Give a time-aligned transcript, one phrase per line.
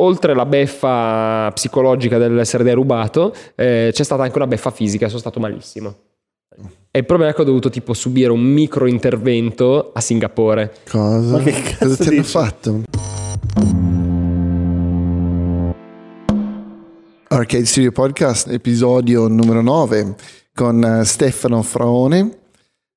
[0.00, 5.40] oltre la beffa psicologica dell'essere derubato, eh, c'è stata anche una beffa fisica, sono stato
[5.40, 5.94] malissimo.
[6.90, 10.72] E il problema è che ho dovuto tipo subire un micro intervento a Singapore.
[10.88, 11.36] Cosa?
[11.36, 12.82] Ma che cazzo Cosa ti hanno fatto?
[17.28, 20.16] Arcade Studio Podcast, episodio numero 9
[20.52, 22.38] con eh, Stefano Fraone,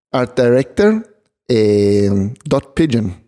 [0.09, 1.01] Art Director
[1.45, 3.22] e mm, Dot Pigeon.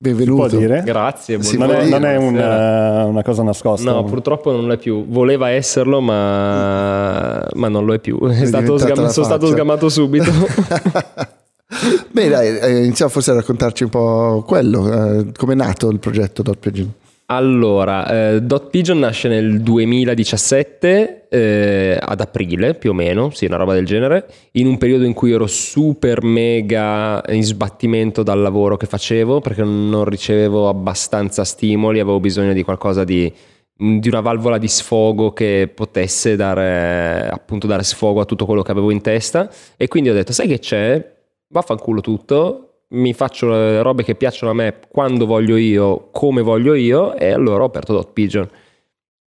[0.00, 0.56] Benvenuto.
[0.84, 1.88] Grazie, Sì, Non è, dire.
[1.88, 3.00] non è un, buonasera.
[3.00, 3.90] eh, una cosa nascosta.
[3.90, 5.04] No, purtroppo non lo è più.
[5.08, 8.16] Voleva esserlo, ma, ma non lo è più.
[8.28, 10.30] È stato sgam- sono stato sgamato subito.
[12.12, 15.98] Beh dai, eh, iniziamo forse a raccontarci un po' quello, eh, come è nato il
[15.98, 16.92] progetto Dot Pigeon.
[17.30, 23.56] Allora, eh, Dot Pigeon nasce nel 2017, eh, ad aprile più o meno, sì, una
[23.58, 28.78] roba del genere, in un periodo in cui ero super mega in sbattimento dal lavoro
[28.78, 33.30] che facevo perché non ricevevo abbastanza stimoli, avevo bisogno di qualcosa di,
[33.76, 38.70] di una valvola di sfogo che potesse dare, appunto, dare sfogo a tutto quello che
[38.70, 41.16] avevo in testa e quindi ho detto, sai che c'è?
[41.48, 46.74] Vaffanculo tutto, mi faccio le robe che piacciono a me quando voglio io, come voglio
[46.74, 48.48] io, e allora ho aperto Dot Pigeon.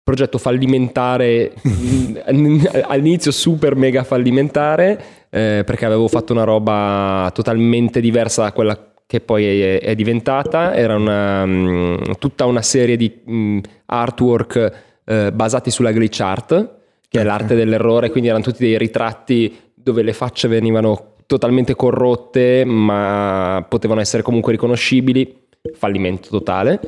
[0.03, 1.53] Progetto fallimentare,
[2.25, 9.19] all'inizio super mega fallimentare, eh, perché avevo fatto una roba totalmente diversa da quella che
[9.19, 10.73] poi è, è diventata.
[10.73, 14.71] Era una, mh, tutta una serie di mh, artwork
[15.05, 20.01] eh, basati sulla glitch art, che è l'arte dell'errore, quindi erano tutti dei ritratti dove
[20.01, 25.39] le facce venivano totalmente corrotte, ma potevano essere comunque riconoscibili.
[25.73, 26.79] Fallimento totale.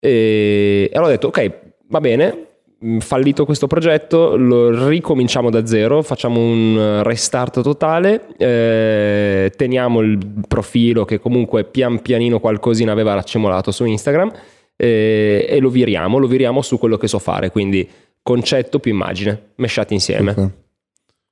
[0.00, 1.52] E, allora ho detto: Ok,
[1.88, 2.46] va bene.
[2.78, 10.18] mh, Fallito questo progetto, lo ricominciamo da zero, facciamo un restart totale, eh, teniamo il
[10.46, 14.32] profilo che comunque pian pianino qualcosina aveva raccemolato su Instagram
[14.76, 17.86] eh, e lo viriamo, lo viriamo su quello che so fare, quindi
[18.22, 20.30] concetto più immagine, mesciati insieme.
[20.30, 20.50] Ok.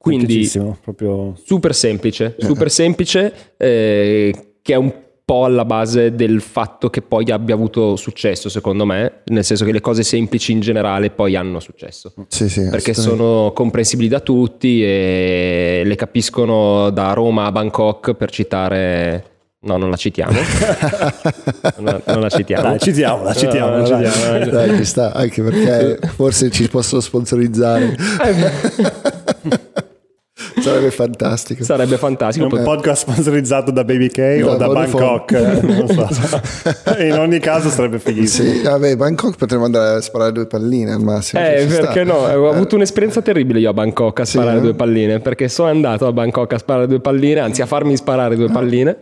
[0.06, 0.50] Quindi
[0.82, 4.92] proprio super semplice, super semplice, eh, che è un
[5.26, 9.72] po' alla base del fatto che poi abbia avuto successo, secondo me, nel senso che
[9.72, 12.14] le cose semplici in generale poi hanno successo.
[12.28, 18.30] Sì, sì, Perché sono comprensibili da tutti e le capiscono da Roma a Bangkok per
[18.30, 19.24] citare...
[19.66, 20.38] No, non la citiamo.
[21.78, 22.62] non, non la citiamo.
[22.62, 24.10] Dai, citiamola, No, citiamola, non dai.
[24.12, 24.46] citiamola.
[24.46, 27.96] Dai, ci sta, anche perché forse ci possono sponsorizzare.
[30.60, 31.64] Sarebbe fantastico.
[31.64, 32.44] Sarebbe fantastico.
[32.54, 35.04] un podcast sponsorizzato da Baby K o Da da Vodafone.
[35.04, 36.08] Bangkok, eh, non so.
[37.02, 38.52] In ogni caso sarebbe fighissimo.
[38.52, 41.40] Sì, vabbè, Bangkok potremmo andare a sparare due palline al massimo.
[41.42, 41.80] Eh, ci sta.
[41.86, 42.16] perché no?
[42.16, 44.60] Ho avuto un'esperienza terribile io a Bangkok a Sì, sparare eh?
[44.60, 48.36] due palline, perché sono andato a Bangkok a sparare due palline, anzi a farmi sparare
[48.36, 48.96] due palline,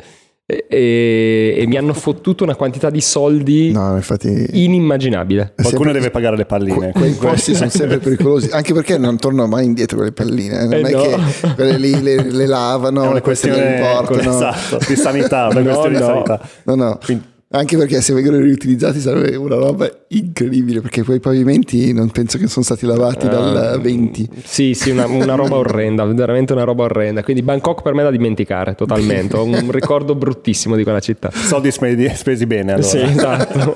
[0.47, 4.47] e, e- e mi hanno fottuto una quantità di soldi No, infatti...
[4.53, 5.53] inimmaginabile.
[5.55, 6.75] Qualcuno sempre- deve pagare le palline.
[6.75, 10.61] Que- quei posti sono sempre pericolosi, anche perché non tornano mai indietro con le palline.
[10.61, 10.65] eh.
[10.65, 11.01] Non Eh, è no.
[11.03, 14.31] che quelle lì le, le lavano, È una queste le questione riportano.
[14.53, 16.07] esatto, di sanità, una No, questione di no.
[16.07, 16.41] sanità.
[16.65, 16.99] No, no.
[17.03, 22.37] Quindi- Anche perché se vengono riutilizzati sarebbe una roba incredibile, perché quei pavimenti non penso
[22.37, 24.29] che sono stati lavati dal 20.
[24.43, 27.23] Sì, sì, una, una roba orrenda, veramente una roba orrenda.
[27.23, 29.37] Quindi Bangkok per me è da dimenticare totalmente.
[29.37, 31.31] Ho un ricordo bruttissimo di quella città.
[31.31, 32.89] Soldi spesi, spesi bene allora.
[32.89, 33.75] Sì, esatto.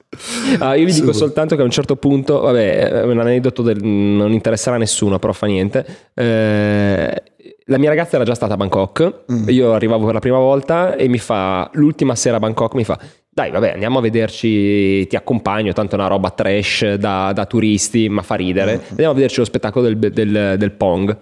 [0.58, 3.82] Ah, io vi dico soltanto che a un certo punto, vabbè, è un aneddoto del,
[3.84, 5.86] non interesserà a nessuno, però fa niente.
[6.14, 7.22] Eh,
[7.68, 11.06] la mia ragazza era già stata a Bangkok, io arrivavo per la prima volta e
[11.08, 12.98] mi fa, l'ultima sera a Bangkok mi fa,
[13.30, 18.08] dai vabbè andiamo a vederci, ti accompagno, tanto è una roba trash da, da turisti,
[18.08, 21.16] ma fa ridere, andiamo a vederci lo spettacolo del, del- del Pong.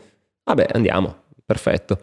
[0.45, 1.15] Vabbè andiamo,
[1.45, 1.99] perfetto.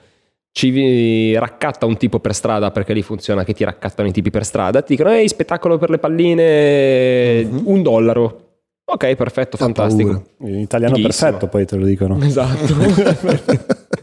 [0.52, 4.46] Ci raccatta un tipo per strada perché lì funziona che ti raccattano i tipi per
[4.46, 4.82] strada.
[4.84, 8.40] Ti dicono: Ehi, spettacolo per le palline, un dollaro.
[8.86, 10.10] Ok, perfetto, fantastico.
[10.38, 10.54] paura.
[10.54, 11.30] In italiano Fighissimo.
[11.32, 12.22] perfetto, poi te lo dicono.
[12.22, 12.74] Esatto.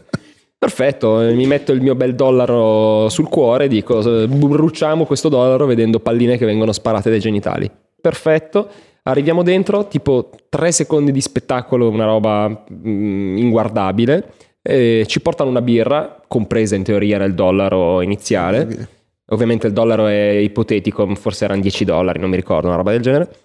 [0.61, 5.99] Perfetto, mi metto il mio bel dollaro sul cuore e dico bruciamo questo dollaro vedendo
[5.99, 7.67] palline che vengono sparate dai genitali.
[7.99, 8.69] Perfetto,
[9.01, 14.33] arriviamo dentro, tipo tre secondi di spettacolo, una roba mm, inguardabile.
[14.61, 18.87] Ci portano una birra, compresa in teoria nel dollaro iniziale.
[19.29, 23.01] Ovviamente il dollaro è ipotetico, forse erano 10 dollari, non mi ricordo, una roba del
[23.01, 23.35] genere.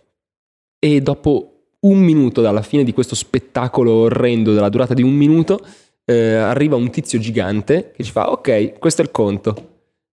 [0.79, 5.61] E dopo un minuto dalla fine di questo spettacolo orrendo della durata di un minuto,
[6.07, 9.55] eh, arriva un tizio gigante che ci fa: Ok, questo è il conto.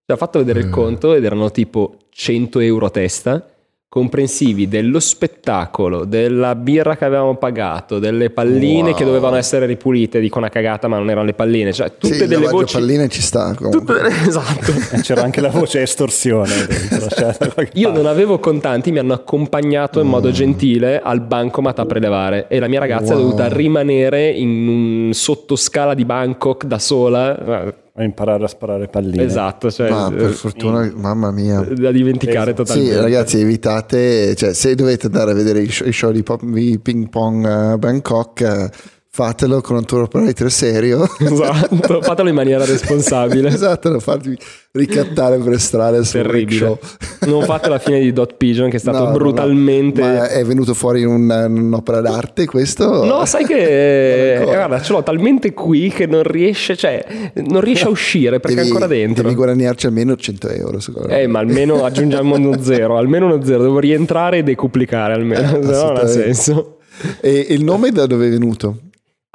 [0.06, 3.53] Ci ha fatto vedere il conto ed erano tipo 100 euro a testa
[3.94, 8.98] comprensivi dello spettacolo, della birra che avevamo pagato, delle palline Wow.
[8.98, 12.26] che dovevano essere ripulite, dico una cagata ma non erano le palline, cioè tutte sì,
[12.26, 12.74] delle voci...
[12.74, 13.94] palline ci sta comunque.
[13.94, 14.72] tutte esatto.
[14.94, 17.08] E C'era anche la voce estorsione dentro.
[17.08, 17.36] cioè,
[17.74, 22.58] Io non avevo contanti, mi hanno accompagnato in modo gentile al bancomat a prelevare e
[22.58, 23.26] la mia ragazza è Wow.
[23.26, 27.72] dovuta rimanere in un sottoscala di Bangkok da sola.
[27.96, 29.22] A imparare a sparare palline.
[29.24, 31.60] Esatto, cioè, Ma per eh, fortuna, mamma mia.
[31.62, 32.64] da dimenticare Esatto.
[32.64, 32.96] totalmente.
[32.96, 36.44] Sì, ragazzi, evitate, cioè, se dovete andare a vedere i show, i show di, pop-
[36.44, 38.70] di ping pong a Bangkok,
[39.16, 41.08] fatelo con un tour operator serio.
[41.20, 43.50] Esatto, fatelo in maniera responsabile.
[43.54, 44.36] esatto, non farvi
[44.72, 46.80] ricattare per strada Terribile.
[47.28, 49.18] Non fate la fine di Dot Pigeon che è stato No, no, no.
[49.18, 50.02] brutalmente...
[50.02, 53.06] Ma è venuto fuori in un- un'opera d'arte questo?
[53.06, 57.06] No, sai che eh, guarda, ce l'ho talmente qui che non riesce, cioè,
[57.36, 59.22] non riesce a uscire perché è Devi- ancora dentro.
[59.22, 60.80] Devi guadagnarci almeno 100 euro.
[60.80, 61.22] secondo me.
[61.22, 65.70] Eh, ma almeno aggiungiamo uno zero, almeno uno zero, devo rientrare e decuplicare almeno, se
[65.72, 66.78] no non ha senso.
[67.22, 68.78] E il nome da dove è venuto?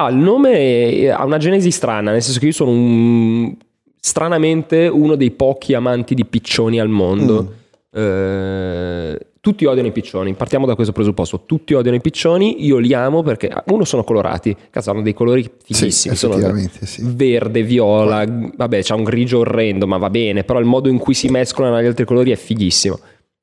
[0.00, 3.52] Ah, il nome ha una genesi strana, nel senso che io sono un,
[3.98, 7.54] stranamente uno dei pochi amanti di piccioni al mondo.
[7.90, 11.42] Eh, tutti odiano i piccioni, partiamo da questo presupposto.
[11.46, 15.14] Tutti odiano i piccioni, io li amo perché, ah, uno, sono colorati, cazzo, hanno dei
[15.14, 16.14] colori fighissimi.
[16.14, 17.02] sono effettivamente, sì.
[17.04, 21.14] Verde, viola, vabbè, c'ha un grigio orrendo, ma va bene, però il modo in cui
[21.14, 22.98] si mescolano agli altri colori è fighissimo.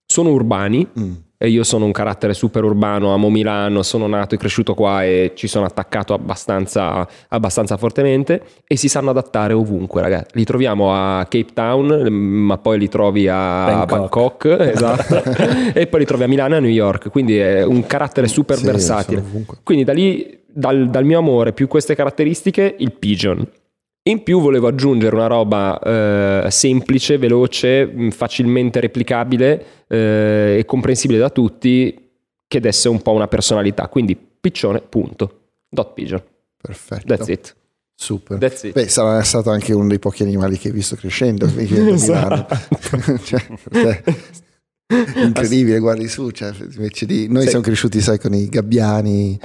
[0.06, 1.12] Sono urbani, Mm.
[1.48, 5.48] Io sono un carattere super urbano, amo Milano, sono nato e cresciuto qua e ci
[5.48, 10.32] sono attaccato abbastanza, abbastanza fortemente e si sanno adattare ovunque, ragazzi.
[10.34, 13.88] Li troviamo a Cape Town, ma poi li trovi a Bangkok.
[13.88, 15.24] Bangkok, esatto,
[15.74, 18.58] e poi li trovi a Milano e a New York, quindi è un carattere super
[18.58, 19.24] Sì, versatile.
[19.64, 23.48] Quindi da lì, dal, dal mio amore, più queste caratteristiche, il pigeon.
[24.08, 25.80] In più volevo aggiungere una roba
[26.46, 32.10] eh, semplice, veloce, mh, facilmente replicabile eh, e comprensibile da tutti,
[32.48, 33.88] che desse un po' una personalità.
[33.88, 35.40] Quindi piccione, punto.
[35.68, 36.22] Dot pigeon.
[36.62, 37.06] Perfetto.
[37.08, 37.56] That's it.
[37.96, 38.38] Super.
[38.38, 38.74] That's it.
[38.74, 42.46] Beh, sarà stato anche uno dei pochi animali che hai visto crescendo Milano.
[43.24, 44.04] Cioè, te-
[45.16, 47.28] incredibile, guardi su, cioè, invece di...
[47.28, 47.50] Noi Sì.
[47.50, 49.40] siamo cresciuti, sai, con i gabbiani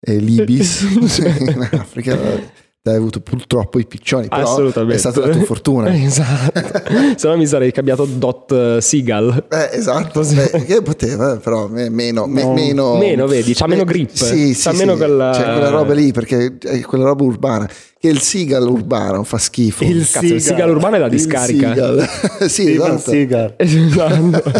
[0.00, 0.80] e l'ibis
[1.38, 2.18] in Africa.
[2.82, 4.94] Hai avuto purtroppo i piccioni, però Assolutamente.
[4.94, 5.92] è stata la tua fortuna.
[6.02, 6.60] Esatto.
[7.14, 9.44] Se no mi sarei cambiato Dot eh, Seagull.
[9.50, 13.82] Eh, esatto, beh, che poteva, però me- meno, me- No, meno, meno, vedi, c'ha meno
[13.82, 17.04] eh, grip, Sì, sì, c'ha meno sì, quella- cioè, quella roba lì, perché è quella
[17.04, 17.68] roba urbana.
[17.98, 19.84] Che il seagull urbano fa schifo.
[19.84, 20.40] Il Cazzo, il Seagull.
[20.40, 21.74] Seagull urbano è la Il discarica.
[21.74, 22.08] seagull.
[22.48, 23.10] sì, Steven esatto.
[23.10, 23.54] Seagal.
[23.58, 24.52] Esatto.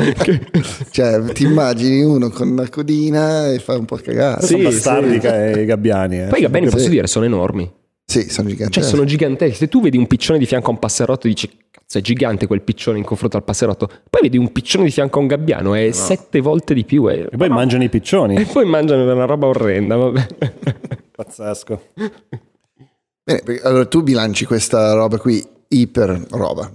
[0.91, 4.43] Cioè, ti immagini uno con una codina e fa un po' cagare.
[4.43, 5.61] Sì, Sono bastardi sì.
[5.61, 6.21] i gabbiani.
[6.25, 6.27] Eh.
[6.27, 6.73] Poi i gabbiani, Sì.
[6.75, 7.79] posso dire, sono enormi.
[8.11, 8.73] Sì, sono giganti.
[8.73, 9.55] Cioè, sono giganteschi.
[9.55, 12.61] Se tu vedi un piccione di fianco a un passerotto, dici, cazzo, è gigante quel
[12.61, 13.87] piccione in confronto al passerotto.
[13.87, 17.07] Poi vedi un piccione di fianco a un gabbiano, è sette volte di più.
[17.07, 17.29] È...
[17.31, 18.35] E poi mangiano i piccioni.
[18.35, 20.27] E poi mangiano una roba orrenda, vabbè.
[21.15, 21.83] Pazzesco.
[23.23, 26.69] Bene, allora tu bilanci questa roba qui, iper roba.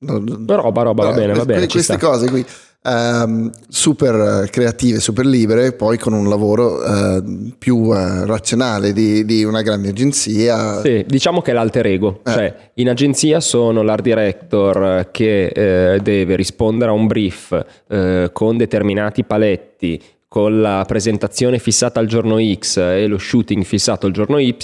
[0.00, 1.62] Roba, roba, va bene, va bene.
[1.62, 2.06] ci Queste sta.
[2.06, 2.42] cose qui
[2.86, 7.22] ehm, super creative, super libere, poi con un lavoro eh,
[7.58, 10.80] più eh, razionale di, di una grande agenzia.
[10.82, 12.30] Sì, diciamo che è l'alter ego, Eh.
[12.32, 18.56] cioè in agenzia sono l'art director che eh, deve rispondere a un brief eh, con
[18.56, 24.38] determinati paletti, con la presentazione fissata al giorno X e lo shooting fissato al giorno
[24.38, 24.56] Y,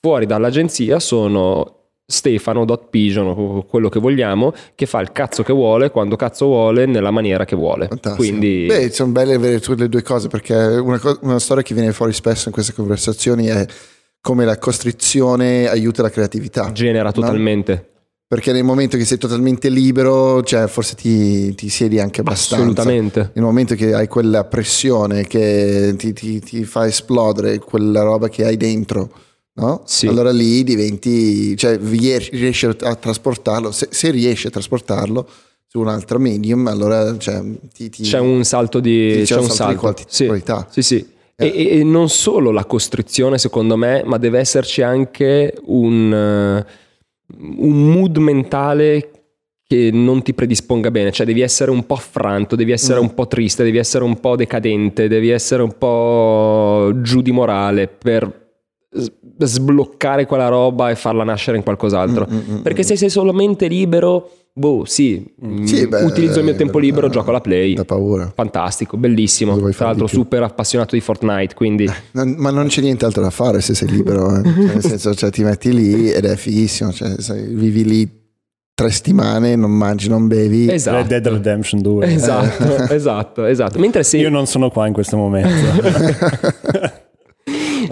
[0.00, 5.52] fuori dall'agenzia sono Stefano Dot Pigeon o quello che vogliamo che fa il cazzo che
[5.54, 8.16] vuole quando cazzo vuole nella maniera che vuole Fantastico.
[8.16, 11.72] quindi Beh, sono belle avere tutte le due cose perché una, co- una storia che
[11.74, 13.66] viene fuori spesso in queste conversazioni è
[14.20, 16.72] come la costrizione aiuta la creatività.
[16.72, 17.12] genera no?
[17.12, 17.88] totalmente
[18.26, 22.56] Perché nel momento che sei totalmente libero, cioè forse ti, ti siedi anche abbastanza.
[22.64, 28.28] assolutamente Nel momento che hai quella pressione che ti, ti- ti fa esplodere quella roba
[28.28, 29.10] che hai dentro,
[29.54, 29.82] no?
[29.86, 30.06] Sì.
[30.06, 35.28] Allora lì diventi, cioè ries- riesci a trasportarlo, se, se riesci a trasportarlo
[35.66, 37.42] su un altro medium, allora cioè,
[37.74, 39.72] ti, ti- c'è un salto di, Sì, c'è un salto.
[39.72, 40.26] di quali- Sì.
[40.26, 40.66] qualità.
[40.70, 41.06] Sì, sì.
[41.36, 46.66] E, e- e non solo la costrizione, secondo me, ma deve esserci anche un, eh,
[47.58, 49.08] un mood mentale
[49.66, 53.04] che non ti predisponga bene, cioè devi essere un po' affranto, devi essere Mm.
[53.04, 57.88] un po' triste, devi essere un po' decadente, devi essere un po' giù di morale
[57.88, 58.42] per
[59.38, 62.26] sbloccare quella roba e farla nascere in qualcos'altro.
[62.30, 62.84] Mm, mm, mm, Perché mm.
[62.84, 67.06] se sei solamente libero, boh, sì, mm, Sì, beh, utilizzo il mio eh, tempo libero,
[67.08, 67.74] da- gioco alla play.
[67.74, 68.32] Da paura.
[68.34, 69.56] Fantastico, bellissimo.
[69.70, 71.54] Tra l'altro, super appassionato di Fortnite.
[71.54, 74.42] Quindi, Non- ma non c'è nient'altro da fare se sei libero, eh.
[74.52, 78.22] Cioè, nel senso cioè, ti metti lì ed è fighissimo, cioè, sai, vivi lì
[78.74, 80.70] tre settimane non mangi, non bevi.
[80.70, 80.96] Esatto.
[80.96, 82.12] Red Dead Redemption 2.
[82.12, 83.78] Esatto, esatto, esatto.
[83.78, 87.02] Mentre se, Io non sono qua in questo momento.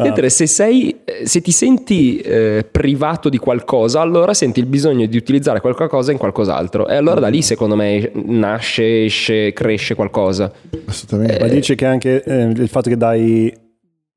[0.02, 5.06] mentre se sei, eh, se ti senti eh, privato di qualcosa, allora senti il bisogno
[5.06, 6.86] di utilizzare qualche cosa in qualcos'altro.
[6.88, 10.52] E allora da lì, secondo me, nasce, esce, cresce qualcosa.
[10.86, 11.38] Assolutamente.
[11.42, 13.52] Ma dici che anche eh, il fatto che dai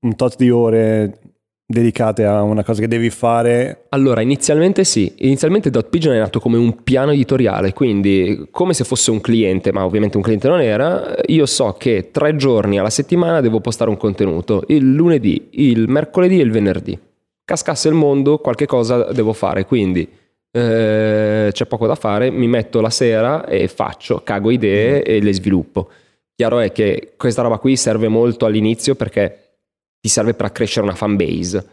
[0.02, 1.20] un tot di ore
[1.68, 6.40] dedicate a una cosa che devi fare Allora, inizialmente sì, inizialmente Dot Pigeon è nato
[6.40, 10.62] come un piano editoriale, quindi come se fosse un cliente, ma ovviamente un cliente non
[10.62, 15.88] era, io so che tre giorni alla settimana devo postare un contenuto, il lunedì, il
[15.88, 16.98] mercoledì e il venerdì.
[17.44, 20.08] Cascasse il mondo, qualche cosa devo fare, quindi
[20.52, 25.34] eh, c'è poco da fare, mi metto la sera e faccio, cago idee e le
[25.34, 25.90] sviluppo.
[26.36, 29.45] Chiaro è che questa roba qui serve molto all'inizio perché
[30.06, 31.66] ti serve per accrescere una fan base.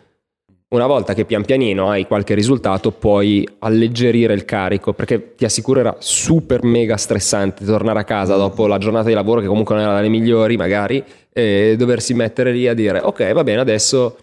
[0.68, 5.96] Una volta che pian pianino hai qualche risultato, puoi alleggerire il carico perché ti assicurerà
[5.98, 9.92] super mega stressante tornare a casa dopo la giornata di lavoro, che comunque non era
[9.92, 14.16] dalle migliori, magari, e doversi mettere lì a dire: Ok, va bene, adesso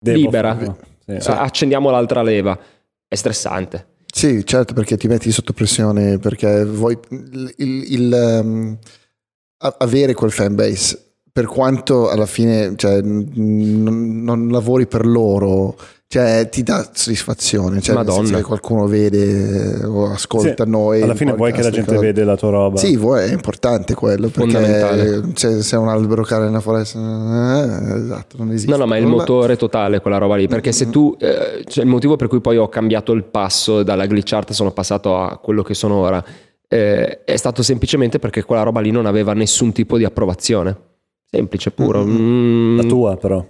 [0.00, 0.58] devo libera.
[1.06, 1.20] Sì.
[1.20, 1.30] Sì.
[1.30, 2.58] accendiamo l'altra leva.
[3.06, 3.86] È stressante.
[4.12, 8.78] Sì, certo, perché ti metti sotto pressione, perché vuoi il, il- il,
[9.58, 11.05] a- avere quel fanbase,
[11.36, 15.76] per quanto alla fine cioè, non, non lavori per loro,
[16.08, 18.38] cioè, ti dà soddisfazione, cioè, Madonna.
[18.38, 21.02] che qualcuno vede o ascolta Sì, noi.
[21.02, 22.78] alla fine vuoi che la gente cosa- vede la tua roba.
[22.78, 25.22] Sì, vuoi, è importante quello, perché Fondamentale.
[25.34, 28.70] cioè, se è un albero cade nella foresta, eh, esatto, non esiste.
[28.70, 30.48] No, no, ma è il motore totale quella roba lì.
[30.48, 31.14] Perché se tu.
[31.18, 34.70] eh, cioè il motivo per cui poi ho cambiato il passo dalla glitch art, sono
[34.70, 36.24] passato a quello che sono ora.
[36.66, 40.74] eh, è stato semplicemente perché quella roba lì non aveva nessun tipo di approvazione.
[41.28, 42.04] Semplice, puro.
[42.04, 43.44] Mm, La tua però.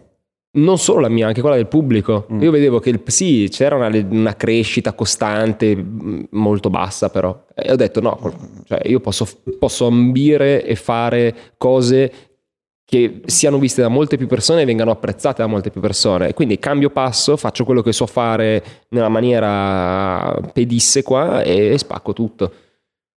[0.57, 2.27] non solo la mia, anche quella del pubblico.
[2.33, 2.41] Mm.
[2.43, 7.45] Io vedevo che il- sì, c'era una, una crescita costante, mh, molto bassa però.
[7.55, 8.19] E ho detto no,
[8.65, 9.27] cioè io posso,
[9.59, 12.13] posso ambire e fare cose
[12.87, 16.33] che siano viste da molte più persone e vengano apprezzate da molte più persone.
[16.33, 22.53] Quindi cambio passo, faccio quello che so fare nella maniera pedissequa e spacco tutto.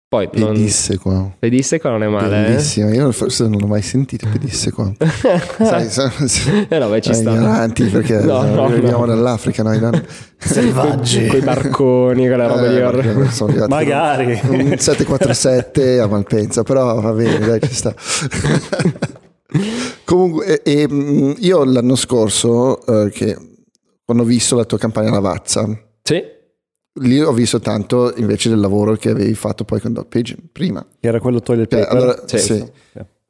[0.09, 1.35] Poi non, Pedissequa.
[1.37, 2.25] pedissequa non è male.
[2.45, 2.49] eh?
[2.49, 4.91] Bellissimo, io forse non l'ho mai sentito pedissequa.
[5.59, 7.29] Sai, sai, sai- Eh no, beh, ci sta.
[7.29, 9.13] ignoranti perché No, no, veniamo no.
[9.13, 10.03] dall'Africa noi non...
[10.35, 11.27] Selvaggi.
[11.27, 14.39] Quei barconi, quella roba Eh, di sono arrivato Magari.
[14.39, 17.93] con un 747 a Malpensa però va bene dai ci sta
[20.05, 23.37] comunque e, e, mh, io l'anno scorso eh, che
[24.03, 25.67] quando ho visto la tua campagna Lavazza
[26.01, 26.23] Sì.
[27.01, 30.85] Lì ho visto tanto invece del lavoro che avevi fatto poi con Dot Pigeon prima
[30.99, 31.97] Che era quello toilet Cioè, paper.
[31.97, 32.65] allora, Sì, sì.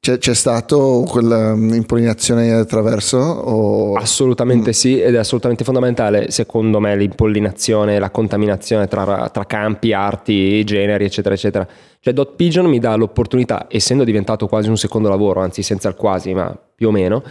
[0.01, 3.95] C'è, c'è stato quella mh, impollinazione attraverso o...
[3.95, 10.63] Assolutamente sì, ed è assolutamente fondamentale, secondo me, l'impollinazione, la contaminazione tra, tra campi, arti,
[10.63, 11.67] generi, eccetera, eccetera.
[11.99, 15.95] Cioè, Dot Pigeon mi dà l'opportunità, essendo diventato quasi un secondo lavoro, anzi senza il
[15.95, 17.21] quasi, ma più o meno,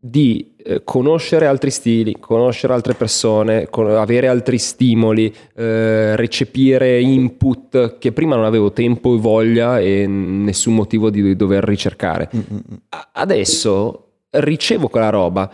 [0.00, 7.98] di eh, conoscere altri stili, conoscere altre persone, con- avere altri stimoli, eh, recepire input
[7.98, 12.28] che prima non avevo tempo e voglia e nessun motivo di dover ricercare.
[12.34, 12.76] Mm, mm, mm.
[12.90, 15.50] A- Adesso ricevo quella roba,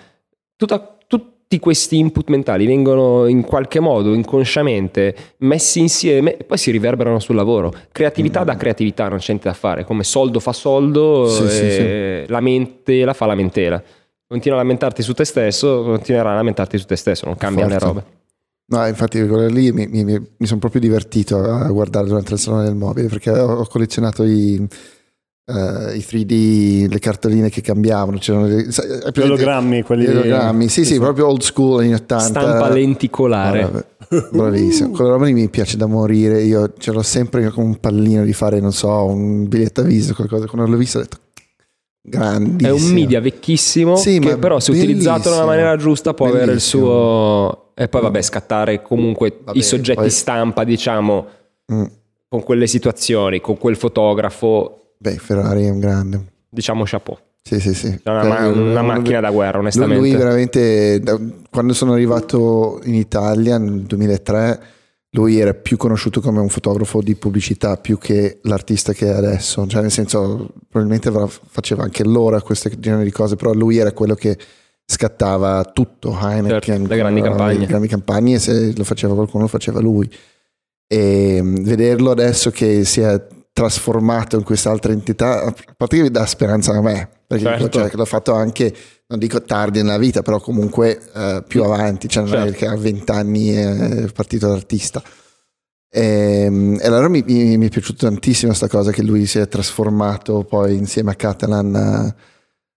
[0.57, 6.71] tutta- tutti questi input mentali vengono in qualche modo inconsciamente messi insieme e poi si
[6.71, 7.73] riverberano sul lavoro.
[7.93, 12.25] Creatività da creatività, non c'è niente da fare, come soldo fa soldo, Sì, sì, e
[12.27, 13.83] la lamentela fa lamentela.
[14.35, 17.79] Continua a lamentarti su te stesso, continuerai a lamentarti su te stesso, non cambiano le
[17.79, 17.87] Forza.
[17.95, 18.05] robe.
[18.67, 22.41] No, infatti quello lì mi, mi- mi- mi sono proprio divertito a guardare durante il
[22.41, 24.57] salone del mobile perché ho, ho collezionato i,
[25.47, 28.19] eh, i 3D, le cartoline che cambiavano.
[28.19, 31.95] C'erano dei- sai, Gli ologrammi, quelli gli di- ologrammi, sì, sì, proprio old school anni
[31.95, 32.25] 80.
[32.41, 33.61] Stampa lenticolare.
[33.61, 33.87] Guarda,
[34.31, 36.43] Bravissimo, quella roba lì mi piace da morire.
[36.43, 40.15] Io ce l'ho sempre come un pallino di fare, non so, un biglietto a visita,
[40.15, 40.47] qualcosa.
[40.47, 41.19] Quando l'ho visto ho detto
[42.07, 42.75] È grandissimo.
[42.75, 45.47] un media vecchissimo Sì, che però se utilizzato nella bellissimo.
[45.47, 46.85] maniera giusta può avere il Bellissimo.
[46.85, 47.71] suo...
[47.75, 51.27] E poi vabbè scattare comunque Vabbè, i soggetti poi- stampa diciamo
[51.73, 51.85] Mm.
[52.29, 56.25] con quelle situazioni, con quel fotografo, Beh, Ferrari è un grande.
[56.51, 57.17] diciamo chapeau.
[57.43, 57.87] Sì, sì, sì.
[58.03, 59.99] È una, Cioè, ma- una lui- macchina da guerra onestamente.
[60.01, 61.19] lui veramente, da-
[61.51, 64.61] quando sono arrivato in Italia nel 2003,
[65.15, 69.65] lui era più conosciuto come un fotografo di pubblicità più che l'artista che è adesso.
[69.67, 71.13] Cioè, nel senso, probabilmente
[71.49, 74.37] faceva anche allora queste genere di cose, però lui era quello che
[74.85, 77.59] scattava tutto Heineken, Certo, le grandi eh, campagne.
[77.59, 80.11] le grandi campagne se lo faceva qualcuno lo faceva lui.
[80.87, 86.11] E mm, vederlo adesso che si è trasformato in quest'altra entità, a parte che mi
[86.11, 87.69] dà speranza a me, perché Certo.
[87.69, 88.75] cioè, l'ho fatto anche,
[89.07, 92.57] non dico tardi nella vita, però comunque eh, più avanti, cioè non è Certo.
[92.59, 95.03] che a 20 anni è partito d'artista.
[95.89, 99.47] E, e allora mi, mi- mi è piaciuta tantissimo questa cosa che lui si è
[99.47, 102.15] trasformato poi insieme a Catalan.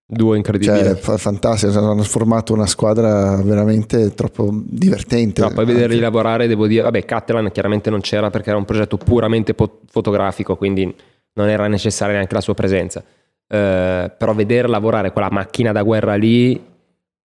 [0.09, 0.83] Duo incredibile.
[0.83, 5.41] Cioè, fa- fantastico, hanno formato una squadra veramente troppo divertente.
[5.41, 8.95] No, poi vederli lavorare, devo dire, vabbè, Catalan chiaramente non c'era perché era un progetto
[8.95, 10.95] puramente po- fotografico, quindi
[11.33, 13.03] non era necessaria neanche la sua presenza.
[13.49, 16.61] Eh, però vedere lavorare quella macchina da guerra lì,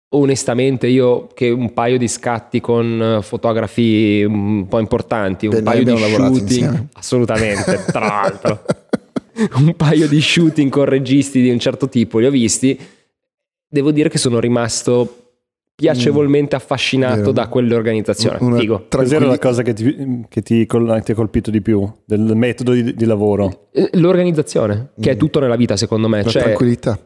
[0.09, 5.61] onestamente io che un paio di scatti con eh, fotografi un po' importanti, un Beh,
[5.61, 6.87] paio di shooting, insieme.
[6.93, 8.63] assolutamente, tra l'altro,
[9.55, 12.79] un paio di shooting con registi di un certo tipo, li ho visti,
[13.67, 15.26] devo dire che sono rimasto
[15.79, 17.31] piacevolmente affascinato Vero.
[17.33, 18.37] da quell'organizzazione.
[18.41, 18.85] Una Figo.
[18.89, 22.71] Cos'era la cosa che ti, che ti col- ti ha colpito di più del metodo
[22.71, 23.67] di, di lavoro?
[23.71, 25.17] Eh, L'organizzazione, che è Mm.
[25.19, 26.23] tutto nella vita secondo me.
[26.23, 26.91] la Cioè, tranquillità.
[26.93, 26.99] a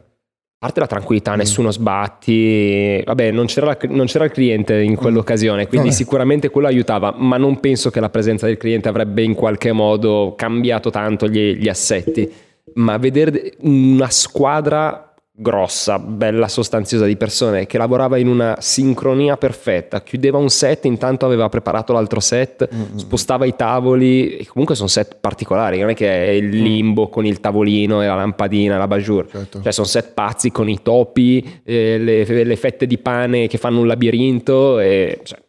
[0.58, 0.88] parte la Mm.
[0.88, 3.02] tranquillità, nessuno sbatti.
[3.04, 5.98] Vabbè, non c'era, la- non c'era il cliente in quell'occasione, quindi Vabbè.
[5.98, 10.32] sicuramente quello aiutava, ma non penso che la presenza del cliente avrebbe in qualche modo
[10.34, 12.30] cambiato tanto gli, gli assetti.
[12.74, 20.02] Ma vedere una squadra grossa, bella, sostanziosa di persone che lavorava in una sincronia perfetta,
[20.02, 24.88] chiudeva un set, intanto aveva preparato l'altro set, Mm, spostava i tavoli, e comunque sono
[24.88, 28.86] set particolari, non è che è il limbo con il tavolino e la lampadina, la
[28.86, 29.26] bajour.
[29.28, 29.62] Certo.
[29.62, 33.80] Cioè sono set pazzi con i topi, eh, le, le fette di pane che fanno
[33.80, 35.42] un labirinto e cioè,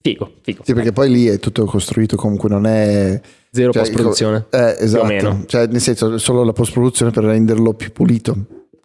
[0.00, 0.62] figo, figo.
[0.64, 3.20] Sì, perché poi lì è tutto costruito comunque, non è...
[3.50, 4.46] Zero cioè, post produzione.
[4.50, 5.44] Eh, esatto.
[5.46, 8.36] Cioè, nel senso, solo la post-produzione per renderlo più pulito.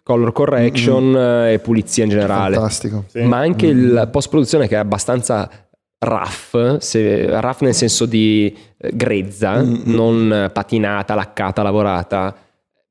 [0.04, 2.54] Color correction eh, e pulizia in generale.
[2.56, 3.04] Fantastico.
[3.08, 3.22] Sì.
[3.22, 5.48] Ma anche il post produzione che è abbastanza
[5.98, 9.82] rough, se, rough nel senso di eh, grezza, Mm.
[9.86, 12.36] non patinata, laccata, lavorata.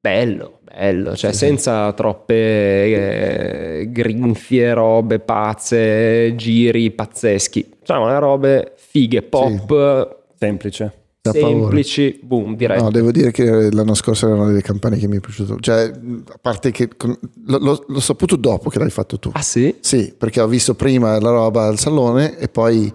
[0.02, 1.46] Bello, bello, cioè Sì, sì.
[1.46, 7.70] senza troppe eh, grinfie, robe pazze, giri pazzeschi.
[7.84, 11.03] Cioè, una robe fighe, pop, Semplice.
[11.24, 11.48] Da paura.
[11.48, 12.82] semplici, boom, direi.
[12.82, 15.58] No, devo dire che l'anno scorso era una delle campagne che mi è piaciuto.
[15.58, 15.84] Cioè,
[16.28, 19.30] a parte che con- lo- lo- l'ho saputo dopo che l'hai fatto tu.
[19.32, 19.74] Ah sì?
[19.80, 22.92] Sì, perché ho visto prima la roba al salone e poi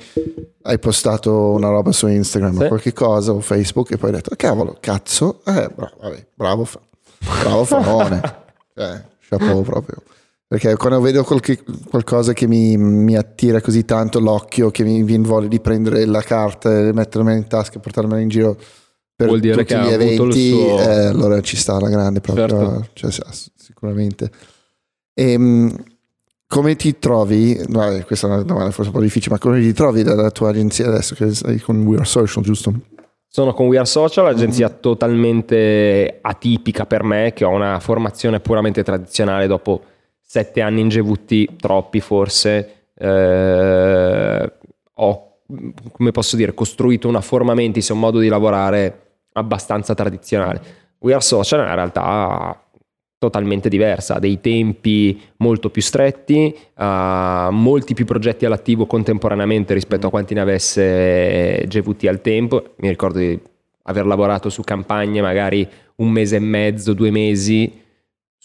[0.60, 2.64] hai postato una roba su Instagram Sì.
[2.64, 6.64] o qualche cosa o Facebook e poi hai detto, cavolo, cazzo, eh, bravo, vabbè, bravo,
[6.66, 6.80] fa-
[7.40, 8.20] bravo Farone.
[8.74, 10.02] cioè, chapeau proprio.
[10.48, 15.26] Perché quando vedo qualche- qualcosa che mi, mi attira così tanto l'occhio che mi viene
[15.26, 18.56] voglia di prendere la carta e mettermela in tasca e portarmela in giro
[19.14, 22.86] per Vuol dire tutti che gli eventi, suo- eh, allora ci sta la grande proprio,
[22.94, 23.10] Certo.
[23.10, 24.30] cioè, sicuramente.
[25.12, 25.70] Ehm,
[26.46, 27.60] come ti trovi?
[27.66, 30.48] no, questa è una domanda forse un po' difficile, ma come ti trovi dalla tua
[30.48, 32.72] agenzia adesso che sei con We Are Social, giusto?
[33.28, 38.82] Sono con We Are Social, agenzia totalmente atipica per me, che ho una formazione puramente
[38.82, 39.82] tradizionale dopo
[40.30, 42.90] sette anni in GVT, troppi forse.
[42.94, 44.52] Eh,
[44.92, 45.38] ho,
[45.90, 50.60] come posso dire, costruito una forma mentis un modo di lavorare abbastanza tradizionale.
[50.98, 52.62] We Are Social è una realtà
[53.16, 60.08] totalmente diversa, ha dei tempi molto più stretti, ha molti più progetti all'attivo contemporaneamente rispetto
[60.08, 62.74] a quanti ne avesse GVT al tempo.
[62.76, 63.40] Mi ricordo di
[63.84, 67.86] aver lavorato su campagne magari un mese e mezzo, due mesi,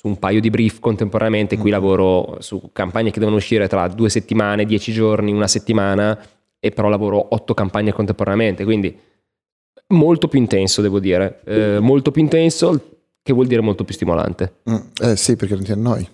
[0.04, 1.58] su un paio di brief contemporaneamente.
[1.58, 6.20] Qui lavoro su campagne che devono uscire tra due settimane, dieci giorni, una settimana,
[6.60, 8.98] e però lavoro otto campagne contemporaneamente, quindi
[9.94, 12.90] molto più intenso, devo dire, Eh, molto più intenso,
[13.22, 14.56] che vuol dire molto più stimolante.
[14.70, 16.08] Mm, Eh sì, perché non ti annoi,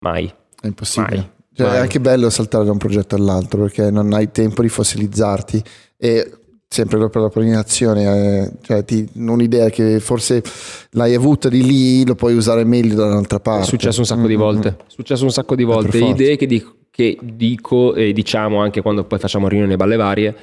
[0.00, 0.32] Mai.
[0.60, 1.16] è impossibile.
[1.16, 1.30] Mai.
[1.54, 1.76] Cioè, Mai.
[1.76, 5.60] È anche bello saltare da un progetto all'altro perché non hai tempo di fossilizzarti
[5.96, 6.37] e
[6.68, 8.04] sempre per la pollinazione,
[8.42, 10.42] eh, cioè ti- un'idea che forse
[10.90, 13.62] l'hai avuta di lì, lo puoi usare meglio da un'altra parte.
[13.62, 14.68] È successo un sacco di Mm, mm, volte.
[14.68, 15.98] È successo un sacco di volte.
[15.98, 20.34] Idee che dico, che dico e diciamo anche quando poi facciamo riunioni e balle varie.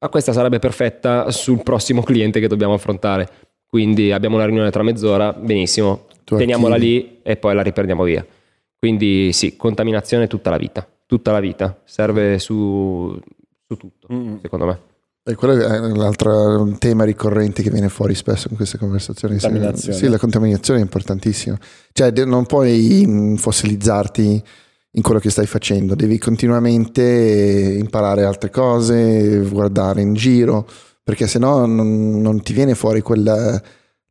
[0.00, 3.28] Ma questa sarebbe perfetta sul prossimo cliente che dobbiamo affrontare.
[3.66, 6.92] Quindi abbiamo una riunione tra mezz'ora, benissimo, Tu teniamola archivi.
[6.94, 8.24] lì e poi la riprendiamo via.
[8.78, 13.18] Quindi sì, contaminazione tutta la vita, tutta la vita, serve su,
[13.66, 14.36] su tutto, Mm.
[14.42, 14.78] secondo me.
[15.26, 19.38] E quello è un altro un tema ricorrente che viene fuori spesso in queste conversazioni.
[19.98, 21.58] Sì, la contaminazione è importantissima.
[21.92, 24.42] Cioè, non puoi mh, fossilizzarti
[24.96, 27.02] in quello che stai facendo, devi continuamente
[27.78, 30.68] imparare altre cose, guardare in giro,
[31.02, 33.60] perché sennò non, non ti viene fuori quella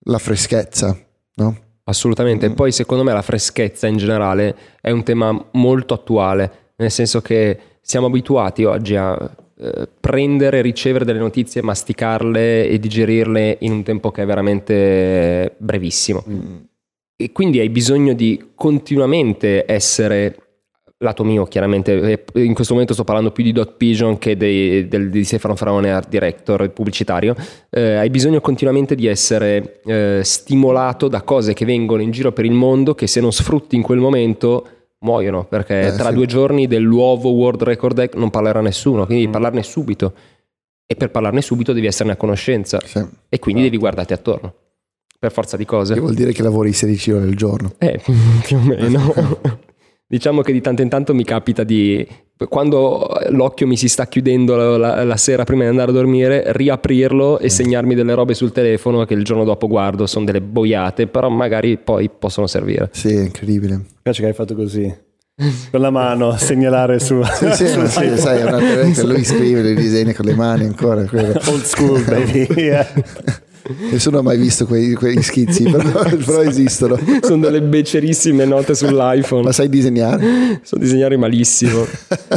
[0.06, 0.98] la freschezza,
[1.36, 1.58] no?
[1.86, 2.54] Assolutamente, Mm.
[2.54, 7.60] poi secondo me la freschezza in generale è un tema molto attuale, nel senso che
[7.82, 9.16] siamo abituati oggi a
[9.64, 16.24] eh, prendere, ricevere delle notizie, masticarle e digerirle in un tempo che è veramente brevissimo.
[16.30, 16.56] Mm.
[17.16, 20.36] E quindi hai bisogno di continuamente essere
[20.98, 25.10] lato mio chiaramente, in questo momento sto parlando più di Dot Pigeon che dei, del,
[25.10, 27.36] di Stefano Fraone, art director pubblicitario,
[27.70, 32.46] eh, hai bisogno continuamente di essere eh, stimolato da cose che vengono in giro per
[32.46, 34.68] il mondo che se non sfrutti in quel momento
[35.04, 36.16] muoiono, perché Eh, tra sì.
[36.16, 40.14] due giorni del nuovo World Record non parlerà nessuno, quindi devi parlarne subito.
[40.86, 43.04] E per parlarne subito devi esserne a conoscenza Sì.
[43.30, 44.54] e quindi devi guardarti attorno,
[45.20, 45.94] per forza di cose.
[45.94, 47.74] Che vuol dire che lavori 16 ore al giorno.
[47.78, 48.02] Eh,
[48.44, 49.14] più o meno.
[50.14, 52.08] diciamo che di tanto in tanto mi capita di,
[52.48, 56.44] quando l'occhio mi si sta chiudendo la, la- la sera prima di andare a dormire,
[56.48, 61.08] riaprirlo e segnarmi delle robe sul telefono che il giorno dopo guardo, sono delle boiate,
[61.08, 62.90] però magari poi possono servire.
[62.94, 63.76] Sì, è incredibile.
[63.76, 64.94] Mi piace che hai fatto così.
[65.72, 67.20] Con la mano a segnalare su.
[67.24, 68.60] Sì, sì, ma sì, sai, è una
[69.04, 71.06] lui scrive le disegni con le mani ancora.
[71.06, 71.40] quello.
[71.48, 72.48] Old school, baby.
[72.56, 72.88] Yeah.
[73.92, 75.84] Nessuno ha mai visto quei, quegli schizzi, però,
[76.26, 76.98] però, esistono.
[77.22, 79.44] Sono delle becerissime note sull'iPhone.
[79.44, 80.60] Ma sai disegnare?
[80.64, 81.86] So disegnare malissimo.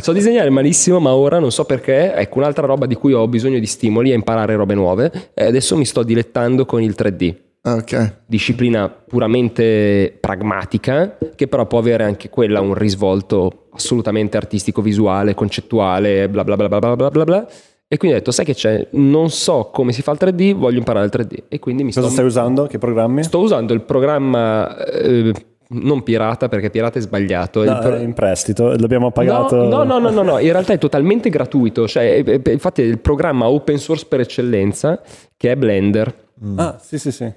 [0.01, 2.15] So disegnare malissimo, ma ora non so perché.
[2.15, 5.31] Ecco, un'altra roba di cui ho bisogno di stimoli è imparare robe nuove.
[5.35, 7.35] E adesso mi sto dilettando con il 3D.
[7.63, 8.13] Ah, okay.
[8.27, 16.29] Disciplina puramente pragmatica, che però può avere anche quella un risvolto assolutamente artistico, visuale, concettuale,
[16.29, 17.25] bla bla bla bla bla bla bla.
[17.25, 17.49] bla
[17.89, 18.89] e quindi ho detto, sai che c'è?
[18.93, 21.45] Non so come si fa il 3D, voglio imparare il 3D.
[21.49, 22.67] E quindi mi Cosa sto, stai usando?
[22.67, 23.23] Che programmi?
[23.23, 25.33] sto usando il programma eh,
[25.69, 27.63] non pirata, perché pirata è sbagliato.
[27.65, 29.69] No, pro- è in prestito, l'abbiamo pagato.
[29.69, 31.87] No, no, no, no, no, no, in realtà è totalmente gratuito.
[31.87, 35.01] Cioè, eh, eh, infatti è il programma open source per eccellenza,
[35.37, 36.13] che è Blender.
[36.57, 37.33] Ah, sì, sì, sì.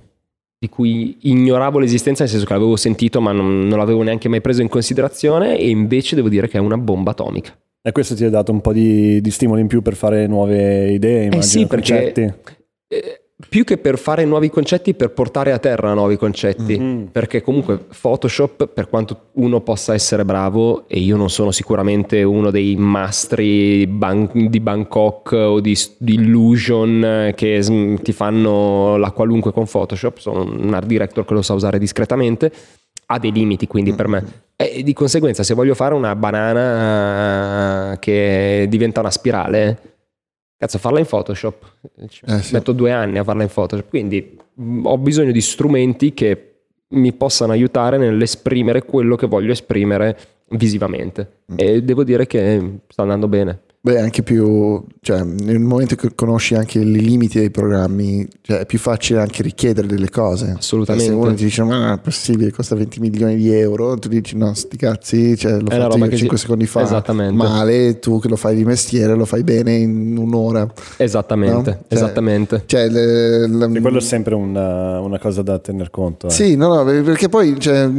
[0.58, 4.42] di cui ignoravo l'esistenza, nel senso che l'avevo sentito ma non, non l'avevo neanche mai
[4.42, 7.56] preso in considerazione e invece devo dire che è una bomba atomica.
[7.82, 10.92] E questo ti ha dato un po' di, di stimolo in più per fare nuove
[10.92, 12.14] idee, immagino, Eh sì, perché-.
[12.88, 16.78] Eh, più che per fare nuovi concetti, per portare a terra nuovi concetti.
[16.78, 17.04] Mm.
[17.06, 22.52] Perché comunque Photoshop, per quanto uno possa essere bravo, e io non sono sicuramente uno
[22.52, 29.12] dei mastri ban- di Bangkok o di, di Illusion eh, che mm, ti fanno la
[29.12, 32.52] qualunque con Photoshop, sono un art director che lo sa usare discretamente,
[33.06, 34.48] ha dei limiti quindi per me.
[34.62, 39.78] E di conseguenza se voglio fare una banana eh, che diventa una spirale,
[40.58, 41.74] cazzo farla in Photoshop.
[41.96, 42.54] Eh, sì.
[42.54, 47.14] Metto due anni a farla in Photoshop, quindi mh, ho bisogno di strumenti che mi
[47.14, 50.18] possano aiutare nell'esprimere quello che voglio esprimere
[50.50, 51.44] visivamente.
[51.56, 53.60] E devo dire che sta andando bene.
[53.82, 58.66] Beh, anche più, cioè, nel momento che conosci anche i limiti dei programmi, cioè, è
[58.66, 60.54] più facile anche richiedere delle cose.
[60.58, 61.08] Assolutamente.
[61.10, 64.36] Se uno ti dice, ma non è possibile, costa 20 milioni di euro, tu dici,
[64.36, 67.34] no, sti cazzi, cioè, l'ho È fatto io che 5 si- secondi fa, Esattamente.
[67.34, 70.68] male, tu che lo fai di mestiere, lo fai bene in un'ora.
[70.98, 71.64] Esattamente, No?
[71.64, 72.64] Cioè, esattamente.
[72.66, 76.28] Cioè, le- le- E quello è sempre una, una cosa da tener conto.
[76.28, 76.32] eh.
[76.32, 77.90] Sì, no, no, perché poi cioè,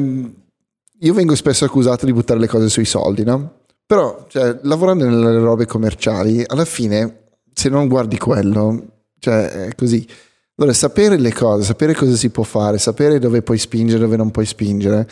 [1.02, 3.52] io vengo spesso accusato di buttare le cose sui soldi, no?
[3.90, 7.22] Però, cioè, lavorando nelle robe commerciali, alla fine,
[7.53, 10.07] se non guardi quello, cioè, è così.
[10.55, 14.31] Allora, sapere le cose, sapere cosa si può fare, sapere dove puoi spingere, dove non
[14.31, 15.09] puoi spingere,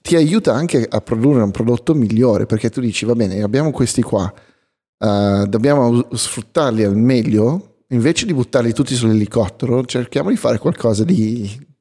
[0.00, 4.02] ti- aiuta anche a produrre un prodotto migliore, perché tu dici, va bene, abbiamo questi
[4.02, 4.32] qua,
[4.98, 11.71] eh, dobbiamo sfruttarli al meglio, invece di buttarli tutti sull'elicottero, cerchiamo di fare qualcosa di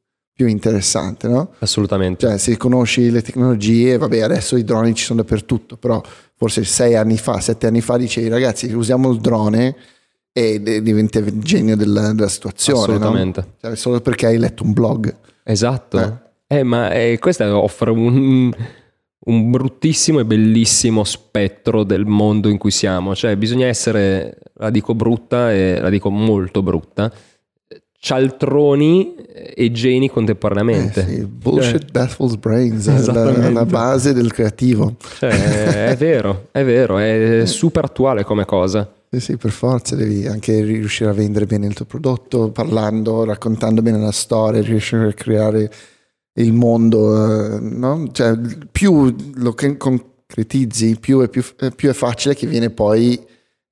[0.41, 1.51] più interessante, no?
[1.59, 2.25] Assolutamente.
[2.25, 6.01] Cioè, se conosci le tecnologie, vabbè, adesso i droni ci sono dappertutto, però
[6.35, 9.75] forse sei anni fa, sette anni fa dicevi, ragazzi, usiamo il drone
[10.33, 12.95] e de- diventa il genio della, della situazione, no?
[12.95, 13.45] Assolutamente.
[13.61, 15.15] Cioè, solo perché hai letto un blog.
[15.43, 15.99] Esatto.
[16.47, 16.57] Eh.
[16.57, 18.51] Eh, ma eh, questa offre un,
[19.19, 23.13] un bruttissimo e bellissimo spettro del mondo in cui siamo.
[23.13, 27.13] Cioè, bisogna essere, la dico brutta e la dico molto brutta,
[28.03, 29.13] cialtroni
[29.53, 31.01] e geni contemporaneamente.
[31.01, 33.47] Eh sì, bullshit baffles brains, è la, Esattamente.
[33.47, 34.95] è la base del creativo.
[35.19, 38.91] Cioè, è vero, è vero, è super attuale come cosa.
[39.07, 43.83] Sì, sì, per forza devi anche riuscire a vendere bene il tuo prodotto, parlando, raccontando
[43.83, 45.69] bene la storia, riuscire a creare
[46.35, 48.07] il mondo, eh, no?
[48.11, 48.35] Cioè,
[48.71, 53.19] più lo concretizzi, più è, più, eh, più è facile che viene poi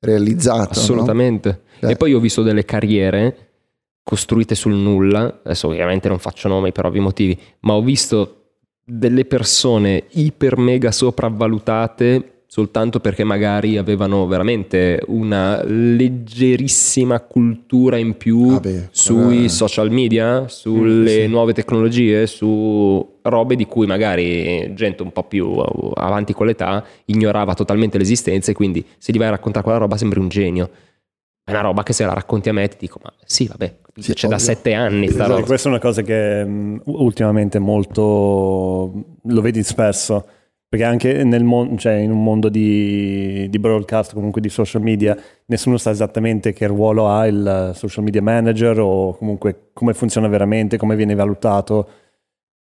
[0.02, 0.60] realizzato.
[0.76, 0.82] no?
[0.82, 1.62] Assolutamente.
[1.80, 3.49] Cioè- E poi ho visto delle carriere
[4.10, 8.38] costruite sul nulla, adesso ovviamente non faccio nomi per ovvi motivi, ma ho visto
[8.84, 18.54] delle persone iper mega sopravvalutate soltanto perché magari avevano veramente una leggerissima cultura in più
[18.54, 21.28] Vabbè, sui quella- social media, sulle sì.
[21.28, 25.56] nuove tecnologie, su robe di cui magari gente un po' più
[25.94, 29.98] avanti con l'età ignorava totalmente l'esistenza e quindi se gli vai a raccontare quella roba
[29.98, 30.72] sembri un genio.
[31.50, 34.14] È una roba che se la racconti a me ti dico, ma sì, vabbè, Sì,
[34.14, 35.46] c'è da sette anni sta Esatto, roba.
[35.48, 38.92] questa è una cosa che mh, ultimamente molto
[39.24, 40.26] lo vedi spesso.
[40.70, 45.18] Perché anche nel mon- cioè in un mondo di, di broadcast, comunque di social media,
[45.46, 50.78] nessuno sa esattamente che ruolo ha il social media manager o comunque come funziona veramente,
[50.78, 51.90] come viene valutato.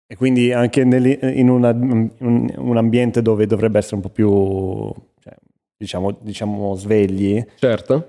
[0.05, 2.09] E quindi anche nel- in una- un,
[2.57, 4.29] un ambiente dove dovrebbe essere un po' più,
[5.21, 5.33] cioè,
[5.77, 8.07] diciamo, diciamo, svegli, Certo.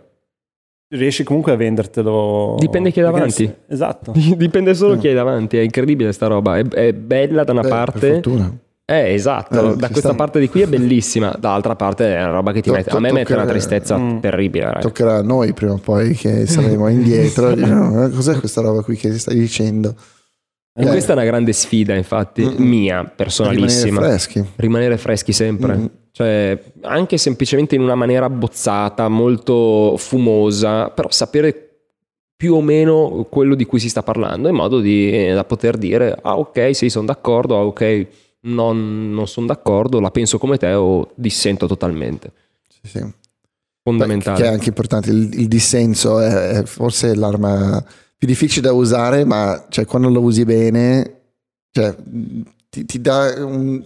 [0.96, 2.56] Riesci comunque a vendertelo.
[2.58, 3.52] Dipende chi è davanti.
[3.68, 4.12] Esatto.
[4.36, 4.98] Dipende solo Mm.
[4.98, 8.12] chi hai davanti, è incredibile sta roba, è, è bella da una Beh, Per parte,
[8.14, 8.56] fortuna.
[8.86, 10.14] eh esatto, Eh, da questa sta.
[10.14, 12.96] parte di qui è bellissima, dall'altra parte è una roba che ti To- mette, to-
[12.96, 14.18] a me mette una tristezza Mm.
[14.20, 14.64] terribile.
[14.66, 14.80] raga.
[14.80, 17.54] Toccherà a noi prima o poi che saremo indietro.
[17.54, 19.94] diciamo, "Eh, cos'è questa roba qui che stai dicendo?
[20.76, 20.86] Eh.
[20.86, 22.56] questa è una grande sfida infatti, Mm-mm.
[22.56, 24.44] mia, Rimanere personalissima, freschi.
[24.56, 25.76] rimanere freschi sempre.
[25.76, 25.84] Mm.
[26.10, 31.64] Cioè, anche semplicemente in una maniera bozzata, molto fumosa, però sapere
[32.36, 36.16] più o meno quello di cui si sta parlando, in modo di, da poter dire,
[36.22, 38.06] ah ok, sì, sono d'accordo, ah ok,
[38.42, 42.32] non, non sono d'accordo, la penso come te o dissento totalmente.
[42.68, 43.12] Sì, sì.
[43.82, 44.40] Fondamentale.
[44.40, 47.84] Che è anche importante, il, il dissenso è, è forse l'arma
[48.24, 51.20] più difficile da usare, ma cioè, quando lo usi bene
[51.70, 51.94] cioè,
[52.70, 53.82] ti, ti dà un,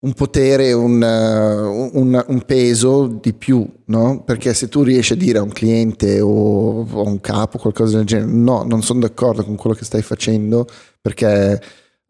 [0.00, 4.22] un potere, un, un- un peso di più, no?
[4.22, 8.06] Perché se tu riesci a dire a un cliente o a un capo qualcosa del
[8.06, 10.66] genere, no, non sono d'accordo con quello che stai facendo
[11.00, 11.60] perché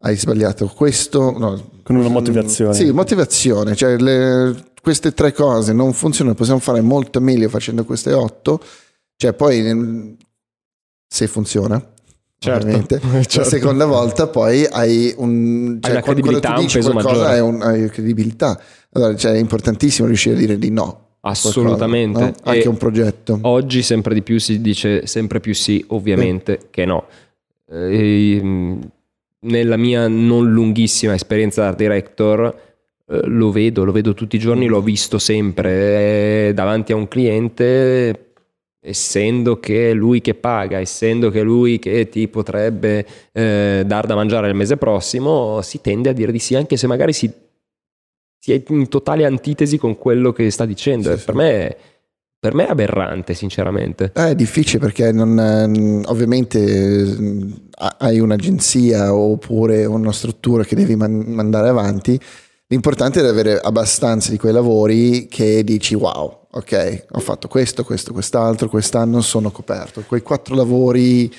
[0.03, 2.73] hai sbagliato questo, no, Con una motivazione.
[2.73, 8.11] Sì, motivazione, cioè le- queste tre cose non funzionano, possiamo fare molto meglio facendo queste
[8.13, 8.59] otto,
[9.15, 10.17] cioè poi
[11.13, 11.77] se funziona,
[12.37, 13.39] Certo, ovviamente, certo.
[13.39, 15.77] la seconda volta poi hai un...
[15.81, 18.57] Cioè, una quando- tu dici qualcosa hai, un- hai credibilità,
[18.93, 21.07] allora cioè, è importantissimo riuscire a dire di no.
[21.19, 22.17] Assolutamente.
[22.17, 22.51] qualcosa, no?
[22.51, 23.39] Anche E un progetto.
[23.41, 27.05] Oggi sempre di più si dice sempre più sì, ovviamente che no.
[27.69, 28.79] Eh, mh,
[29.41, 32.45] nella mia non lunghissima esperienza da art director
[33.07, 37.07] eh, lo vedo, lo vedo tutti i giorni, l'ho visto sempre eh, davanti a un
[37.07, 38.30] cliente
[38.83, 44.07] essendo che è lui che paga, essendo che è lui che ti potrebbe eh, dar
[44.07, 47.31] da mangiare il mese prossimo, si tende a dire di sì, anche se magari si,
[48.39, 51.11] si è in totale antitesi con quello che sta dicendo.
[51.11, 51.25] Sì, sì.
[51.25, 51.77] per, me,
[52.39, 54.11] per me è aberrante, sinceramente.
[54.15, 57.47] Eh, È difficile perché non, ehm, ovviamente
[57.99, 62.19] hai un'agenzia oppure una struttura che devi man- mandare avanti.
[62.65, 68.13] L'importante è avere abbastanza di quei lavori che dici wow, ok, ho fatto questo, questo,
[68.13, 70.03] quest'altro, quest'anno sono coperto.
[70.07, 71.31] Quei quattro lavori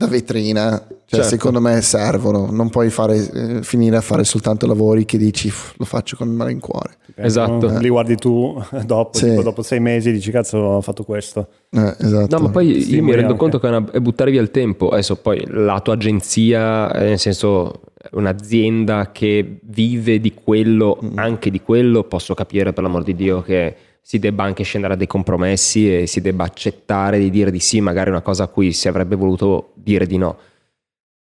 [0.00, 1.28] da vetrina, cioè, Certo.
[1.28, 2.50] secondo me servono.
[2.50, 6.26] Non puoi fare, eh, finire a fare soltanto lavori che dici "Uff, lo faccio con
[6.28, 6.96] il malincuore.
[7.16, 7.76] Esatto.
[7.78, 9.28] Li guardi tu dopo, Sì.
[9.28, 11.48] tipo, dopo sei mesi dici cazzo ho fatto questo.
[11.70, 12.34] Eh, esatto.
[12.38, 13.38] No, ma poi io mi rendo anche.
[13.38, 14.88] conto che è, una- è buttare via il tempo.
[14.88, 17.82] Adesso poi la tua agenzia, eh, nel senso
[18.12, 21.18] un'azienda che vive di quello, Mm.
[21.18, 24.96] anche di quello, posso capire per l'amor di Dio che si debba anche scendere a
[24.96, 28.72] dei compromessi e si debba accettare di dire di sì, magari una cosa a cui
[28.72, 30.38] si avrebbe voluto dire di no.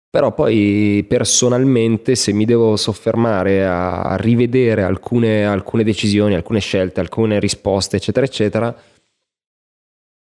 [0.10, 7.40] Però poi personalmente se mi devo soffermare a, rivedere alcune, alcune decisioni, alcune scelte, alcune
[7.40, 8.76] risposte, eccetera, eccetera,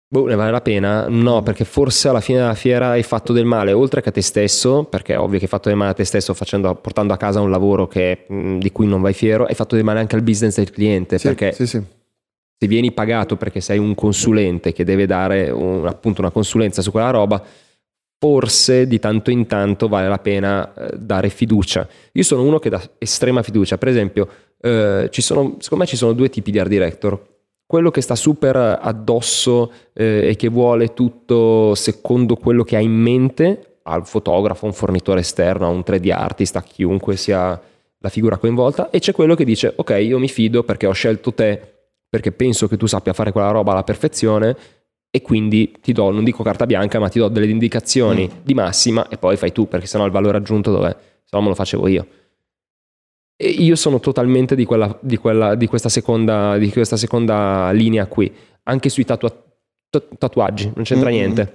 [0.08, 1.06] boh, ne vale la pena?
[1.08, 4.22] No, perché forse alla fine della fiera hai fatto del male, oltre che a te
[4.22, 7.16] stesso, perché è ovvio che hai fatto del male a te stesso facendo- portando a
[7.16, 10.22] casa un lavoro che, di cui non vai fiero, hai fatto del male anche al
[10.22, 11.82] business del cliente, Sì, perché sì, sì.
[12.58, 16.90] Se vieni pagato perché sei un consulente che deve dare un- appunto una consulenza su
[16.90, 17.42] quella roba,
[18.18, 21.86] forse di tanto in tanto vale la pena eh, dare fiducia.
[22.12, 24.28] Io sono uno che dà estrema fiducia, per esempio,
[24.60, 27.34] eh, sono, secondo me ci sono due tipi di art director.
[27.66, 32.92] Quello che sta super addosso eh, e che vuole tutto secondo quello che ha in
[32.92, 37.60] mente, al fotografo, a un fornitore esterno, a un 3D artist, a chiunque sia
[37.98, 41.34] la figura coinvolta, e c'è quello che dice ok, io mi fido perché ho scelto
[41.34, 41.75] te
[42.16, 44.56] perché penso che tu sappia fare quella roba alla perfezione
[45.10, 49.06] e quindi ti do, non dico carta bianca, ma ti do delle indicazioni di massima
[49.08, 50.90] e poi fai tu, perché sennò il valore aggiunto dov'è?
[50.90, 52.06] Se no me lo facevo io.
[53.36, 58.06] E io sono totalmente di, quella, di, quella, di, questa seconda, di questa seconda linea
[58.06, 59.44] qui, anche sui tatua-
[59.90, 61.18] ta- tatuaggi, non c'entra Mm-mm.
[61.18, 61.54] niente.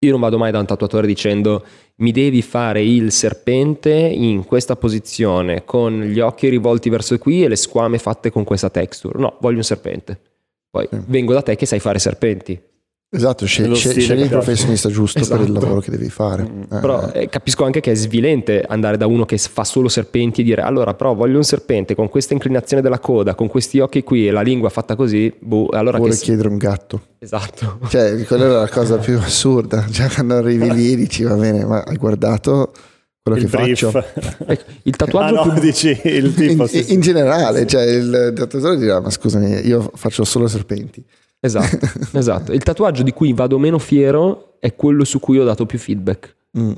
[0.00, 1.64] Io non vado mai da un tatuatore dicendo
[1.96, 7.48] mi devi fare il serpente in questa posizione, con gli occhi rivolti verso qui e
[7.48, 9.18] le squame fatte con questa texture.
[9.18, 10.20] No, voglio un serpente.
[10.70, 10.98] Poi Sì.
[11.06, 12.60] vengo da te che sai fare serpenti.
[13.08, 14.26] Esatto, scegli, il piace.
[14.28, 15.60] professionista giusto per il Esatto.
[15.60, 16.42] lavoro che devi fare.
[16.42, 19.88] Mm, Eh, Però eh, capisco anche che è svilente andare da uno che fa solo
[19.88, 23.78] serpenti e dire allora però voglio un serpente con questa inclinazione della coda, con questi
[23.78, 26.20] occhi qui e la lingua fatta così, boh, allora vuole che...
[26.20, 27.00] chiedere un gatto.
[27.18, 27.78] Esatto.
[27.88, 29.86] Cioè, quella era la cosa più assurda.
[29.88, 32.72] Cioè, quando arrivi lì e dici, va bene, ma hai guardato
[33.22, 33.90] quello Il che brief.
[33.90, 34.04] faccio.
[34.46, 36.62] Ecco, il tatuaggio Ah, no, più dici il tipo.
[36.64, 36.92] In, sì, sì.
[36.92, 41.02] in generale, cioè il tatuatore dirà: Ma scusami, io faccio solo serpenti.
[41.46, 42.52] Esatto, esatto.
[42.52, 46.34] Il tatuaggio di cui vado meno fiero è quello su cui ho dato più feedback.
[46.58, 46.72] Mm.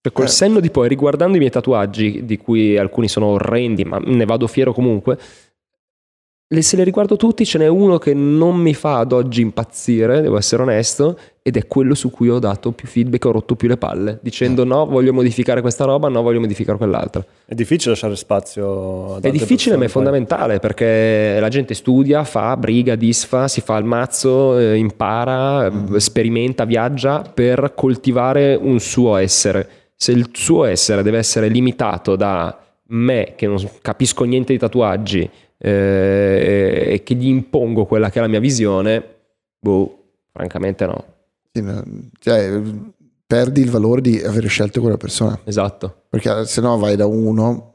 [0.00, 0.28] Cioè, col Eh.
[0.28, 4.46] senno di poi, riguardando i miei tatuaggi, di cui alcuni sono orrendi, ma ne vado
[4.46, 5.18] fiero comunque,
[6.46, 10.20] le- se le riguardo tutti, ce n'è uno che non mi fa ad oggi impazzire,
[10.20, 13.66] devo essere onesto, ed è quello su cui ho dato più feedback, ho rotto più
[13.68, 14.66] le palle, dicendo Eh.
[14.66, 17.24] no, voglio modificare questa roba, no, voglio modificare quell'altra.
[17.44, 19.20] È difficile lasciare spazio.
[19.20, 23.84] È difficile, ma è fondamentale perché la gente studia, fa, briga, disfa, si fa il
[23.84, 25.96] mazzo, eh, impara, Mm.
[25.96, 29.68] sperimenta, viaggia per coltivare un suo essere.
[29.96, 35.28] Se il suo essere deve essere limitato da me che non capisco niente di tatuaggi
[35.64, 39.02] eh, e che gli impongo quella che è la mia visione,
[39.58, 41.04] boh, francamente no.
[41.50, 41.82] Sì, no,
[42.18, 42.60] cioè,
[43.26, 45.40] perdi il valore di aver scelto quella persona.
[45.44, 46.02] Esatto.
[46.10, 47.72] Perché se no vai da uno.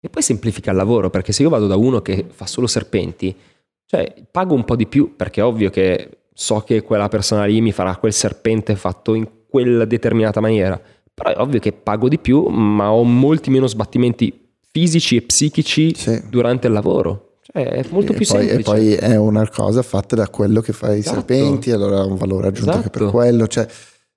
[0.00, 3.36] E poi semplifica il lavoro, perché se io vado da uno che fa solo serpenti,
[3.84, 7.60] cioè pago un po' di più, perché è ovvio che so che quella persona lì
[7.60, 10.80] mi farà quel serpente fatto in quella determinata maniera.
[11.12, 14.47] Però è ovvio che pago di più, ma ho molti meno sbattimenti
[14.78, 16.22] fisici e psichici Sì.
[16.28, 17.24] durante il lavoro.
[17.42, 18.60] Cioè, è molto e più poi, semplice.
[18.60, 21.16] E poi è una cosa fatta da quello che fa i Esatto.
[21.16, 23.16] serpenti, allora ha un valore aggiunto anche per Esatto.
[23.16, 23.46] quello.
[23.46, 23.66] Cioè,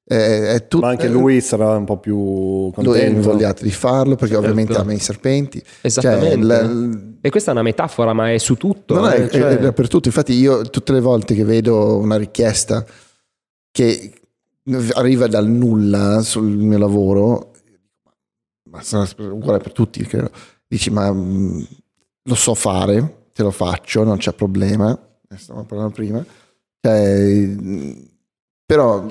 [0.04, 3.16] è, è tutto, Ma anche lui sarà un po' più lui è contento.
[3.16, 4.40] invogliato di farlo perché Certo.
[4.50, 5.64] ovviamente ama i serpenti.
[5.82, 6.30] Esattamente.
[6.30, 8.96] Cioè, il- E questa è una metafora, ma è su tutto.
[9.00, 10.08] No, eh, è, cioè- è dappertutto.
[10.10, 12.86] Infatti, io tutte le volte che vedo una richiesta
[13.72, 14.14] che
[14.94, 17.52] arriva dal nulla sul mio lavoro,
[18.70, 20.32] ma sarà uguale per tutti, credo.
[20.72, 21.68] Dici, ma mh,
[22.24, 24.98] lo so fare, te lo faccio, non c'è problema.
[25.28, 26.24] Ne stavamo parlando prima.
[26.80, 28.08] Cioè, mh,
[28.66, 29.04] però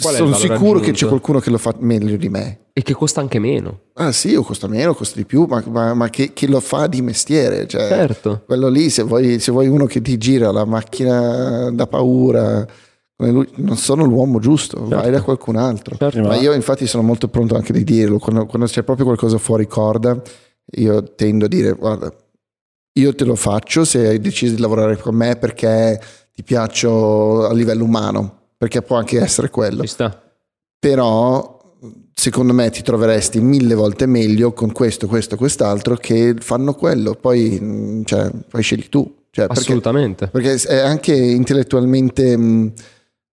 [0.00, 1.08] Qual sono sicuro che c'è aggiunto?
[1.08, 2.58] qualcuno che lo fa meglio di me.
[2.72, 3.80] E che costa anche meno.
[3.94, 6.86] Ah sì, o costa meno, costa di più, ma, ma- ma che, che lo fa
[6.86, 7.66] di mestiere.
[7.66, 8.42] Cioè, Certo.
[8.46, 12.64] quello lì, se vuoi, se vuoi uno che ti gira la macchina da paura,
[13.16, 15.10] non sono l'uomo giusto, vai Certo.
[15.10, 15.96] da qualcun altro.
[15.96, 16.20] Certo.
[16.20, 19.66] Ma io infatti sono molto pronto anche di dirlo, quando, quando c'è proprio qualcosa fuori
[19.66, 20.20] corda,
[20.76, 22.12] io tendo a dire, guarda,
[22.94, 26.00] io te lo faccio se hai deciso di lavorare con me perché
[26.32, 30.20] ti piaccio a livello umano, perché può anche essere quello sta.
[30.78, 31.60] però
[32.14, 37.58] secondo me ti troveresti mille volte meglio con questo, questo, quest'altro che fanno quello, poi,
[37.60, 39.20] mh, cioè, poi scegli tu.
[39.30, 40.28] Cioè, perché, Assolutamente.
[40.28, 42.72] perché è anche intellettualmente mh,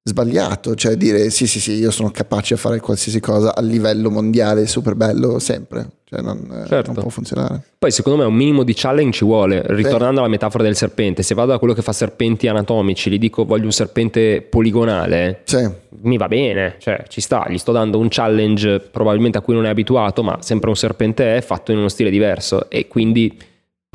[0.09, 4.09] sbagliato, cioè dire sì sì sì io sono capace a fare qualsiasi cosa a livello
[4.11, 6.91] mondiale super bello sempre, cioè non, eh, Certo.
[6.91, 7.61] non può funzionare.
[7.79, 9.63] Poi secondo me un minimo di challenge ci vuole.
[9.65, 13.45] Ritornando alla metafora del serpente, se vado da quello che fa serpenti anatomici, gli dico
[13.45, 15.65] voglio un serpente poligonale, Sì,
[16.01, 19.65] mi va bene, cioè ci sta, gli sto dando un challenge probabilmente a cui non
[19.65, 23.37] è abituato, ma sempre un serpente è fatto in uno stile diverso e quindi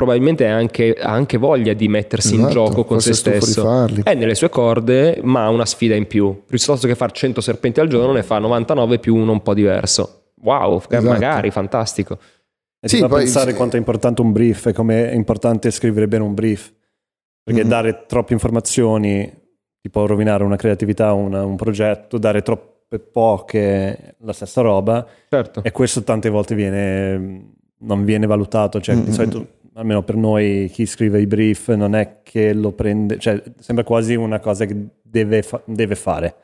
[0.04, 3.86] probabilmente ha anche, ha anche voglia di mettersi in esatto, gioco con se stesso.
[4.02, 6.42] È nelle sue corde, ma ha una sfida in più.
[6.46, 10.30] Piuttosto che fare 100 serpenti al giorno, ne fa 99 più uno un po' diverso.
[10.42, 11.02] Wow, Esatto.
[11.08, 12.18] magari, fantastico.
[12.80, 13.56] E Sì, ti fa poi- pensare sì.
[13.56, 16.72] quanto è importante un brief e come è importante scrivere bene un brief.
[17.42, 17.68] Perché Mhm.
[17.68, 19.32] dare troppe informazioni
[19.80, 25.62] ti può rovinare una creatività, una- un progetto, dare troppe poche la stessa roba Certo.
[25.62, 28.80] e questo tante volte viene, non viene valutato.
[28.80, 29.04] Cioè, Mhm.
[29.04, 33.42] di solito, almeno per noi, chi scrive i brief non è che lo prende, cioè
[33.58, 36.34] sembra quasi una cosa che deve, fa- deve fare,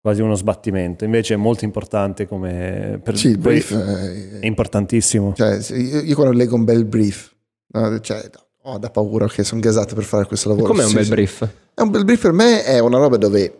[0.00, 1.04] quasi uno sbattimento.
[1.04, 3.00] Invece è molto importante come...
[3.02, 5.32] Per, Sì, il brief eh, è importantissimo.
[5.34, 7.34] Cioè, io, io quando leggo un bel brief,
[7.68, 8.28] no, cioè,
[8.62, 10.68] ho da paura che sono gasato per fare questo lavoro.
[10.68, 11.10] com'è un Sì, bel sì.
[11.10, 11.48] brief?
[11.74, 13.58] È un bel brief per me è una roba dove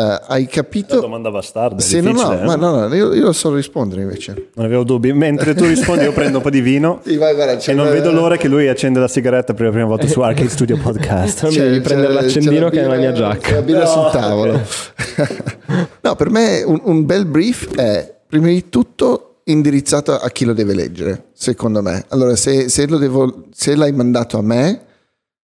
[0.00, 1.00] eh, hai Una capito.
[1.00, 2.44] domanda bastarda, Sì, no, no, eh?
[2.44, 4.50] ma no, no, io, io lo so rispondere invece.
[4.54, 5.12] Non avevo dubbi.
[5.12, 7.00] Mentre tu rispondi, io prendo un po' di vino.
[7.10, 9.72] Sì, vai, guarda, E non una- vedo l'ora che lui accende la sigaretta per la
[9.72, 11.46] prima volta su Arcade Studio Podcast.
[11.48, 13.54] C'è- devi prendere l'accendino che è la nella mia giacca.
[13.54, 13.86] La birra No.
[13.86, 14.60] sul tavolo.
[16.02, 20.52] no, per me un, un bel brief è prima di tutto indirizzato a chi lo
[20.52, 22.04] deve leggere, secondo me.
[22.08, 24.80] Allora, se, se lo devo, se l'hai mandato a me,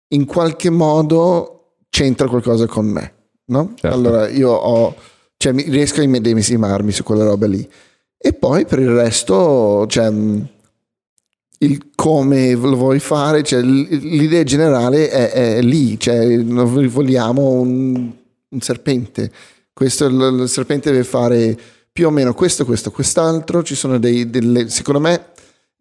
[0.09, 3.13] in qualche modo c'entra qualcosa con me,
[3.45, 3.73] no?
[3.75, 3.95] Certo.
[3.95, 4.95] Allora, io ho,
[5.37, 7.67] cioè, mi- riesco a immedesimarmi su quella roba lì.
[8.17, 10.11] E poi per il resto, cioè,
[11.59, 18.11] il come lo vuoi fare, cioè, l'idea generale è, è lì, cioè, noi vogliamo un,
[18.49, 19.31] un serpente.
[19.71, 21.57] Questo, il, il serpente deve fare
[21.91, 23.63] più o meno questo, questo, quest'altro.
[23.63, 25.27] Ci sono dei, delle, secondo me,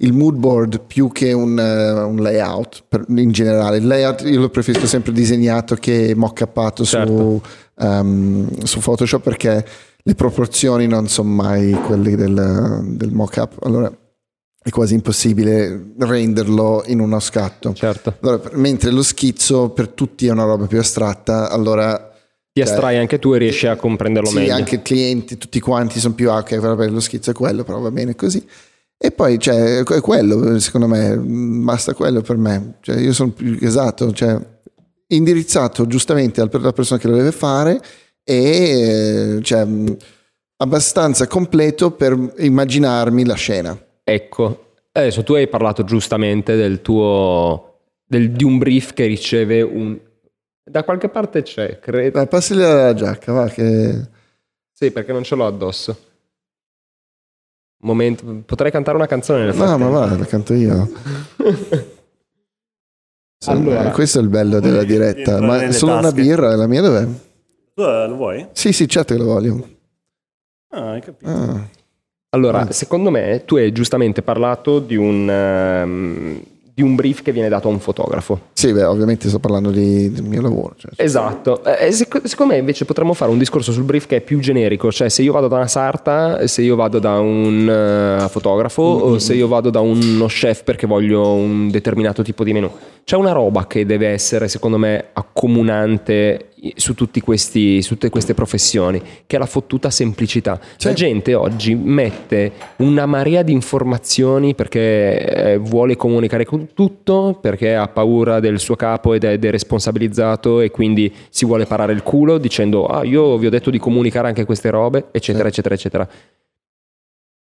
[0.05, 3.79] il mood board più che un, eh, un layout per- in generale.
[3.79, 7.13] Il layout io lo preferisco sempre disegnato che mock-upato Certo.
[7.17, 7.41] su,
[7.81, 9.65] ehm, su Photoshop perché
[10.07, 13.91] le proporzioni non sono mai quelle del, del mock-up, allora
[14.67, 17.73] è quasi impossibile renderlo in uno scatto.
[17.75, 18.15] Certo.
[18.21, 22.11] Allora, mentre lo schizzo per tutti è una roba più astratta, allora
[22.53, 24.55] Ti Cioè, astrai anche tu e riesci a comprenderlo sì, meglio.
[24.55, 27.81] anche i clienti, tutti quanti sono più, ah, ok, vabbè, lo schizzo è quello, però
[27.81, 28.47] va bene così.
[28.97, 32.75] E poi, cioè, è quello, secondo me, basta quello per me.
[32.81, 34.39] Cioè, io sono più esatto, cioè,
[35.09, 37.81] indirizzato giustamente al- alla persona che lo deve fare
[38.23, 39.67] e, cioè,
[40.57, 43.79] abbastanza completo per immaginarmi la scena.
[44.03, 47.71] Ecco, adesso tu hai parlato giustamente del tuo
[48.07, 49.99] del- di un brief che riceve un
[50.67, 52.17] da qualche parte c'è, credo.
[52.19, 54.01] Dai, passagli la giacca, va, che...
[54.73, 55.97] Sì, perché non ce l'ho addosso.
[57.85, 59.91] Momento, potrei cantare una canzone nel No, frattempo.
[59.93, 60.91] ma va, la canto io.
[63.47, 63.91] Allora.
[63.91, 65.39] questo è il bello della diretta.
[65.41, 66.23] Ma solo una tasche.
[66.23, 67.07] birra, la mia dov'è?
[67.75, 68.47] Tu eh, lo vuoi?
[68.53, 69.69] Sì, sì, certo che lo voglio.
[70.71, 71.31] Ah, hai capito.
[71.31, 71.69] Ah.
[72.31, 76.43] Allora, secondo me tu hai giustamente parlato di un, ehm,
[76.75, 78.41] di un brief che viene dato a un fotografo.
[78.53, 80.75] Sì, beh, ovviamente sto parlando di- del mio lavoro.
[80.77, 80.91] cioè.
[80.97, 84.41] Esatto, Eh, sec- secondo me invece potremmo fare un discorso sul brief che è più
[84.41, 87.69] generico, cioè se io vado da una sarta, se io vado da un
[88.23, 92.53] eh, fotografo o se io vado da uno chef perché voglio un determinato tipo di
[92.53, 92.69] menù.
[93.05, 98.33] C'è una roba che deve essere secondo me accomunante su, tutti questi, su tutte queste
[98.33, 100.59] professioni, che è la fottuta semplicità.
[100.77, 100.87] Sì.
[100.87, 107.75] La gente oggi mette una marea di informazioni perché eh, vuole comunicare con tutto, perché
[107.75, 112.39] ha paura del suo capo ed è deresponsabilizzato e quindi si vuole parare il culo
[112.39, 116.09] dicendo ah io vi ho detto di comunicare anche queste robe, eccetera, eccetera, eccetera.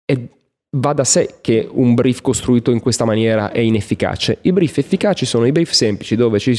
[0.04, 0.28] E
[0.76, 4.38] va da sé che un brief costruito in questa maniera è inefficace.
[4.42, 6.58] I brief efficaci sono i brief semplici dove ci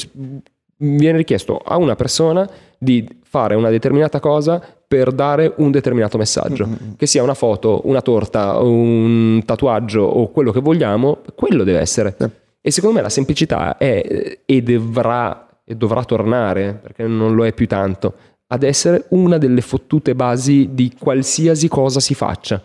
[0.78, 6.68] viene richiesto a una persona di fare una determinata cosa per dare un determinato messaggio,
[6.96, 12.16] che sia una foto, una torta, un tatuaggio o quello che vogliamo, quello deve essere.
[12.18, 12.30] Sì.
[12.62, 17.54] E secondo me la semplicità è e dovrà, e dovrà tornare, perché non lo è
[17.54, 18.14] più tanto,
[18.48, 22.64] ad essere una delle fottute basi di qualsiasi cosa si faccia.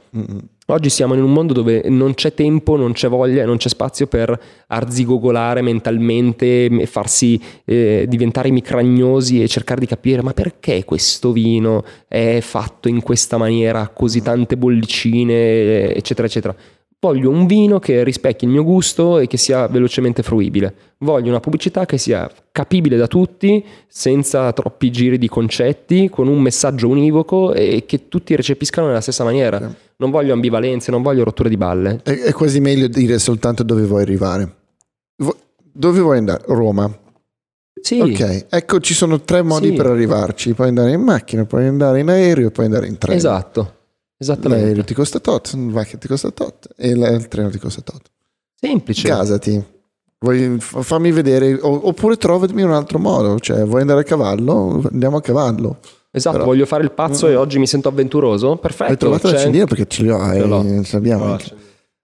[0.67, 4.07] Oggi siamo in un mondo dove non c'è tempo, non c'è voglia, non c'è spazio
[4.07, 11.33] per arzigogolare mentalmente e farsi eh, diventare micragnosi e cercare di capire ma perché questo
[11.33, 16.55] vino è fatto in questa maniera, così tante bollicine, eccetera, eccetera.
[17.03, 20.75] Voglio un vino che rispecchi il mio gusto e che sia velocemente fruibile.
[20.99, 26.39] Voglio una pubblicità che sia capibile da tutti, senza troppi giri di concetti, con un
[26.43, 29.59] messaggio univoco e che tutti recepiscano nella stessa maniera.
[29.97, 32.01] Non voglio ambivalenze, non voglio rotture di balle.
[32.03, 34.57] È, è quasi meglio dire soltanto dove vuoi arrivare.
[35.73, 36.43] Dove vuoi andare?
[36.49, 36.99] Roma.
[37.81, 39.73] Sì, Ok, ecco ci sono tre modi Sì.
[39.73, 40.53] per arrivarci.
[40.53, 43.17] Puoi andare in macchina, puoi andare in aereo, puoi andare in treno.
[43.17, 43.77] esatto.
[44.23, 44.65] Esattamente.
[44.67, 48.03] L'aereo ti costa tot, il macchina ti costa tot e il treno ti costa tot.
[48.55, 49.09] Semplice.
[49.09, 49.65] Casati.
[50.19, 53.39] Vuoi, fammi vedere, oppure trovami un altro modo.
[53.41, 54.83] Cioè, vuoi andare a cavallo?
[54.93, 55.79] Andiamo a cavallo.
[56.11, 58.57] Esatto, Però- voglio fare il pazzo e oggi mi sento avventuroso.
[58.57, 58.91] Perfetto.
[58.91, 60.63] Hai trovato c'è- l'accendino perché ce li ho, Ce l'ho.
[60.63, 61.55] eh, l'abbiamo Ce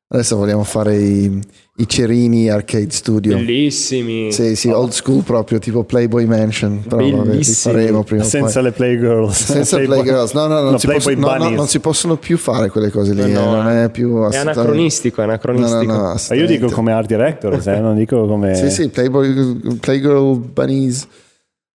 [0.09, 1.40] Adesso vogliamo fare i,
[1.78, 3.34] i Cerini Arcade Studio.
[3.36, 4.30] Bellissimi.
[4.30, 6.82] Sì, sì, old school proprio, tipo Playboy Mansion.
[6.86, 7.74] Però vabbè, li Bellissimi.
[7.74, 8.62] faremo prima Senza poi.
[8.62, 9.44] le Playgirls.
[9.52, 10.32] Senza Playgirls.
[10.32, 11.57] No, no, non, si Playboy possono, no, no, Bunnies.
[11.59, 13.22] non si possono più fare quelle cose lì.
[13.22, 15.92] Eh, eh, no, non è più È anacronistico, è No, anacronistico.
[15.92, 19.76] no, no, Ma io dico come art director, eh, non dico come Sì, sì, Playboy,
[19.80, 21.07] Playgirl Bunnies.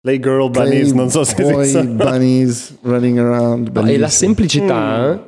[0.00, 1.86] Playgirl bunnies, non so se Playboy.
[1.86, 3.70] Bunnies running around.
[3.72, 5.20] No, e la semplicità eh,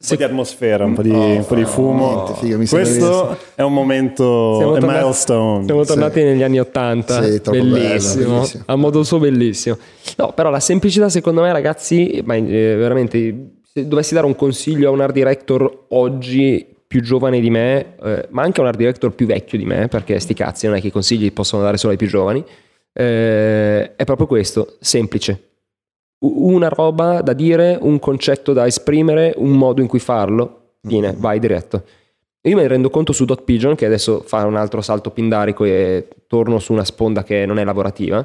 [0.00, 2.36] Un po' di atmosfera, un po' di, un po' di fumo.
[2.40, 5.64] Niente, figa, Questo è un momento, Siamo a tornati- milestone.
[5.64, 7.20] Siamo tornati negli anni Ottanta.
[7.20, 8.34] Sì, bello, bellissimo.
[8.34, 8.62] bellissimo.
[8.66, 9.76] A modo suo bellissimo.
[10.18, 14.88] No, però la semplicità secondo me ragazzi, ma eh, veramente se dovessi dare un consiglio
[14.88, 18.78] a un art director oggi più giovane di me, eh, ma anche a un art
[18.78, 21.76] director più vecchio di me, perché sti cazzi non è che i consigli possono dare
[21.76, 22.44] solo ai più giovani,
[22.92, 25.47] eh, è proprio questo, semplice.
[26.20, 31.38] Una roba da dire, un concetto da esprimere, un modo in cui farlo, fine, vai
[31.38, 31.84] diretto.
[32.42, 35.64] Io me ne rendo conto su Dot Pigeon, che adesso fa un altro salto pindarico
[35.64, 38.24] e torno su una sponda che non è lavorativa.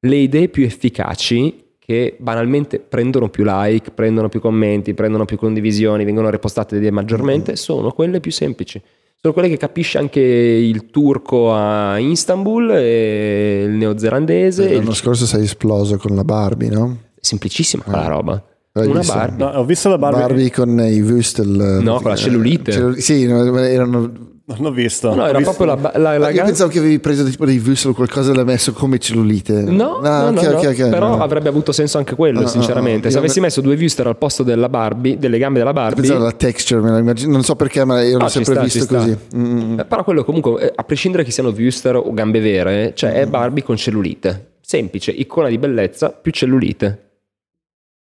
[0.00, 6.04] Le idee più efficaci, che banalmente prendono più like, prendono più commenti, prendono più condivisioni,
[6.04, 8.80] vengono repostate maggiormente, sono quelle più semplici.
[9.22, 14.64] Sono quelle che capisce anche il turco a Istanbul, e il neozelandese.
[14.64, 16.96] e il- L'anno scorso sei esploso con la Barbie, no?
[17.20, 18.42] Semplicissima quella roba.
[18.72, 19.14] L'hai Una vista?
[19.14, 19.44] Barbie.
[19.44, 20.20] No, ho visto la Barbie.
[20.20, 21.78] Barbie con i Wüstel.
[21.82, 22.70] No, con la cellulite.
[22.72, 25.14] cellu- sì, no, erano Non l'ho visto.
[25.14, 27.58] No, era visto- proprio la, la, la Io gan- pensavo che avevi preso tipo dei
[27.58, 29.62] Wüstel o qualcosa e l'hai messo come cellulite.
[29.62, 31.22] No, Ah, no, no, ok, no, ok, ok, però no.
[31.22, 33.08] avrebbe avuto senso anche quello, Ah, ah, sinceramente.
[33.08, 36.20] ah, Se avessi messo due Wuster al posto della Barbie, delle gambe della Barbie, Pensavo
[36.20, 38.86] alla texture, me la immagino- non so perché, ma io l'ho Ah, sempre sta, visto
[38.86, 39.16] così.
[39.36, 39.78] Mm.
[39.80, 43.14] Eh, Però quello comunque, eh, a prescindere che siano Wuster o gambe vere, cioè Mm.
[43.14, 44.54] è Barbie con cellulite.
[44.60, 47.09] Semplice, icona di bellezza, più cellulite.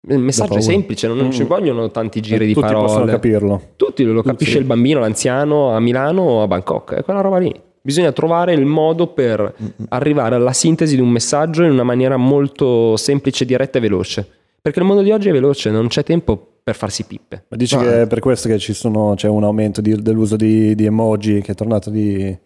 [0.09, 1.46] Il messaggio è semplice, non, non ci Mm.
[1.46, 3.11] vogliono tanti giri di Tutti possono parole.
[3.12, 3.61] capirlo.
[3.76, 4.59] Tutti lo capisce Sì.
[4.59, 7.52] il bambino, l'anziano a Milano o a Bangkok, è quella roba lì.
[7.82, 9.54] Bisogna trovare il modo per
[9.90, 14.28] arrivare alla sintesi di un messaggio in una maniera molto semplice, diretta e veloce.
[14.61, 17.44] Perché il mondo di oggi è veloce, non c'è tempo per farsi pippe.
[17.48, 20.34] Ma dici Ma- che è per questo che ci sono, c'è un aumento di- dell'uso
[20.34, 22.36] di, di emoji che è tornato di...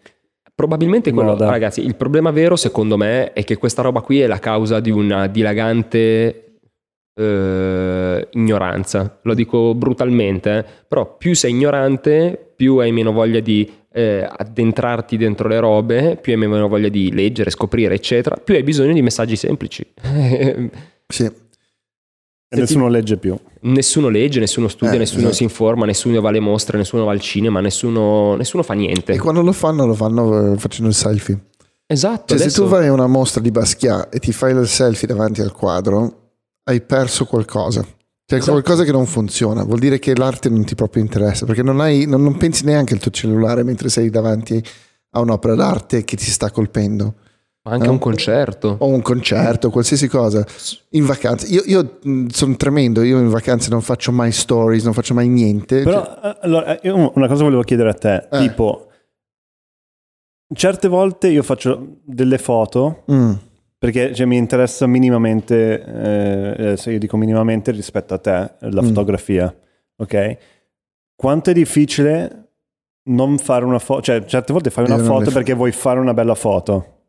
[0.53, 1.49] Probabilmente quello, Moda.
[1.49, 4.91] ragazzi, il problema vero secondo me è che questa roba qui è la causa di
[4.91, 6.50] una dilagante
[7.21, 9.19] eh, ignoranza.
[9.23, 15.17] Lo dico brutalmente, eh, però più sei ignorante, più hai meno voglia di eh, addentrarti
[15.17, 19.01] dentro le robe, più hai meno voglia di leggere, scoprire, eccetera, più hai bisogno di
[19.01, 19.85] messaggi semplici.
[21.11, 21.25] Sì.
[22.53, 23.37] E nessuno legge più.
[23.61, 25.35] nessuno legge, nessuno studia, Eh, nessuno esatto.
[25.35, 29.13] si informa, nessuno va alle mostre, nessuno va al cinema, nessuno, nessuno fa niente.
[29.13, 31.37] E quando lo fanno, lo fanno eh, facendo il selfie.
[31.85, 32.27] Esatto.
[32.27, 35.07] Cioè, se adesso- tu vai a una mostra di Basquiat e ti fai il selfie
[35.07, 36.20] davanti al quadro,
[36.63, 37.81] hai perso qualcosa.
[37.81, 38.51] C'è Esatto.
[38.51, 42.05] qualcosa che non funziona, vuol dire che l'arte non ti proprio interessa, perché non, hai,
[42.05, 44.63] non, non pensi neanche al tuo cellulare mentre sei davanti
[45.13, 47.15] a un'opera d'arte che ti sta colpendo.
[47.63, 47.91] Ma anche No?
[47.91, 48.75] un concerto.
[48.79, 50.43] O un concerto, qualsiasi cosa.
[50.91, 51.45] In vacanza.
[51.47, 55.27] Io, io, mh, sono tremendo, io in vacanza non faccio mai stories, non faccio mai
[55.27, 55.83] niente.
[55.83, 58.39] Però Cioè, eh, allora, io una cosa volevo chiedere a te, Eh.
[58.39, 58.87] tipo,
[60.55, 63.31] certe volte io faccio delle foto mm,
[63.81, 68.81] perché cioè, mi interessa minimamente, eh, eh, se io dico minimamente rispetto a te, la
[68.83, 68.85] Mm.
[68.85, 69.51] fotografia,
[69.95, 70.37] ok?
[71.15, 72.49] Quanto è difficile
[73.05, 76.13] non fare una foto, cioè certe volte fai una Io foto perché vuoi fare una
[76.13, 77.05] bella foto.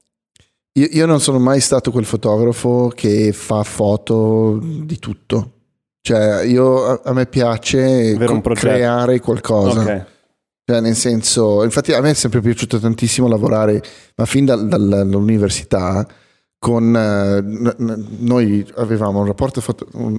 [0.79, 5.51] io, io non sono mai stato quel fotografo che fa foto di tutto.
[6.01, 9.81] Cioè, io, a, a me piace co- creare qualcosa.
[9.83, 10.07] Ok.
[10.65, 13.83] Cioè, nel senso, infatti a me è sempre piaciuto tantissimo lavorare,
[14.17, 16.07] ma fin dal- dal- dall'università,
[16.63, 17.75] con eh,
[18.21, 20.17] noi avevamo un, foto- un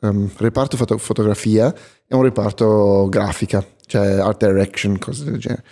[0.00, 1.72] um, reparto foto- fotografia
[2.04, 5.62] e un reparto grafica, cioè art direction, cose del genere.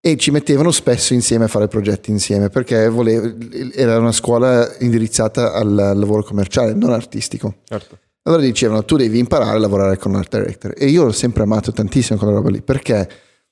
[0.00, 3.30] E ci mettevano spesso insieme a fare progetti insieme perché volevo-
[3.74, 7.56] era una scuola indirizzata al lavoro commerciale, non artistico.
[7.64, 7.98] Certo.
[8.22, 11.72] Allora dicevano tu devi imparare a lavorare con l'art director e io l'ho sempre amato
[11.72, 13.06] tantissimo quella roba lì perché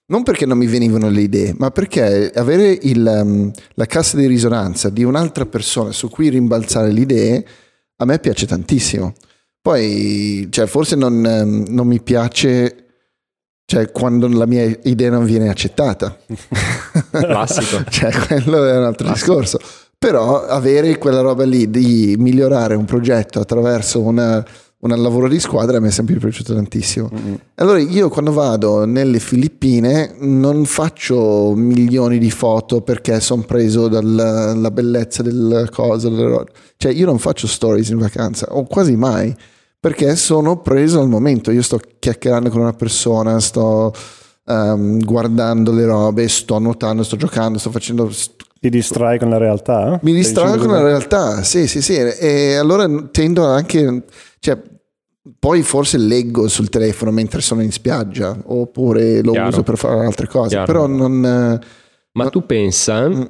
[0.06, 4.26] non perché non mi venivano le idee ma perché avere il, um, la cassa di
[4.26, 7.46] risonanza di un'altra persona su cui rimbalzare le idee
[7.96, 9.14] a me piace tantissimo
[9.60, 12.84] poi cioè, forse non, um, non mi piace
[13.64, 16.16] cioè, quando la mia idea non viene accettata
[17.10, 17.84] Classico.
[17.90, 19.58] cioè, quello è un altro discorso.
[19.98, 24.44] Però avere quella roba lì di migliorare un progetto attraverso una-
[24.94, 27.10] un lavoro di squadra mi è sempre piaciuto tantissimo.
[27.56, 34.70] Allora io quando vado nelle Filippine non faccio milioni di foto perché sono preso dalla
[34.70, 36.10] bellezza del cosa,
[36.76, 39.34] cioè io non faccio stories in vacanza, o quasi mai,
[39.78, 43.92] perché sono preso al momento, io sto chiacchierando con una persona, sto
[44.46, 48.10] ehm, guardando le robe, sto nuotando, sto giocando, sto facendo
[48.58, 49.98] Ti distrai con la realtà?
[50.02, 51.94] mi dicendo con la realtà, sì, sì, sì.
[51.94, 54.04] E allora tendo anche,
[54.38, 54.60] cioè,
[55.38, 59.48] poi forse leggo sul telefono mentre sono in spiaggia, oppure lo Chiaro.
[59.48, 60.66] uso per fare altre cose, Chiaro.
[60.66, 61.24] però non...
[61.24, 61.84] eh,
[62.16, 62.30] Ma No.
[62.30, 63.24] tu pensa, Mm.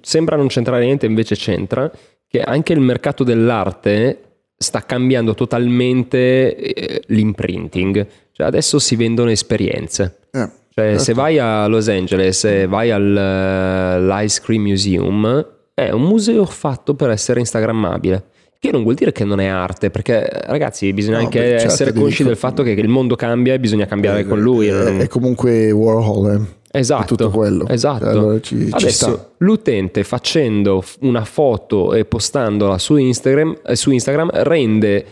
[0.00, 1.88] sembra non c'entrare niente, invece c'entra,
[2.26, 4.18] che anche il mercato dell'arte
[4.56, 8.06] sta cambiando totalmente eh, l'imprinting.
[8.32, 10.16] Cioè adesso si vendono esperienze.
[10.32, 10.38] eh,
[10.70, 11.02] Cioè, Certo.
[11.04, 17.10] se vai a Los Angeles e vai all'Ice Cream Museum, è un museo fatto per
[17.10, 18.24] essere instagrammabile.
[18.64, 21.66] Che non vuol dire che non è arte, perché ragazzi, bisogna No, anche beh, certo,
[21.66, 24.68] essere consci fa- del fatto che il mondo cambia e bisogna cambiare con lui.
[24.68, 26.30] È, è comunque Warhol,
[26.70, 26.78] eh.
[26.78, 27.68] Esatto, tutto quello.
[27.68, 28.08] Esatto.
[28.08, 29.28] Allora ci- ci Adesso sta.
[29.38, 35.04] l'utente facendo una foto e postandola su Instagram, eh, su Instagram rende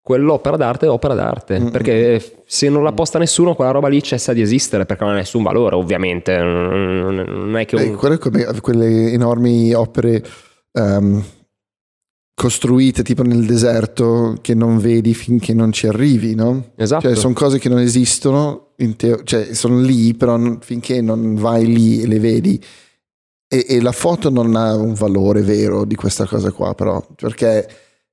[0.00, 1.58] quell'opera d'arte opera d'arte.
[1.60, 5.02] Mm, Perché eh, se non la posta nessuno, quella roba lì cessa di esistere perché
[5.04, 6.38] non ha nessun valore, ovviamente.
[6.38, 10.22] Non è che Eh, un- quello è come quelle enormi opere
[10.72, 11.22] ehm,
[12.34, 16.72] costruite tipo nel deserto che non vedi finché non ci arrivi, no?
[16.76, 17.08] Esatto.
[17.08, 21.66] Cioè, sono cose che non esistono, teo- cioè, sono lì, però non- finché non vai
[21.66, 22.60] lì e le vedi.
[23.48, 27.68] E, e la foto non ha un valore vero di questa cosa qua, però, perché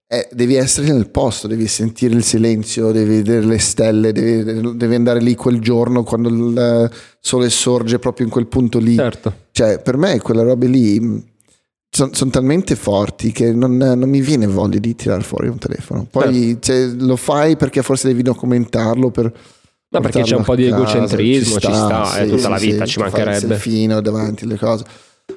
[0.05, 4.95] eh, devi essere nel posto, devi sentire il silenzio, devi vedere le stelle, devi, devi
[4.95, 6.91] andare lì quel giorno quando il
[7.21, 8.95] sole sorge proprio in quel punto lì.
[8.95, 9.33] Certo.
[9.51, 11.23] Cioè, per me quelle robe lì
[11.89, 16.07] sono son talmente forti che non, non, mi viene voglia di tirare fuori un telefono.
[16.09, 16.59] Poi Certo.
[16.61, 19.33] cioè, lo fai perché forse devi documentarlo per...
[19.91, 23.01] Ma perché c'è un po' di egocentrismo, ci sta, è tutta la vita, ci tu
[23.01, 23.39] fai mancherebbe.
[23.39, 24.85] Selfino davanti alle cose.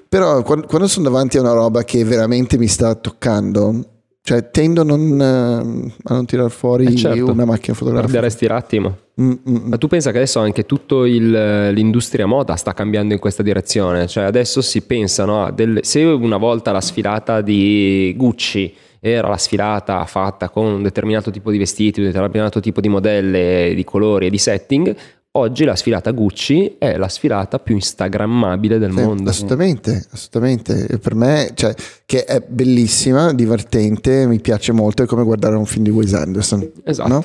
[0.09, 3.92] Però quando, quando sono davanti a una roba che veramente mi sta toccando,
[4.25, 7.33] cioè tendo a non, eh, a non tirar fuori Eh, certo.
[7.33, 8.13] una macchina fotografica.
[8.13, 8.97] Perderesti l'attimo.
[9.21, 9.57] Mm, mm, mm.
[9.69, 14.07] Ma tu pensa che adesso anche tutta l'industria moda sta cambiando in questa direzione?
[14.07, 15.83] Cioè adesso si pensano a delle...
[15.83, 21.51] Se una volta la sfilata di Gucci era la sfilata fatta con un determinato tipo
[21.51, 24.95] di vestiti, un determinato tipo di modelle, di colori e di setting,
[25.33, 29.31] oggi la sfilata Gucci è la sfilata più instagrammabile del Sì, mondo.
[29.31, 30.87] Assolutamente, assolutamente.
[30.87, 31.75] E per me, cioè,
[32.05, 36.71] che è bellissima, divertente, mi piace molto, è come guardare un film di Wes Anderson.
[36.85, 37.09] Esatto.
[37.09, 37.23] no?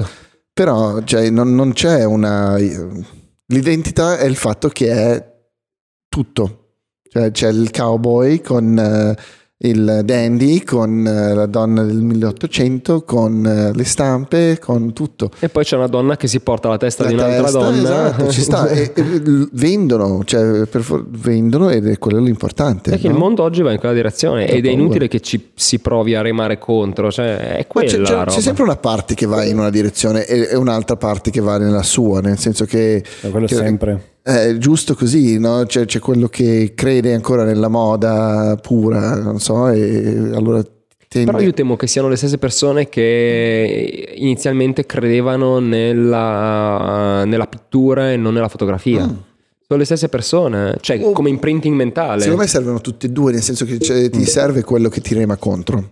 [0.53, 2.58] Però cioè, non, non c'è una...
[3.49, 5.36] L'identità è il fatto che è
[6.10, 6.64] tutto.
[7.10, 9.16] Cioè, c'è il cowboy con eh,
[9.60, 15.32] il dandy, con eh, la donna del 1800, con eh, le stampe, con tutto.
[15.39, 17.80] E poi c'è una donna che si porta la testa La di un'altra testa, donna.
[17.82, 18.68] Esatto, ci sta.
[18.78, 19.03] E, e
[19.53, 22.91] vendono, cioè, per for- vendono ed è quello l'importante.
[22.91, 23.20] Perché il no?
[23.20, 24.82] mondo oggi va in quella direzione Che ed è paura.
[24.82, 28.26] inutile che ci si provi a remare contro, cioè è c'è, c'è- roba.
[28.26, 31.58] c'è sempre una parte che va in una direzione e, e un'altra parte che va
[31.58, 33.03] nella sua, nel senso che
[33.45, 34.01] che- sempre.
[34.28, 35.63] È giusto così, no?
[35.65, 40.61] c'è, c'è quello che crede ancora nella moda pura, non so, e allora
[41.07, 41.32] tende...
[41.32, 48.17] Però io temo che siano le stesse persone che inizialmente credevano nella, nella pittura e
[48.17, 49.05] non nella fotografia.
[49.05, 49.15] Mm.
[49.65, 52.21] Sono le stesse persone, cioè Oh, come imprinting mentale.
[52.21, 54.09] Secondo me servono tutte e due, nel senso che Mm.
[54.09, 55.91] ti serve quello che ti rema contro,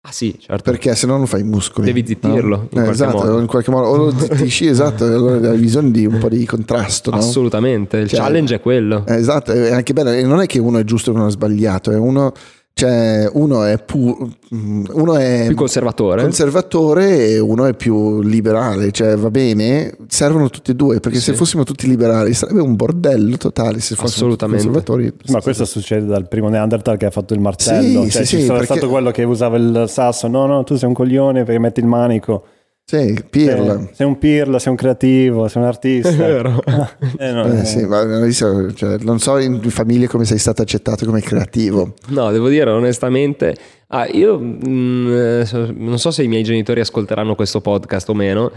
[0.00, 0.62] Ah sì, certo.
[0.70, 1.86] perché se no non fai i muscoli.
[1.86, 2.62] Devi zittirlo, no?
[2.62, 3.38] in qualche esatto, modo.
[3.40, 3.86] in qualche modo.
[3.88, 7.10] O lo zittisci, esatto, allora hai bisogno di un po' di contrasto.
[7.10, 7.16] No?
[7.16, 9.04] Assolutamente, il Cioè- challenge è quello.
[9.06, 10.10] Eh, Esatto, è anche bello.
[10.10, 12.32] E non è che uno è giusto e uno è sbagliato, è uno,
[12.78, 16.22] cioè, uno è, pu- mm, uno è Più conservatore.
[16.22, 21.32] conservatore e uno è più liberale, cioè va bene, servono tutti e due, perché se
[21.32, 21.36] Sì.
[21.36, 25.12] fossimo tutti liberali sarebbe un bordello totale se fossimo conservatori.
[25.30, 28.04] Ma questo succede dal primo Neanderthal che ha fatto il martello.
[28.04, 30.28] Sì, cioè, sì, ci sì, sarà perché- stato quello che usava il sasso.
[30.28, 32.44] No, no, tu sei un coglione perché metti il manico.
[32.90, 33.74] Sì, pirla.
[33.74, 36.08] Eh, sei un pirla, sei un creativo, sei un artista.
[36.08, 36.62] È vero.
[37.18, 37.64] Eh, no, Eh, eh.
[37.66, 41.92] sì, ma non so, cioè, non so in famiglie come sei stato accettato come creativo.
[42.08, 43.54] No, devo dire onestamente,
[43.88, 48.50] ah, io mm, eh, non so se i miei genitori ascolteranno questo podcast o meno.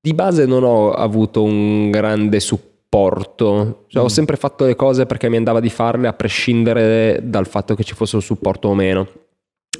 [0.00, 5.28] Di base non ho avuto un grande supporto, Cioè, ho sempre fatto le cose perché
[5.28, 9.06] mi andava di farle a prescindere dal fatto che ci fosse un supporto o meno.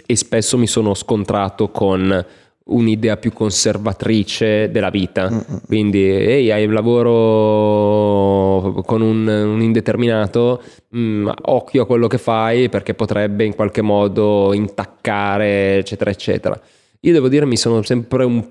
[0.07, 2.25] E spesso mi sono scontrato con
[2.69, 5.45] un'idea più conservatrice della vita.
[5.67, 10.63] Quindi, ehi, hai un lavoro con un, un indeterminato,
[10.97, 16.61] mm, occhio a quello che fai perché potrebbe in qualche modo intaccare, eccetera, eccetera.
[17.01, 18.45] Io devo dire, mi sono sempre un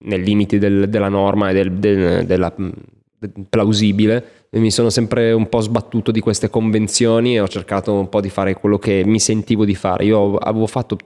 [0.00, 2.54] nei limiti del- della norma e del, del- della
[3.20, 8.08] del plausibile, mi sono sempre un po' sbattuto di queste convenzioni e ho cercato un
[8.08, 10.04] po' di fare quello che mi sentivo di fare.
[10.04, 10.96] Io avevo fatto,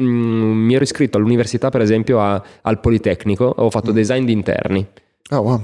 [0.00, 4.86] mm, mi ero iscritto all'università per esempio a- al Politecnico, avevo fatto design di interni.
[5.30, 5.62] Oh, wow.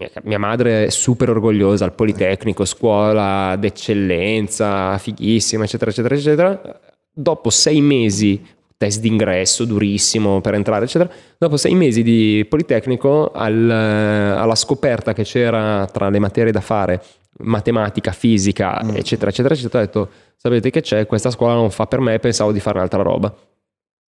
[0.00, 6.80] Mia- Mia madre è super orgogliosa al Politecnico, scuola d'eccellenza, fighissima, eccetera, eccetera, eccetera.
[7.12, 8.40] Dopo sei mesi,
[8.78, 11.12] test d'ingresso durissimo per entrare, eccetera.
[11.36, 17.02] Dopo sei mesi di Politecnico, al- alla scoperta che c'era tra le materie da fare,
[17.40, 22.00] matematica, fisica, eccetera, eccetera, eccetera, ho detto, sapete che c'è, questa scuola non fa per
[22.00, 23.34] me, pensavo di fare un'altra roba.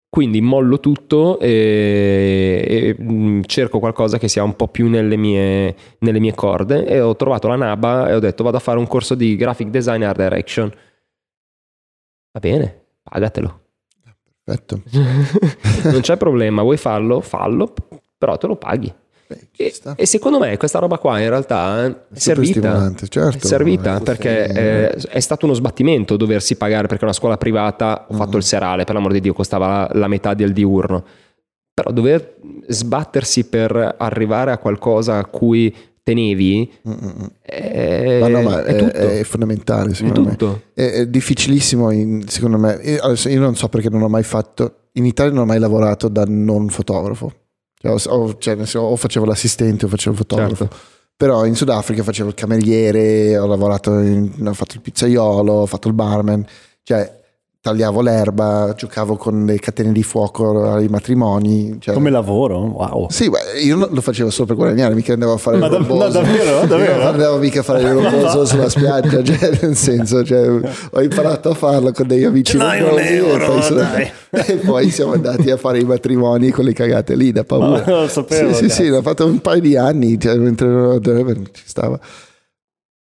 [0.08, 5.76] Quindi mollo tutto e, e, mh, cerco qualcosa che sia un po' più nelle mie,
[6.00, 8.88] nelle mie corde e ho trovato la NABA e ho detto vado a fare un
[8.88, 10.68] corso di graphic design art direction.
[12.32, 13.69] Va bene, pagatelo.
[14.50, 14.82] Perfetto.
[15.90, 17.20] non c'è problema, vuoi farlo?
[17.20, 17.72] Fallo,
[18.18, 18.92] però te lo paghi.
[19.26, 22.92] Beh, E, e secondo me questa roba qua in realtà è servita.
[23.08, 23.38] certo.
[23.38, 24.56] È servita Eh, perché sì.
[24.56, 28.82] eh, è stato uno sbattimento doversi pagare perché una scuola privata, ho fatto il serale,
[28.84, 31.04] per l'amor di Dio, costava la, la metà del diurno.
[31.72, 32.36] Però dover
[32.66, 35.74] sbattersi per arrivare a qualcosa a cui
[36.10, 37.26] tenevi Mm, mm, mm.
[37.42, 40.36] è, Ma no, ma è è, è fondamentale È secondo me.
[40.74, 42.80] È, è difficilissimo in- secondo me.
[42.82, 45.58] Io, adesso io non so perché non ho mai fatto, in Italia non ho mai
[45.58, 47.32] lavorato da non fotografo.
[47.80, 50.54] Cioè, o, cioè, o facevo l'assistente o facevo il fotografo.
[50.56, 50.76] Certo.
[51.16, 55.88] Però in Sudafrica facevo il cameriere, ho lavorato, in- ho fatto il pizzaiolo, ho fatto
[55.88, 56.44] il barman.
[56.82, 57.19] Cioè,
[57.62, 61.76] tagliavo l'erba, giocavo con le catene di fuoco ai matrimoni.
[61.78, 61.92] Cioè...
[61.92, 62.58] Come lavoro?
[62.60, 63.10] Wow.
[63.10, 65.76] Sì, beh, io lo facevo solo per guadagnare, mica andavo a fare Ma il da-
[65.78, 66.04] romboso.
[66.04, 66.66] no, davvero?
[66.66, 66.96] Davvero?
[66.96, 70.48] Non andavo mica a fare il romboso sulla spiaggia, cioè, nel senso, cioè,
[70.90, 74.10] ho imparato a farlo con degli amici l'hai un rombosi e euro, poi sono- dai.
[74.30, 77.84] e poi siamo andati a fare i matrimoni con le cagate lì da paura.
[77.86, 80.98] Ma lo sapevo, Sì, sì, sì, l'ho fatto un paio di anni, cioè, mentre ero
[81.52, 82.00] ci stava.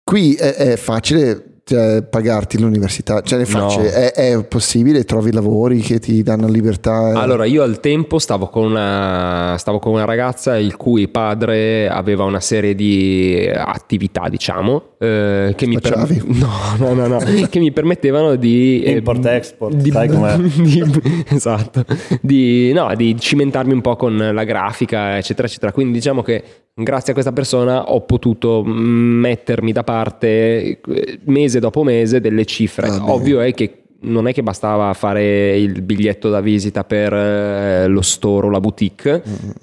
[0.05, 5.81] Qui è, è facile cioè, pagarti l'università, cioè, è, facile, è, è possibile, trovi lavori
[5.81, 7.21] che ti danno libertà.
[7.21, 12.23] Allora, io al tempo stavo con, una, stavo con una ragazza il cui padre aveva
[12.23, 16.23] una serie di attività, diciamo, eh, che, mi Spacciavi?
[16.39, 17.19] no, no, no, no,
[17.51, 18.83] che mi permettevano di...
[18.83, 20.37] eh, Import-export, di- sai com'è?
[20.39, 21.85] di- esatto,
[22.21, 25.73] di, no, di cimentarmi un po' con la grafica, eccetera, eccetera.
[25.73, 26.45] Quindi diciamo che
[26.79, 32.45] grazie a questa persona ho potuto mm, mettermi da parte eh, mese dopo mese delle
[32.45, 32.89] cifre.
[32.89, 33.11] Bene.
[33.11, 38.03] Ovvio è che non è che bastava fare il biglietto da visita per eh, lo
[38.03, 39.22] store o la boutique,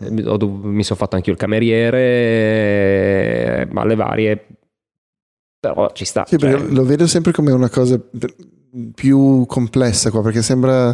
[0.09, 1.99] mi sono fatto anche io il cameriere,
[3.61, 4.45] eh, ma le varie,
[5.59, 6.26] però ci sta.
[6.26, 8.01] Sì, cioè, lo vedo sempre come una cosa
[8.93, 10.93] più complessa qua, perché sembra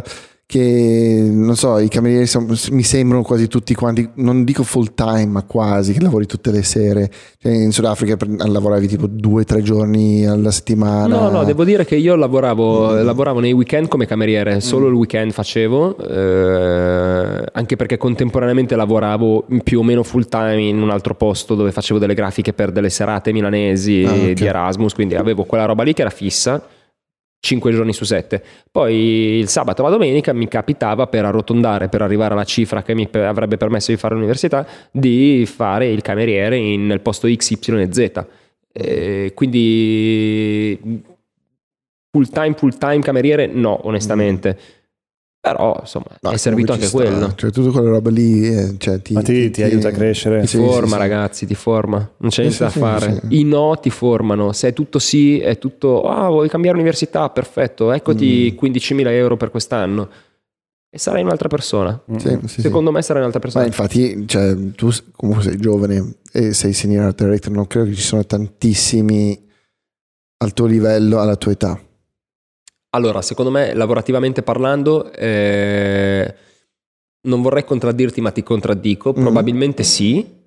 [0.50, 5.26] che, non so, i camerieri son- mi sembrano quasi tutti quanti, non dico full time,
[5.26, 7.08] ma quasi, che lavori tutte le sere.
[7.38, 11.06] Cioè, in Sudafrica lavoravi tipo due o tre giorni alla settimana.
[11.16, 13.04] No, no, devo dire che io lavoravo, Mm.
[13.04, 19.78] lavoravo nei weekend come cameriere, solo il weekend facevo, eh, anche perché contemporaneamente lavoravo più
[19.78, 23.32] o meno full time in un altro posto dove facevo delle grafiche per delle serate
[23.32, 24.32] milanesi Ah, ok.
[24.32, 26.60] di Erasmus, quindi avevo quella roba lì che era fissa.
[27.40, 28.42] 5 giorni su 7.
[28.70, 32.94] Poi il sabato e la domenica mi capitava per arrotondare, per arrivare alla cifra che
[32.94, 37.80] mi avrebbe permesso di fare l'università, di fare il cameriere in- nel posto X, Y
[37.80, 39.32] e Z.
[39.34, 41.02] Quindi
[42.12, 44.58] full time, full time cameriere no, onestamente.
[45.42, 46.96] Però insomma No, è servito anche sta.
[46.96, 47.32] quello.
[47.34, 50.40] Cioè, tutte quelle robe lì eh, cioè, ti, Ma ti, ti aiuta a crescere.
[50.42, 50.98] Ti Sì, forma, sì, sì.
[50.98, 51.96] ragazzi, ti forma.
[52.18, 53.20] Non c'è Sì, niente da sì, fare.
[53.28, 53.38] sì.
[53.38, 54.52] I no ti formano.
[54.52, 56.02] Se è tutto sì, è tutto.
[56.02, 57.30] Ah, vuoi cambiare università?
[57.30, 57.92] Perfetto, Mm.
[57.92, 60.08] eccoti 15.000 euro per quest'anno.
[60.92, 61.98] E sarai un'altra persona.
[62.12, 62.16] Mm.
[62.16, 62.60] Sì, sì, sì.
[62.60, 63.66] Secondo me sarai un'altra Ma persona.
[63.66, 68.02] infatti, cioè, tu comunque sei giovane e sei senior art director, non credo che ci
[68.02, 69.40] sono tantissimi
[70.38, 71.80] al tuo livello, alla tua età.
[72.90, 76.34] Allora, secondo me, lavorativamente parlando, eh,
[77.22, 79.10] non vorrei contraddirti, ma ti contraddico.
[79.16, 79.20] Mm.
[79.22, 80.38] Probabilmente sì.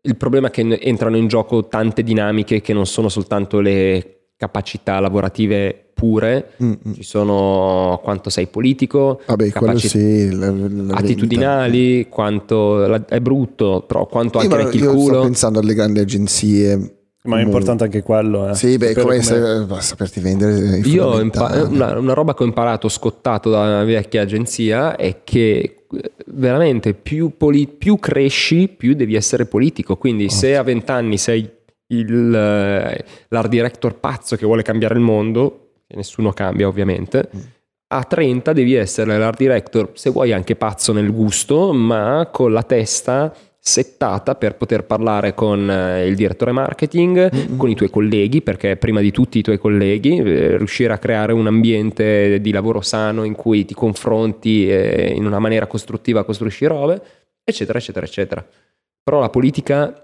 [0.00, 4.98] Il problema è che entrano in gioco tante dinamiche che non sono soltanto le capacità
[5.00, 6.92] lavorative pure, Mm, mm.
[6.94, 10.30] ci sono quanto sei politico, Vabbè, capaci- sì.
[10.32, 14.60] la- la- attitudinali, quanto la- è brutto, però quanto vendita.
[14.62, 15.22] anche Sì, metti il io sto culo.
[15.22, 16.97] pensando alle grandi agenzie.
[17.28, 18.48] Ma è importante anche quello.
[18.48, 18.54] Eh.
[18.54, 19.22] Sì, beh, come com'è.
[19.22, 20.78] se- saperti vendere.
[20.78, 21.58] Io fondamentale.
[21.60, 26.12] impa- una, una roba che ho imparato scottato da una vecchia agenzia è che eh,
[26.26, 29.96] veramente più, poli- più cresci, più devi essere politico.
[29.96, 31.48] Quindi se a 20 anni sei
[31.88, 37.40] il, eh, l'art director pazzo che vuole cambiare il mondo, e nessuno cambia ovviamente, Mm.
[37.94, 42.62] a 30 devi essere l'art director, se vuoi anche pazzo nel gusto, ma con la
[42.62, 43.32] testa
[43.68, 47.56] settata per poter parlare con eh, il direttore marketing, Mm-mm.
[47.56, 51.32] con i tuoi colleghi, perché prima di tutti i tuoi colleghi, eh, riuscire a creare
[51.32, 56.64] un ambiente di lavoro sano in cui ti confronti e in una maniera costruttiva costruisci
[56.66, 57.00] robe,
[57.44, 58.46] eccetera, eccetera, eccetera.
[59.02, 60.02] Però la politica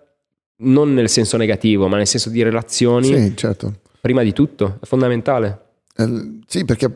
[0.56, 3.72] non nel senso negativo, ma nel senso di relazioni, Sì, certo.
[4.00, 5.60] prima di tutto, è fondamentale.
[5.96, 6.90] Eh, sì, perché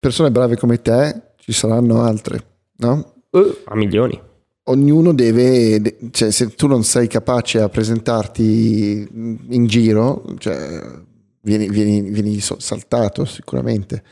[0.00, 2.40] persone brave come te ci saranno altre,
[2.78, 3.14] no?
[3.30, 4.18] Eh, a milioni.
[4.70, 9.08] Ognuno deve, de- cioè se tu non sei capace a presentarti
[9.50, 10.80] in giro, cioè
[11.42, 14.02] vieni, vieni- vieni saltato sicuramente.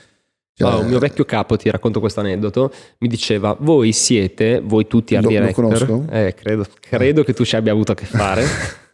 [0.54, 4.86] Cioè, Ah, un mio vecchio capo, ti racconto questo aneddoto, mi diceva, voi siete, voi
[4.86, 6.04] tutti art Lo- lo conosco?
[6.10, 8.44] eh, credo, credo che tu ci abbia avuto a che fare,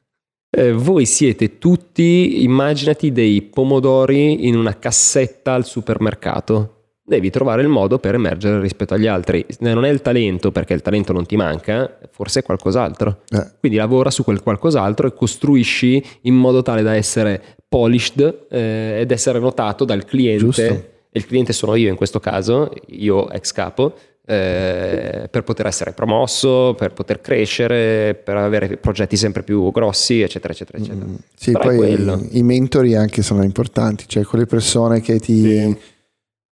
[0.55, 6.82] Eh, voi siete tutti, immaginati dei pomodori in una cassetta al supermercato.
[7.05, 9.45] Devi trovare il modo per emergere rispetto agli altri.
[9.61, 13.23] Non è il talento, perché il talento non ti manca, forse è qualcos'altro.
[13.31, 18.99] eh, Quindi lavora su quel qualcos'altro e costruisci in modo tale da essere polished eh,
[19.01, 20.45] ed essere notato dal cliente.
[20.45, 20.63] Giusto.
[20.63, 23.95] E il cliente sono io in questo caso, io ex capo,
[24.25, 30.53] eh, per poter essere promosso, per poter crescere, per avere progetti sempre più grossi, eccetera,
[30.53, 31.05] eccetera, eccetera.
[31.05, 35.77] mm, sì, Però poi i mentori anche sono importanti, cioè quelle persone che ti, Sì.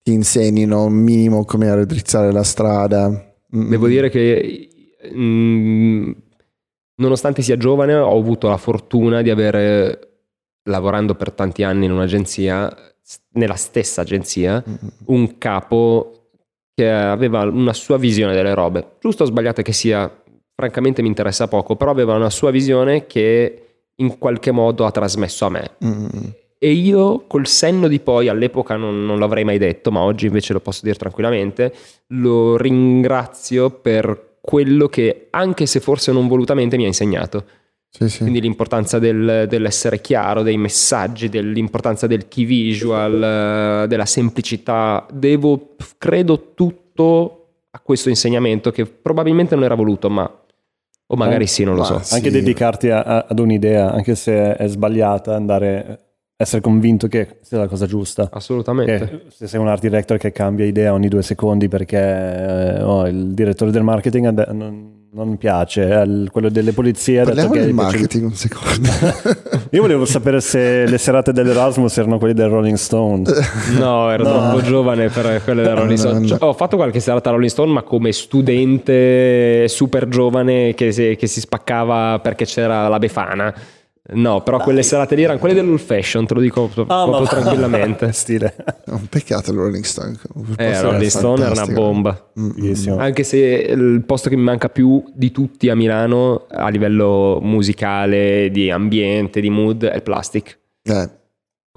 [0.07, 3.35] Ti insegnino un minimo come raddrizzare la strada.
[3.45, 4.69] Devo dire che
[5.13, 6.11] mm,
[7.01, 10.21] nonostante sia giovane ho avuto la fortuna di avere
[10.63, 12.73] lavorando per tanti anni in un'agenzia,
[13.33, 14.63] nella stessa agenzia,
[15.07, 16.29] un capo
[16.73, 20.09] che aveva una sua visione delle robe, giusto o sbagliata che sia,
[20.55, 25.45] francamente mi interessa poco, però aveva una sua visione che in qualche modo ha trasmesso
[25.45, 25.71] a me.
[25.83, 26.07] Mm.
[26.59, 30.53] E io col senno di poi, all'epoca non, non l'avrei mai detto, ma oggi invece
[30.53, 31.71] lo posso dire tranquillamente,
[32.07, 37.43] lo ringrazio per quello che, anche se forse non volutamente, mi ha insegnato.
[37.89, 38.17] Sì, sì.
[38.19, 45.05] Quindi l'importanza del- dell'essere chiaro, dei messaggi, dell'importanza del key visual, eh, della semplicità.
[45.11, 47.33] Devo, credo, tutto
[47.71, 50.29] a questo insegnamento che probabilmente non era voluto, ma
[51.09, 51.99] o magari Eh, sì, non lo so.
[52.01, 52.15] sì.
[52.15, 55.99] Anche dedicarti a- a- ad un'idea, anche se è sbagliata, andare
[56.39, 58.29] essere convinto che sia la cosa giusta.
[58.31, 58.97] Assolutamente.
[59.09, 63.07] Che se sei un art director che cambia idea ogni due secondi perché eh, oh,
[63.07, 67.47] il direttore del marketing ade- non, non piace, eh, il- quello delle polizie ha detto
[67.47, 68.89] Parliamo del piace- marketing un secondo.
[69.71, 73.23] Io volevo sapere se le serate dell'Erasmus erano quelle del Rolling Stone.
[73.79, 74.29] No, ero No.
[74.29, 76.27] troppo giovane per quelle da Rolling Stone.
[76.27, 81.15] Cioè, ho fatto qualche serata a Rolling Stone, ma come studente super giovane che si,
[81.17, 83.53] che si spaccava perché c'era la Befana.
[84.09, 87.27] No, però quelle serate lì erano quelle dell'old fashion, te lo dico Ah, proprio ma-
[87.27, 88.11] tranquillamente.
[88.13, 88.55] Stile.
[88.85, 90.17] Un peccato il Rolling Stone.
[90.57, 92.29] Eh, Rolling Stone era una bomba.
[92.39, 92.97] Mm, mm, Fighissimo.
[92.97, 98.49] Anche se il posto che mi manca più di tutti a Milano a livello musicale,
[98.51, 100.57] di ambiente, di mood è il Plastic.
[100.83, 101.09] eh,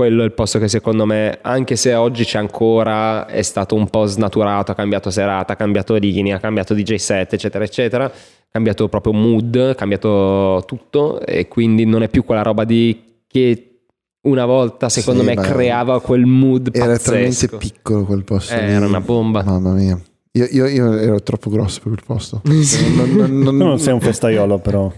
[0.00, 3.86] Quello è il posto che secondo me, anche se oggi c'è ancora, è stato un
[3.90, 8.12] po' snaturato, ha cambiato serata, ha cambiato linea, ha cambiato DJ set, eccetera, eccetera, ha
[8.50, 13.80] cambiato proprio mood, ha cambiato tutto e quindi non è più quella roba di che
[14.22, 17.56] una volta secondo Sì, me creava quel mood era talmente pazzesco.
[17.58, 18.54] piccolo quel posto.
[18.54, 19.42] Eh, era una bomba.
[19.44, 20.00] Mamma mia.
[20.32, 22.40] Io, io- io ero troppo grosso per quel posto.
[22.48, 24.90] Non- non- non- Tu non sei un festaiolo però.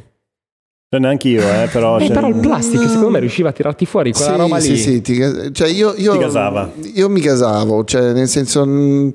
[0.92, 1.96] Cioè, neanche io, eh, però...
[1.98, 4.62] Eh, cioè- però il plastic secondo me riusciva a tirarti fuori quella sì, roba lì.
[4.62, 6.70] Sì, sì, ti, cioè io, io, Ti gasava.
[6.94, 9.10] Io mi gasavo, cioè nel senso, mh,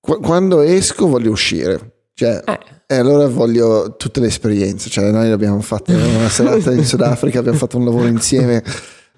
[0.00, 1.94] qu- quando esco voglio uscire.
[2.14, 2.58] Cioè, Eh.
[2.86, 4.88] E allora voglio tutte le esperienze.
[4.88, 8.62] Cioè, noi abbiamo fatto una serata in Sudafrica, abbiamo fatto un lavoro insieme.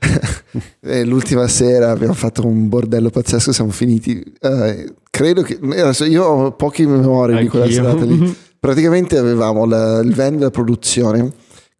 [0.80, 4.20] E l'ultima sera abbiamo fatto un bordello pazzesco, siamo finiti.
[4.40, 7.82] eh, credo che adesso io ho poche memorie di quella Anch'io.
[7.84, 8.36] serata lì.
[8.58, 11.30] Praticamente avevamo la- il van della produzione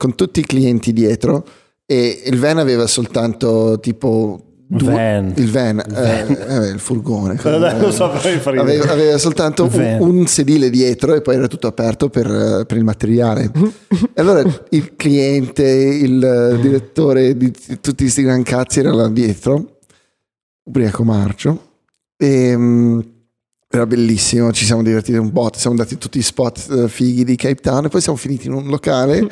[0.03, 1.45] con tutti i clienti dietro
[1.87, 5.33] e il van aveva soltanto tipo due- Van.
[5.37, 8.79] il van, eh, eh, il furgone Eh, dai, lo so, però mi fa ridere.
[8.79, 10.01] aveva, aveva soltanto un, Van.
[10.01, 13.49] un sedile dietro e poi era tutto aperto per, eh, per il materiale
[14.13, 19.79] e allora il cliente il eh, direttore di tutti questi gran cazzi era là dietro
[20.65, 21.69] ubriaco marcio
[22.17, 23.01] e mm,
[23.69, 27.23] era bellissimo ci siamo divertiti un botto siamo andati in tutti i spot eh, fighi
[27.23, 29.31] di Cape Town e poi siamo finiti in un locale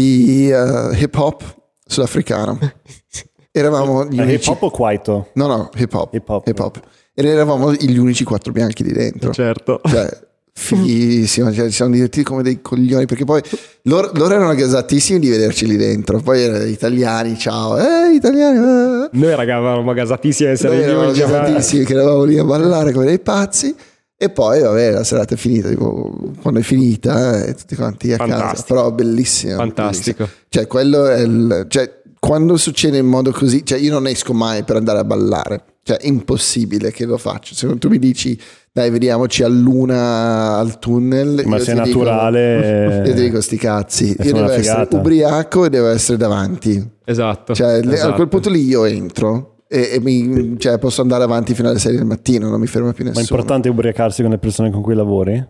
[0.00, 1.42] di eh, hip hop
[1.86, 2.58] sudafricano
[3.50, 5.28] eravamo gli Eh, unici hip hop o kwaito?
[5.34, 6.46] no no hip hop Hip hop.
[6.46, 6.80] hip hop
[7.14, 9.80] ed eravamo gli unici quattro bianchi di dentro Certo.
[9.84, 10.06] cioè
[10.52, 13.40] fighissimo cioè, ci siamo divertiti come dei coglioni perché poi
[13.82, 19.08] loro, loro erano gasatissimi di vederci lì dentro poi erano italiani ciao eh italiani eh.
[19.12, 23.04] Noi raga eravamo gasatissimi a essere noi eravamo gasatissimi che eravamo lì a ballare come
[23.06, 23.74] dei pazzi
[24.18, 26.10] e poi vabbè la serata è finita tipo,
[26.40, 28.74] quando è finita eh, tutti quanti a casa Fantastico.
[28.74, 30.16] però bellissimo Fantastico.
[30.24, 30.44] bellissimo.
[30.48, 34.62] cioè quello è il cioè quando succede in modo così cioè io non esco mai
[34.62, 38.40] per andare a ballare cioè è impossibile che lo faccia se tu mi dici
[38.72, 43.02] dai vediamoci a luna al tunnel Ma se è ti dico- naturale...
[43.06, 44.96] io ti dico sti cazzi io devo essere figata.
[44.96, 47.54] ubriaco e devo essere davanti Esatto.
[47.54, 48.14] cioè, le- a esatto.
[48.14, 51.94] quel punto lì io entro e, e mi- cioè, posso andare avanti fino alle 6
[51.96, 53.36] del mattino, non mi ferma più Ma è nessuno.
[53.38, 55.44] importante ubriacarsi con le persone con cui lavori?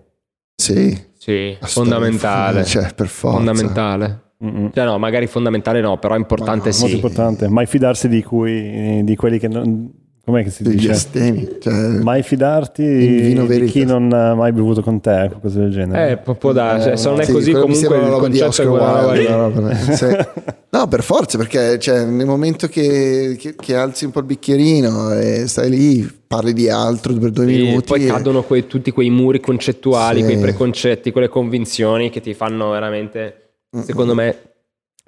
[0.54, 2.64] Sì, Sì, fondamentale.
[2.64, 3.36] Cioè, per forza.
[3.36, 4.20] fondamentale.
[4.44, 4.70] Mm-mm.
[4.72, 6.80] Cioè no, magari fondamentale no, però importante Ma no, sì.
[6.82, 7.48] Molto importante.
[7.48, 9.90] Mai fidarsi di, cui, di quelli che non...
[10.26, 10.90] Com'è che si Degli dice?
[10.90, 11.48] astemi.
[11.60, 11.72] Cioè,
[12.02, 16.10] Mai fidarti di chi non ha mai bevuto con te, qualcosa del genere.
[16.10, 16.88] Eh, può, può darsi.
[16.88, 20.06] Eh, se non è sì, così comunque il una roba di concetto è roba- sì.
[20.76, 25.12] No, per forza, perché cioè, nel momento che, che- che alzi un po' il bicchierino
[25.12, 27.84] e stai lì, parli di altro per due Sì, minuti.
[27.86, 30.24] poi e- cadono quei- tutti quei muri concettuali, Sì.
[30.24, 33.52] quei preconcetti, quelle convinzioni che ti fanno veramente,
[33.84, 34.36] secondo me,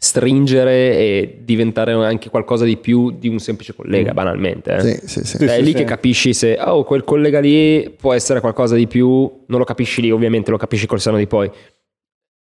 [0.00, 4.76] stringere e diventare anche qualcosa di più di un semplice collega, banalmente.
[4.76, 4.80] eh.
[4.80, 5.24] Sì, sì, sì.
[5.24, 5.74] Sì, Cioè, è lì sì.
[5.78, 9.08] che capisci se oh, quel collega lì può essere qualcosa di più,
[9.46, 11.50] non lo capisci lì, ovviamente lo capisci col seno di poi.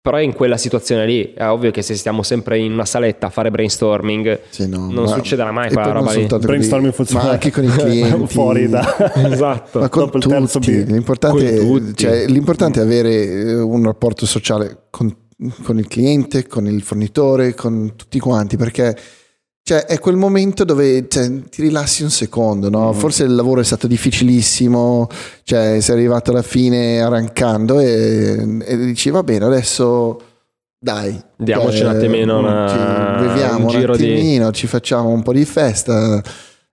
[0.01, 3.30] Però in quella situazione lì, è ovvio che se stiamo sempre in una saletta a
[3.30, 6.26] fare brainstorming, Sì, no, non ma- succederà mai quella roba lì.
[6.26, 8.82] Brainstorming funziona ma anche con i clienti fuori da...
[9.30, 9.78] esatto.
[9.78, 10.84] ma con Dopo il terzo tutti.
[10.86, 11.95] L'importante, Con tutti.
[11.97, 15.14] cioè, l'importante è avere eh, un rapporto sociale con,
[15.62, 18.97] con il cliente, con il fornitore, con tutti quanti, perché
[19.64, 22.90] Cioè, è quel momento dove cioè, ti rilassi un secondo, no?
[22.93, 22.95] Mm.
[22.99, 25.07] Forse il lavoro è stato difficilissimo,
[25.45, 30.20] cioè sei arrivato alla fine arrancando e, e dici va bene, adesso
[30.80, 31.16] dai.
[31.36, 35.22] Diamoci cioè, un attimino una- ci beviamo un un, giro di- attimino, ci facciamo un
[35.22, 36.20] po' di festa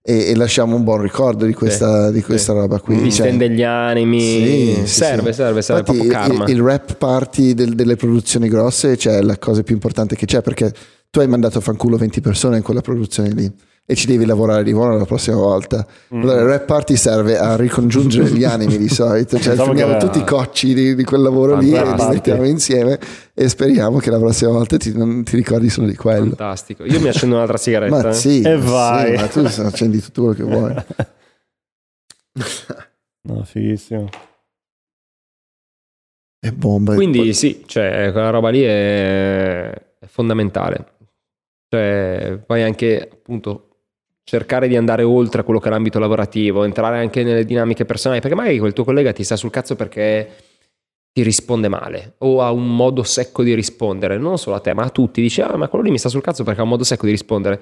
[0.10, 2.96] e, e lasciamo un buon ricordo di questa, di questa roba qui.
[2.96, 3.32] Mi cioè.
[3.32, 4.20] gli animi.
[4.20, 5.34] Sì, sì, serve, sì.
[5.34, 6.52] serve, serve Infatti.
[6.52, 10.26] Il, il rap party del- delle produzioni grosse cioè, è la cosa più importante che
[10.26, 10.74] c'è perché
[11.12, 13.54] tu hai mandato a fanculo 20 persone in quella produzione lì
[13.92, 15.84] e ci devi lavorare di buono la prossima volta.
[16.14, 16.22] Mm.
[16.22, 20.20] Allora il rap party serve a ricongiungere gli animi di solito, cioè prendiamo era- tutti
[20.20, 23.00] i cocci di, di quel lavoro lì e li mettiamo insieme
[23.34, 26.36] e speriamo che la prossima volta ti, non ti ricordi solo di quello.
[26.36, 26.86] Fantastico.
[26.86, 28.04] Io mi accendo un'altra sigaretta.
[28.04, 28.14] Ma eh.
[28.14, 29.16] sì, E sì, vai.
[29.16, 30.76] ma tu accendi tutto quello che vuoi.
[33.22, 34.08] No, fighissimo.
[36.40, 36.96] È bomba.
[36.96, 40.94] Quindi Poi- sì, cioè, quella roba lì è, è fondamentale.
[41.68, 43.69] Cioè, poi anche appunto
[44.30, 48.22] cercare di andare oltre a quello che è l'ambito lavorativo, entrare anche nelle dinamiche personali,
[48.22, 50.30] perché magari quel tuo collega ti sta sul cazzo perché
[51.12, 54.84] ti risponde male o ha un modo secco di rispondere, non solo a te, ma
[54.84, 55.20] a tutti.
[55.20, 57.12] Dici, ah, ma quello lì mi sta sul cazzo perché ha un modo secco di
[57.12, 57.60] rispondere.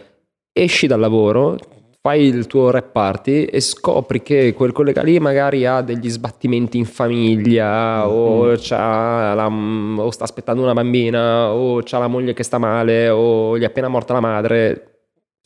[0.51, 1.57] Esci dal lavoro,
[2.01, 6.77] fai il tuo rap party e scopri che quel collega lì magari ha degli sbattimenti
[6.77, 12.43] in famiglia o, c'ha la- o sta aspettando una bambina o c'ha la moglie che
[12.43, 14.96] sta male o gli è appena morta la madre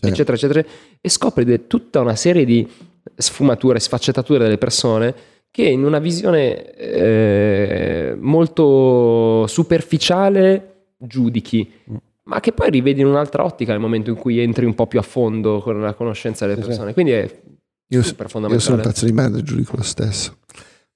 [0.02, 0.10] Sì.
[0.10, 0.64] eccetera eccetera
[0.99, 2.68] e scopri tutta una serie di
[3.16, 5.14] sfumature sfaccettature delle persone
[5.52, 11.95] che in una visione eh, molto superficiale giudichi Mm.
[12.24, 14.99] ma che poi rivedi in un'altra ottica nel momento in cui entri un po' più
[14.99, 16.93] a fondo con la conoscenza delle persone.
[16.93, 17.41] Quindi è
[17.88, 18.60] Io, super io fondamentale.
[18.60, 20.38] sono un pezzo di merda e giudico lo stesso.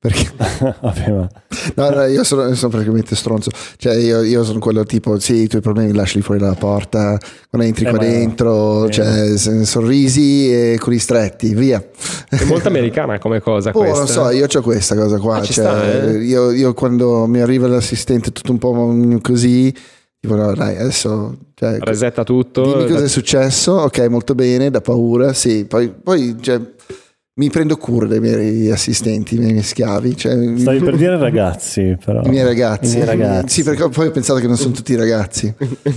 [0.05, 0.29] Perché
[0.81, 1.27] Vabbè, ma
[1.75, 3.49] No, no, io sono, sono praticamente stronzo.
[3.77, 7.17] Cioè, io, io sono quello tipo: sì, i tuoi problemi lasciali fuori dalla porta.
[7.49, 8.91] Quando entri Eh, qua dentro, eh.
[8.91, 11.83] cioè, sorrisi e culi stretti, via.
[12.29, 13.97] È molto americana come cosa Oh, questa.
[13.97, 15.37] non so, io ho questa cosa qua.
[15.37, 16.17] Ah, ci cioè, sta, eh?
[16.17, 19.73] io, io quando mi arriva l'assistente tutto un po' così,
[20.19, 21.35] tipo, no, dai, adesso.
[21.55, 22.77] Cioè, Resetta tutto.
[22.77, 26.61] Dimmi cosa è successo, ok, molto bene, da paura, sì, poi, poi cioè,
[27.37, 32.21] mi prendo cura dei miei assistenti, dei miei schiavi, cioè, stavi per dire ragazzi, però.
[32.23, 32.93] i miei ragazzi.
[32.93, 33.55] I miei ragazzi.
[33.55, 35.53] Sì, perché poi ho pensato che non sono tutti ragazzi.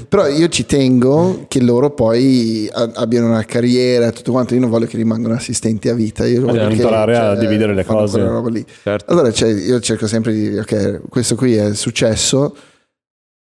[0.08, 4.54] Però io ci tengo che loro poi abbiano una carriera e tutto quanto.
[4.54, 6.26] Io non voglio che rimangano assistenti a vita.
[6.26, 8.18] Io voglio che, imparare a dividere le cose.
[8.18, 8.64] quella roba lì.
[8.82, 9.12] Certo.
[9.12, 12.56] Allora cioè, io cerco sempre di dire, ok, questo qui è successo,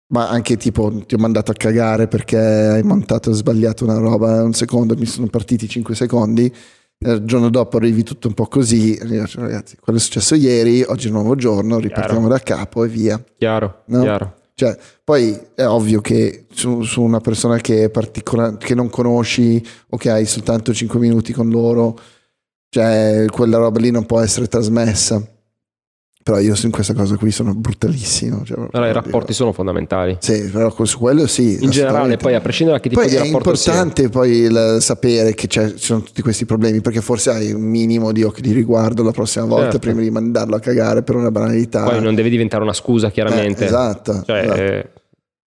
[0.08, 4.52] ma anche tipo ti ho mandato a cagare perché hai montato sbagliato una roba un
[4.52, 6.52] secondo, mi sono partiti 5 secondi.
[7.02, 11.10] Il giorno dopo arrivi tutto un po' così, ragazzi, quello è successo ieri, oggi è
[11.10, 13.24] un nuovo giorno, ripartiamo da capo e via.
[13.38, 14.02] Chiaro, No?
[14.02, 14.34] chiaro.
[14.52, 19.66] Cioè, poi è ovvio che su, su una persona che è particolare, che non conosci
[19.88, 21.98] o che hai soltanto 5 minuti con loro,
[22.68, 25.26] cioè quella roba lì non può essere trasmessa.
[26.22, 28.44] Però io su questa cosa qui sono brutalissimo.
[28.44, 30.18] Cioè, Allora, i rapporti sono fondamentali.
[30.20, 31.56] Sì, però su quello sì.
[31.62, 33.72] In generale, poi a prescindere da che tipo Poi di è rapporto sia.
[33.72, 38.12] importante poi il sapere che ci sono tutti questi problemi perché forse hai un minimo
[38.12, 39.78] di occhi di riguardo la prossima volta Certo.
[39.78, 41.84] prima di mandarlo a cagare per una banalità.
[41.84, 43.64] Poi non deve diventare una scusa, Eh, chiaramente.
[43.64, 44.22] esatto.
[44.26, 44.60] Cioè, esatto.
[44.60, 44.88] eh,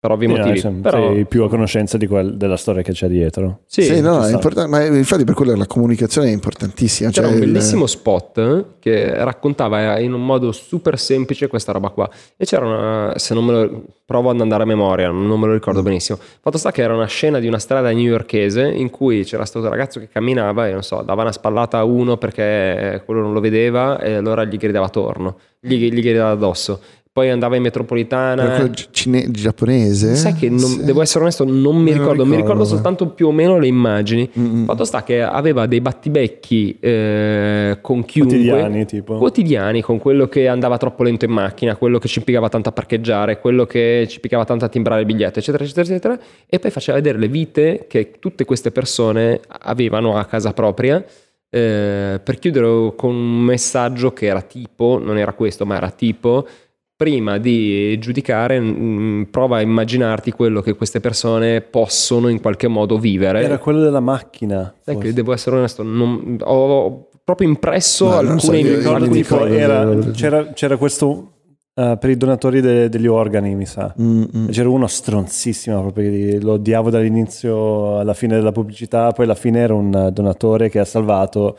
[0.00, 0.58] per ovvi Sì, no, motivi.
[0.60, 3.60] sei- Però, sei più a conoscenza di quel- della storia che c'è dietro.
[3.66, 7.10] sì, Sì, no, è importante, ma infatti per quello la comunicazione è importantissima.
[7.10, 11.72] C'era cioè un il- bellissimo spot eh, che raccontava in un modo super semplice questa
[11.72, 12.08] roba qua.
[12.36, 15.52] E c'era una, se non me lo provo ad andare a memoria, non me lo
[15.52, 15.56] Mm.
[15.56, 16.18] ricordo benissimo.
[16.40, 19.70] Fatto sta che era una scena di una strada newyorkese in cui c'era stato un
[19.70, 23.40] ragazzo che camminava e non so, dava una spallata a uno perché quello non lo
[23.40, 26.80] vedeva e allora gli gridava attorno, gli, gli gridava addosso.
[27.12, 28.70] Poi andava in metropolitana.
[28.92, 30.14] Cine- giapponese.
[30.14, 30.84] Sai che non- Sì.
[30.84, 33.66] devo essere onesto, non mi Non ricordo, mi ricordo, ricordo soltanto più o meno le
[33.66, 34.30] immagini.
[34.38, 34.64] Mm-mm.
[34.64, 39.16] Fatto sta che aveva dei battibecchi eh, con chiunque Quotidiani, tipo.
[39.18, 42.72] quotidiani con quello che andava troppo lento in macchina, quello che ci piegava tanto a
[42.72, 46.18] parcheggiare, quello che ci piegava tanto a timbrare il biglietto, eccetera, eccetera, eccetera.
[46.46, 51.04] E poi faceva vedere le vite che tutte queste persone avevano a casa propria.
[51.52, 56.46] eh, per chiudere con un messaggio che era tipo, non era questo, ma era tipo
[57.00, 62.98] prima di giudicare, mh, prova a immaginarti quello che queste persone possono in qualche modo
[62.98, 63.40] vivere.
[63.42, 64.70] Era quello della macchina.
[64.84, 65.08] Sai forse.
[65.08, 70.52] che devo essere onesto, non- ho proprio impresso No, non so, alcune ricordo era- c'era,
[70.52, 71.36] c'era questo
[71.74, 73.94] eh, per i donatori de- degli organi, mi sa.
[73.98, 74.48] Mm, mm.
[74.48, 79.60] C'era uno stronzissimo proprio che lo odiavo dall'inizio alla fine della pubblicità, poi alla fine
[79.60, 81.56] era un eh, donatore che ha salvato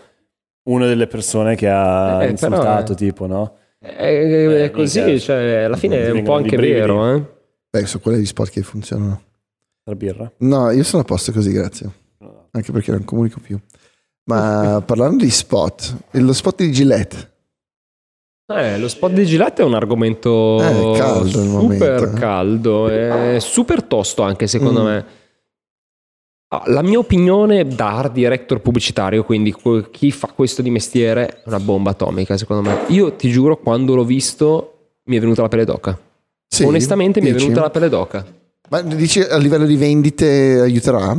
[0.69, 2.95] una delle persone che ha Eh, insultato, però, eh.
[2.95, 3.55] tipo, no?
[3.83, 5.19] È, è Eh, così, minchia.
[5.19, 6.79] cioè, alla fine è un po' anche brividi.
[6.79, 7.15] vero.
[7.15, 7.23] Eh?
[7.69, 9.21] Beh, sono quelli di spot che funzionano.
[9.85, 10.31] La birra.
[10.39, 11.89] No, io sono a posto così, grazie.
[12.51, 13.57] anche perché non comunico più.
[14.25, 17.29] Ma parlando di spot, lo spot di Gillette.
[18.53, 22.13] Eh, lo spot di Gillette è un argomento Eh, caldo al super momento, eh.
[22.19, 24.85] caldo, è super tosto anche secondo Mm.
[24.85, 25.05] me.
[26.53, 29.55] Ah, La mia opinione da art director pubblicitario, quindi
[29.89, 32.79] chi fa questo di mestiere, è una bomba atomica secondo me.
[32.87, 34.73] Io ti giuro, quando l'ho visto
[35.05, 35.97] mi è venuta la pelle d'oca.
[36.47, 37.43] Sì, Onestamente mi è dici?
[37.45, 38.25] venuta la pelle d'oca.
[38.69, 41.17] Ma dici a livello di vendite aiuterà?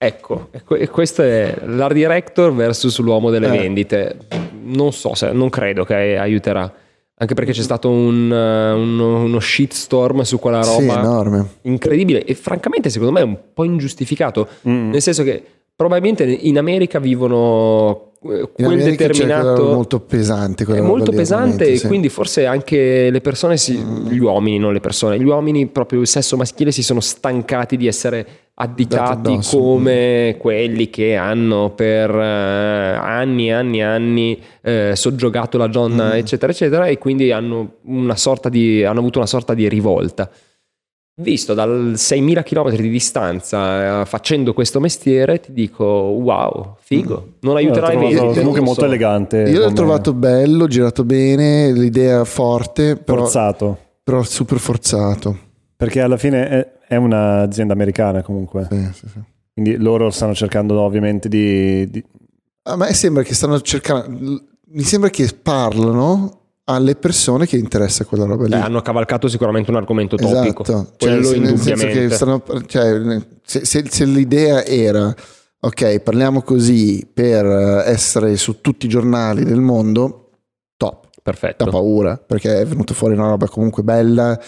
[0.00, 3.58] Ecco, e questo è l'art director versus l'uomo delle Eh.
[3.58, 4.16] vendite.
[4.62, 6.70] Non so se, non credo che aiuterà.
[7.20, 11.46] Anche perché c'è stato un, eh, uno, uno shitstorm su quella Sì, roba enorme.
[11.62, 14.46] incredibile e francamente secondo me è un po' ingiustificato.
[14.68, 14.90] Mm.
[14.90, 15.42] Nel senso che
[15.74, 19.64] probabilmente in America vivono eh, quel America determinato...
[19.74, 20.64] molto pesante.
[20.64, 21.86] È molto pesante e sì.
[21.88, 24.06] quindi forse anche le persone, si- Mm.
[24.08, 27.86] gli uomini, non le persone, gli uomini proprio il sesso maschile si sono stancati di
[27.88, 28.26] essere
[28.60, 35.68] additati come quelli che hanno per eh, anni e anni e anni eh, soggiogato la
[35.68, 36.16] donna, Mm.
[36.16, 40.28] eccetera, eccetera, e quindi hanno, una sorta di, hanno avuto una sorta di rivolta.
[41.20, 47.34] Visto dal 6.000 km di distanza, eh, facendo questo mestiere, ti dico wow, figo.
[47.40, 48.38] Non aiuterà i vendite.
[48.38, 48.86] comunque molto so.
[48.86, 49.38] elegante.
[49.42, 53.78] Io l'ho come- trovato bello, girato bene, l'idea forte, però, forzato.
[54.02, 55.36] però super forzato.
[55.76, 58.66] Perché alla fine è, è un'azienda americana comunque.
[58.70, 59.20] Sì, sì, sì.
[59.52, 61.88] Quindi loro stanno cercando ovviamente di...
[61.90, 62.04] di-
[62.62, 64.42] A me sembra che stanno cercando.
[64.70, 66.34] Mi sembra che parlano
[66.64, 68.50] alle persone che interessa quella roba lì.
[68.50, 70.62] Beh, hanno cavalcato sicuramente un argomento topico.
[70.62, 72.08] Esatto, cioè, Quello nel senso indubbiamente.
[72.08, 75.14] che stanno, cioè, se, se- se l'idea era
[75.60, 80.30] ok, parliamo così per eh, essere su tutti i giornali del mondo,
[80.76, 81.64] top, Perfetto.
[81.64, 84.38] da paura, perché è venuto fuori una roba comunque bella,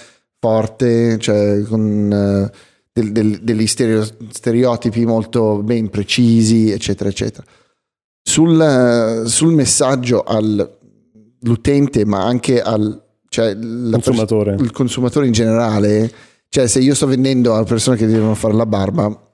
[0.40, 2.50] forte, cioè con eh,
[2.92, 7.46] del- del- degli stereo- stereotipi molto ben precisi, eccetera, eccetera.
[8.22, 14.56] Sul, eh, sul messaggio all'utente, ma anche al cioè, la pers- Consumatore.
[14.58, 16.10] il consumatore in generale,
[16.48, 19.24] cioè se io sto vendendo a persone che devono fare la barba,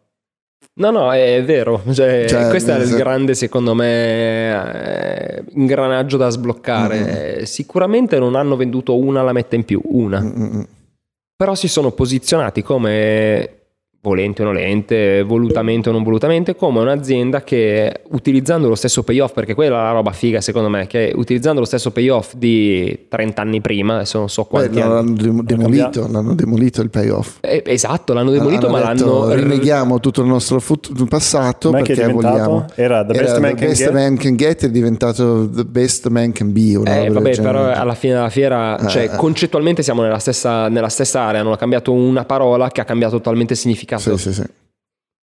[0.78, 1.80] No, no, è vero.
[1.90, 4.50] Cioè, Cioè, questo è il grande, secondo me,
[5.38, 7.38] eh, ingranaggio da sbloccare.
[7.38, 10.20] Eh, Sicuramente non hanno venduto una lametta in più, una.
[10.20, 10.62] mm, mm, mm.
[11.37, 13.66] Però si sono posizionati come
[14.09, 19.54] volente o nolente, volutamente o non volutamente, come un'azienda che utilizzando lo stesso payoff, perché
[19.54, 23.61] quella è la roba figa secondo me, che utilizzando lo stesso payoff di 30 anni
[23.61, 24.92] prima, adesso non so Beh, quanti anni.
[24.92, 27.38] l'hanno dem- demolito, l'hanno demolito il payoff.
[27.40, 31.82] Eh, esatto, l'hanno demolito, Hanno ma detto, l'hanno rinneghiamo tutto il nostro fut- passato Ma
[31.82, 32.66] perché vogliamo.
[32.74, 33.92] Era The Best Era Man the Can best Get?
[33.92, 36.80] man can get è diventato the best man can be.
[36.84, 39.16] Eh, vabbè, però alla fine della fiera, Eh, cioè, eh.
[39.16, 43.52] concettualmente siamo nella stessa, nella stessa area, hanno cambiato una parola che ha cambiato totalmente
[43.54, 43.59] il
[43.99, 44.16] significato.
[44.16, 44.51] Sì, sì, sì.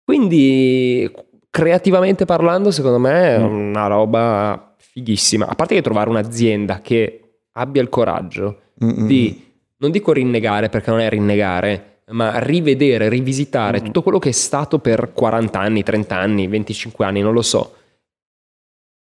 [0.04, 1.10] Quindi,
[1.50, 3.68] creativamente parlando, secondo me è Mm.
[3.70, 5.46] una roba fighissima.
[5.46, 10.68] A parte che trovare un'azienda che abbia il coraggio Mm, mm, di, non dico rinnegare
[10.68, 13.84] perché non è rinnegare, ma rivedere, rivisitare Mm.
[13.84, 17.74] tutto quello che è stato per 40 anni, 30 anni, 25 anni, non lo so.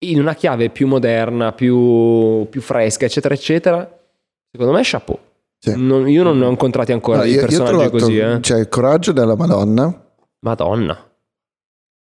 [0.05, 3.99] In una chiave più moderna, più, più fresca, eccetera, eccetera.
[4.51, 5.19] Secondo me, chapeau.
[5.59, 5.73] Sì.
[5.77, 8.41] Non- io non ne ho incontrati ancora No, di io- io personaggi trovato- così, eh.
[8.41, 10.05] C'è il coraggio della Madonna.
[10.41, 10.99] Madonna.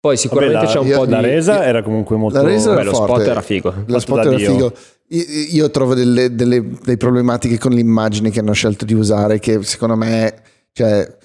[0.00, 1.10] Poi sicuramente Vabbè, la- c'è un io- po' di...
[1.10, 2.40] La resa io- era comunque molto...
[2.40, 3.12] La resa Beh, era lo forte.
[3.14, 3.74] spot era figo.
[3.86, 4.50] Lo spot da era Dio.
[4.52, 4.72] figo.
[5.08, 9.62] Io, io trovo delle, delle- delle problematiche con l'immagine che hanno scelto di usare che
[9.62, 10.34] secondo me
[10.72, 11.16] cioè,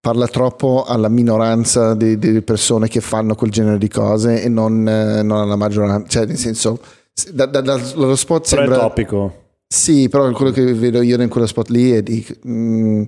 [0.00, 5.22] parla troppo alla minoranza delle persone che fanno quel genere di cose e non, eh,
[5.22, 6.08] non alla maggioranza.
[6.08, 6.80] Cioè, nel senso,
[7.12, 8.80] se- da- da- dallo spot Però è sembra...
[8.88, 9.42] topico.
[9.66, 12.24] Sì, però quello che vedo io in quello spot lì è di...
[12.46, 13.02] mm,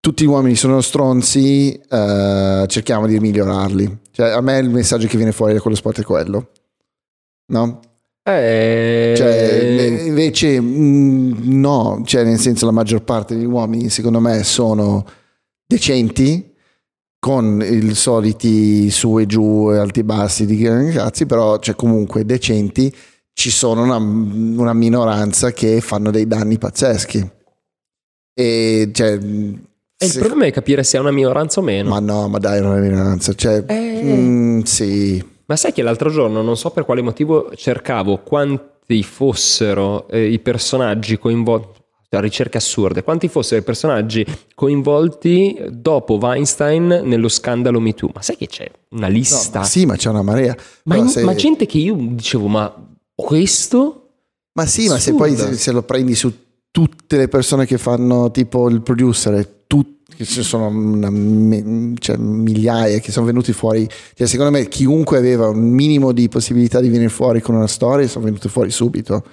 [0.00, 4.00] tutti gli uomini sono stronzi, eh, cerchiamo di migliorarli.
[4.10, 6.50] Cioè, a me il messaggio che viene fuori da quello spot è quello.
[7.52, 7.80] No?
[8.24, 14.44] Eh, Cioè, invece mm, no, cioè nel senso la maggior parte degli uomini secondo me
[14.44, 15.04] sono
[15.66, 16.52] decenti
[17.18, 22.92] con i soliti su e giù, alti e bassi di ragazzi, però cioè, comunque decenti
[23.34, 27.30] ci sono una, una minoranza che fanno dei danni pazzeschi.
[28.34, 29.18] E cioè, E
[30.06, 31.90] il problema è capire se è una minoranza o meno.
[31.90, 34.02] ma no, ma dai, non è una minoranza, cioè, Eh.
[34.04, 40.08] mm, sì, Ma sai che l'altro giorno, non so per quale motivo, cercavo quanti fossero
[40.08, 41.80] eh, i personaggi coinvolti.
[42.14, 43.02] Ricerche assurde.
[43.02, 44.22] Quanti fossero i personaggi
[44.54, 48.10] coinvolti dopo Weinstein nello scandalo Me Too?
[48.12, 49.60] Ma sai che c'è una No, lista?
[49.60, 50.54] ma sì, ma c'è una marea.
[50.84, 52.70] ma, in- se- ma gente che io dicevo, ma
[53.14, 53.98] questo?
[54.54, 56.32] Ma sì, ma se poi se, se lo prendi su
[56.70, 61.10] tutte le persone che fanno tipo il producer, e tut- che ci sono una
[61.98, 63.88] cioè, migliaia che sono venuti fuori.
[64.14, 68.06] Cioè, secondo me, chiunque aveva un minimo di possibilità di venire fuori con una storia
[68.08, 69.24] sono venuti fuori subito.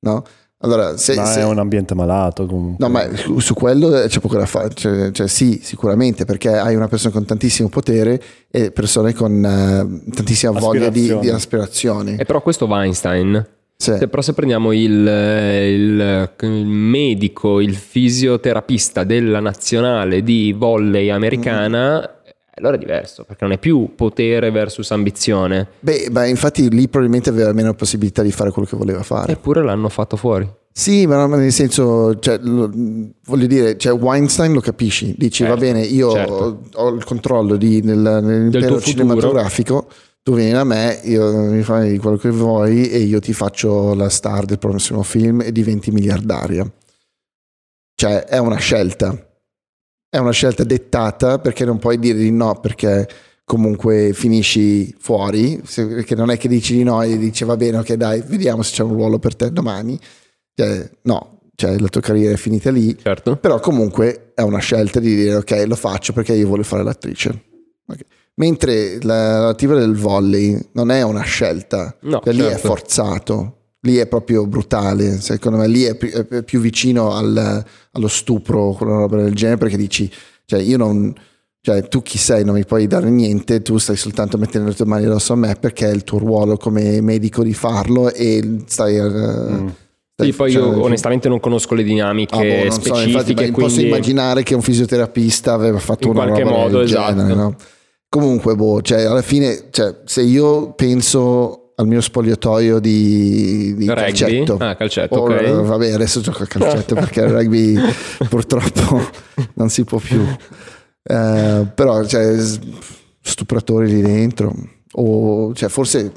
[0.00, 0.24] No?
[0.66, 2.84] Allora, se, Ma se- è un ambiente malato comunque.
[2.84, 3.04] No, ma
[3.38, 4.70] su quello c'è poco da fare.
[4.74, 8.20] Cioè, cioè, sì, sicuramente, perché hai una persona con tantissimo potere
[8.50, 11.20] e persone con eh, tantissima voglia di, Aspirazioni.
[11.20, 12.16] di aspirazioni.
[12.18, 13.46] E però questo Weinstein.
[13.78, 13.94] Sì.
[13.98, 22.10] Se però se prendiamo il, il- il medico, il fisioterapista della nazionale di volley americana,
[22.58, 25.68] allora è diverso, perché non è più potere versus ambizione.
[25.80, 29.32] Beh, beh, infatti lì probabilmente aveva meno possibilità di fare quello che voleva fare.
[29.32, 30.48] Eppure l'hanno fatto fuori.
[30.72, 32.70] Sì, ma nel senso, cioè, lo-
[33.26, 36.32] voglio dire, cioè Weinstein lo capisci, dici Certo, va bene, io certo.
[36.32, 39.88] ho, ho il controllo di, nel, nell'impero cinematografico,
[40.22, 44.08] tu vieni da me, io, mi fai quello che vuoi e io ti faccio la
[44.08, 46.70] star del prossimo film e diventi miliardaria.
[47.94, 49.16] Cioè è una scelta,
[50.16, 53.06] è una scelta dettata perché non puoi dire di no perché
[53.44, 57.78] comunque finisci fuori, se- perché non è che dici di no e dici va bene,
[57.78, 59.98] ok dai, vediamo se c'è un ruolo per te domani.
[60.54, 63.36] Cioè, no, cioè la tua carriera è finita lì, Certo.
[63.36, 67.42] però comunque è una scelta di dire ok lo faccio perché io voglio fare l'attrice.
[67.86, 68.00] Ok.
[68.36, 72.66] Mentre la l'attiva del volley non è una scelta, No, cioè, lì è certo.
[72.68, 73.55] forzato,
[73.86, 78.72] lì è proprio brutale, secondo me lì è più, è più vicino al- allo stupro,
[78.72, 80.10] quella roba del genere, perché dici,
[80.44, 81.14] cioè io non,
[81.60, 84.84] cioè tu chi sei, non mi puoi dare niente, tu stai soltanto mettendo le tue
[84.84, 88.96] mani addosso a me perché è il tuo ruolo come medico di farlo e stai...
[88.96, 89.84] eh,
[90.14, 93.34] stai Sì, poi io onestamente non conosco le dinamiche Ah, boh, non so, specifiche, infatti,
[93.34, 97.14] ma posso quindi immaginare che un fisioterapista aveva fatto In una qualche roba modo, esatto.
[97.14, 97.54] genere, no?
[98.08, 104.56] Comunque, boh, cioè, alla fine, cioè, se io penso al mio spogliatoio di, di calcetto,
[104.58, 105.40] Ah, calcetto, o, ok.
[105.42, 107.78] eh, vabbè, adesso gioco a calcetto perché il rugby
[108.28, 109.10] purtroppo
[109.54, 110.24] non si può più.
[111.02, 112.34] Eh, però, cioè,
[113.20, 114.54] stupratori lì dentro,
[114.92, 116.12] o cioè, forse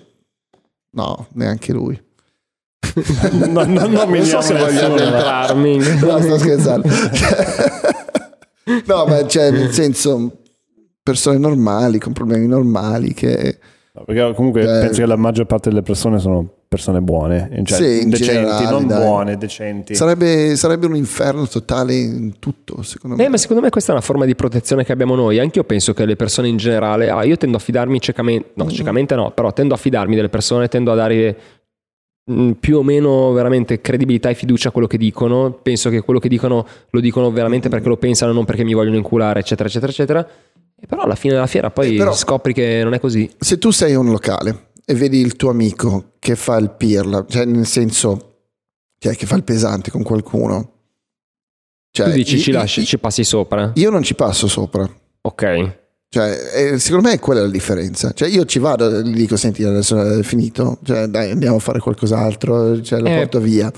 [0.91, 2.01] no, neanche lui.
[3.31, 5.77] No, no, non mi non so se voglio entrarmi.
[5.99, 6.87] No, sto scherzando.
[8.85, 10.39] no, ma cioè, nel senso,
[11.03, 13.59] persone normali, con problemi normali che...
[13.99, 14.65] No, Perché comunque Eh.
[14.65, 18.69] penso che la maggior parte delle persone sono persone buone, cioè Sì, in decenti, generale,
[18.69, 19.03] non dai.
[19.03, 19.95] buone, decenti.
[19.95, 23.25] Sarebbe, sarebbe un inferno totale in tutto, secondo me.
[23.25, 25.39] Eh, ma secondo me questa è una forma di protezione che abbiamo noi.
[25.39, 27.09] Anche io penso che le persone in generale.
[27.09, 28.51] Ah, io tendo a fidarmi ciecamente.
[28.53, 31.37] No, ciecamente no, però tendo a fidarmi delle persone, tendo a dare
[32.25, 35.57] mh, più o meno veramente credibilità e fiducia a quello che dicono.
[35.63, 38.95] Penso che quello che dicono lo dicono veramente perché lo pensano, non perché mi vogliono
[38.97, 40.27] inculare, eccetera, eccetera, eccetera.
[40.81, 43.29] E però alla fine della fiera poi Eh, però- scopri che non è così.
[43.37, 47.45] Se tu sei un locale e vedi il tuo amico che fa il pirla, cioè
[47.45, 48.37] nel senso,
[48.97, 50.73] cioè che fa il pesante con qualcuno,
[51.91, 53.71] cioè, tu dici io- ci lasci, io- ci passi sopra.
[53.75, 54.89] Io non ci passo sopra.
[55.21, 55.77] Ok.
[56.11, 58.13] Cioè, secondo me è quella la differenza.
[58.13, 61.59] Cioè, io ci vado e gli dico: Senti, adesso è finito, cioè, dai, andiamo a
[61.59, 63.15] fare qualcos'altro, cioè, lo Eh.
[63.17, 63.71] porto via.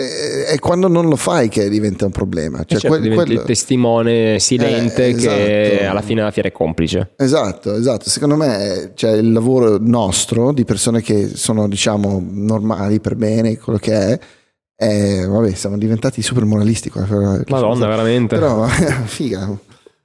[0.00, 2.64] Eh, È quando non lo fai che diventa un problema.
[2.64, 5.90] Cioè, Certo, quel- quello- il testimone silente Eh, che esatto.
[5.90, 7.12] alla fine della fiera è complice.
[7.16, 8.08] Esatto, esatto.
[8.10, 13.78] Secondo me cioè, il lavoro nostro di persone che sono, diciamo, normali per bene, quello
[13.78, 14.18] che è,
[14.74, 16.90] è vabbè, siamo diventati super moralisti
[17.48, 18.36] Madonna, veramente.
[18.36, 18.66] Però,
[19.04, 19.56] figa.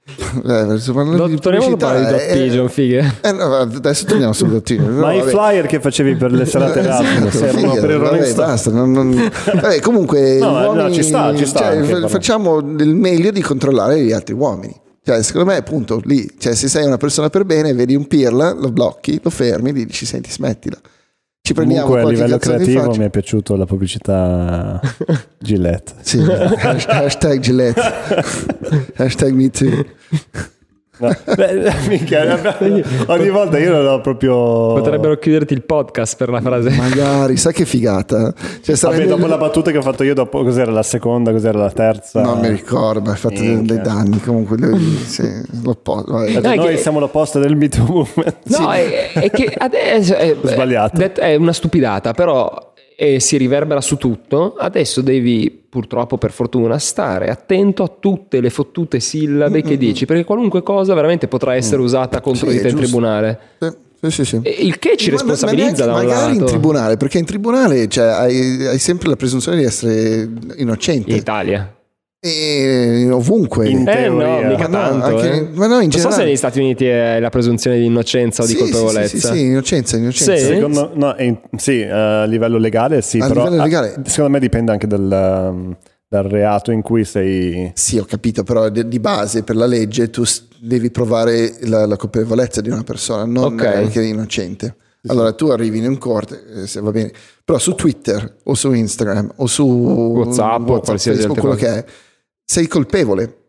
[0.08, 0.78] Eh,
[1.28, 3.14] di torniamo a eh, Pigeon, fighe.
[3.22, 4.86] eh, no, adesso torniamo sul dottino.
[4.86, 8.34] Ma i flyer che facevi per le serate Erasmus Esatto, servono figa, per il Rolling
[8.34, 12.60] basta, non- non- vabbè, comunque No, no, uomini- ci sta, ci sta cioè, anche, facciamo
[12.60, 14.80] del meglio di controllare gli altri uomini.
[15.02, 18.52] Cioè, secondo me, appunto, lì, cioè, se sei una persona per bene, vedi un pirla,
[18.52, 20.76] lo blocchi, lo fermi, gli dici, senti, smettila.
[21.46, 24.80] Ci prendiamo Comunque a livello creativo mi è piaciuto la pubblicità
[25.38, 25.92] Gillette.
[26.00, 27.80] Sì, hashtag Gillette,
[28.98, 29.86] hashtag me too.
[30.98, 32.40] No, beh, minchia,
[33.08, 34.74] ogni volta io non ho proprio...
[34.74, 36.70] Potrebbero chiuderti il podcast per la frase.
[36.70, 38.32] Magari, sai che figata.
[38.62, 41.70] Cioè, Vabbè, dopo la battuta che ho fatto io, dopo cos'era la seconda, cos'era la
[41.70, 42.22] terza?
[42.22, 43.74] Non mi ricordo, hai fatto dei, Minchia.
[43.74, 44.20] dei danni.
[44.20, 45.28] Comunque, lui, sì,
[45.62, 46.12] l'opposto.
[46.40, 48.36] Dai, Noi che- siamo l'opposto del Me Too Movement.
[48.44, 51.12] No, è, è che adesso è, Sbagliato.
[51.12, 54.54] È una stupidata, però eh, si riverbera su tutto.
[54.58, 60.24] Adesso devi, purtroppo per fortuna, stare attento a tutte le fottute sillabe che dici, perché
[60.24, 63.38] qualunque cosa veramente potrà essere usata contro Sì, di te in tribunale.
[64.00, 64.40] Sì, sì, sì.
[64.42, 66.50] E Il che ci Ma- ma responsabilizza da neanche- un magari in lato.
[66.50, 71.10] tribunale, perché in tribunale cioè, hai, hai sempre la presunzione di essere innocente.
[71.10, 71.70] In Italia.
[72.18, 73.68] E ovunque.
[73.68, 74.40] In Eh teoria.
[74.40, 75.16] no, mica Ma no, tanto.
[75.18, 75.48] anche- eh.
[75.52, 76.24] ma no, in non so se generale.
[76.24, 79.08] negli Stati Uniti è la presunzione di innocenza o di Sì, sì, colpevolezza.
[79.08, 80.36] Sì, sì, sì, innocenza, innocenza.
[80.36, 80.44] Sì?
[80.54, 83.94] Secondo, no, in- sì, a livello legale sì, A però livello legale.
[84.06, 85.76] secondo me dipende anche dal, um,
[86.08, 87.70] dal reato in cui sei...
[87.74, 90.24] Sì, ho capito, però di di base per la legge tu
[90.58, 93.62] devi provare la, la colpevolezza di una persona, non Ok.
[93.62, 94.74] eh, che è innocente.
[95.08, 97.12] Allora tu arrivi in un corte, eh, se va bene,
[97.44, 101.84] però su Twitter o su Instagram o su WhatsApp o qualsiasi Facebook, quello che è,
[102.46, 103.40] sei colpevole.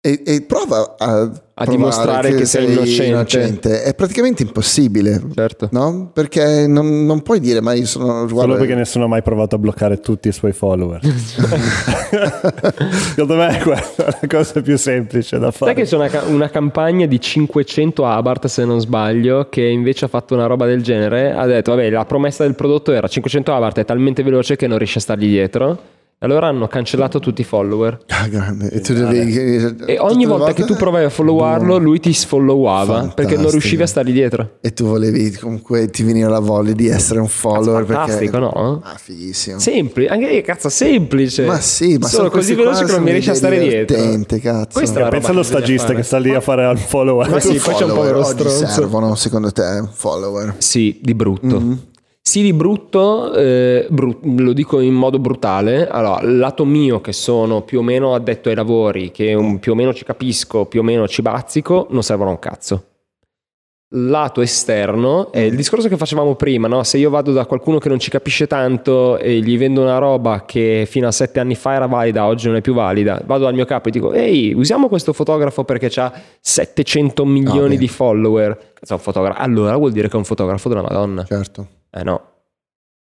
[0.00, 2.72] E, e prova a, provare dimostrare che sei
[3.08, 3.82] innocente.
[3.84, 5.70] È praticamente impossibile, Certo.
[5.72, 6.10] no?
[6.12, 8.28] Perché non, non puoi dire, ma io sono...
[8.28, 11.00] Solo guarda, perché nessuno ha mai provato a bloccare tutti i suoi follower.
[13.14, 15.72] Secondo me è quella la cosa più semplice da fare.
[15.72, 20.08] Sai che c'è una, una campagna di 500 Abarth, se non sbaglio, che invece ha
[20.08, 21.32] fatto una roba del genere.
[21.32, 24.76] Ha detto, vabbè, la promessa del prodotto era 500 Abarth, è talmente veloce che non
[24.76, 25.92] riesce a stargli dietro.
[26.18, 27.98] Allora hanno cancellato tutti i follower.
[28.24, 28.70] Ah, grande.
[28.70, 33.02] E, tu devi, E ogni volta che tu provavi a followarlo, lui ti sfollowava perché
[33.02, 33.50] non Fantastico.
[33.50, 34.50] riuscivi a stargli dietro.
[34.62, 38.80] E tu volevi comunque ti veniva la voglia di essere un follower fantastico, perché no?
[38.82, 39.58] Ah, fighissimo.
[39.58, 41.44] Semplice, anche io, cazzo, semplice.
[41.44, 43.96] Ma sì, ma sono così veloci che non mi riesci a stare dietro.
[44.40, 44.78] cazzo.
[44.78, 45.98] Questa Pensa allo stagista fare.
[45.98, 47.28] che sta lì a fare al follower.
[47.28, 48.66] Ma sì, poi c'è un Follower povero oggi stronzo.
[48.66, 50.54] servono secondo te follower?
[50.58, 51.60] Sì, di brutto.
[51.60, 51.72] Mm-hmm.
[52.26, 55.86] Sì, di brutto, eh, bru- lo dico in modo brutale.
[55.86, 59.74] Allora, lato mio, che sono più o meno addetto ai lavori, che un- più o
[59.74, 62.84] meno ci capisco, più o meno ci bazzico, non servono un cazzo.
[63.96, 66.82] Lato esterno è il discorso che facevamo prima, no?
[66.82, 70.44] se io vado da qualcuno che non ci capisce tanto e gli vendo una roba
[70.46, 73.54] che fino a sette anni fa era valida, oggi non è più valida, vado dal
[73.54, 76.10] mio capo e dico ehi usiamo questo fotografo perché ha
[76.40, 77.76] 700 milioni beh.
[77.76, 79.40] di follower, Cazzo, un fotografo.
[79.40, 81.22] allora vuol dire che è un fotografo della Madonna.
[81.24, 81.66] Certo.
[81.94, 82.20] Eh no.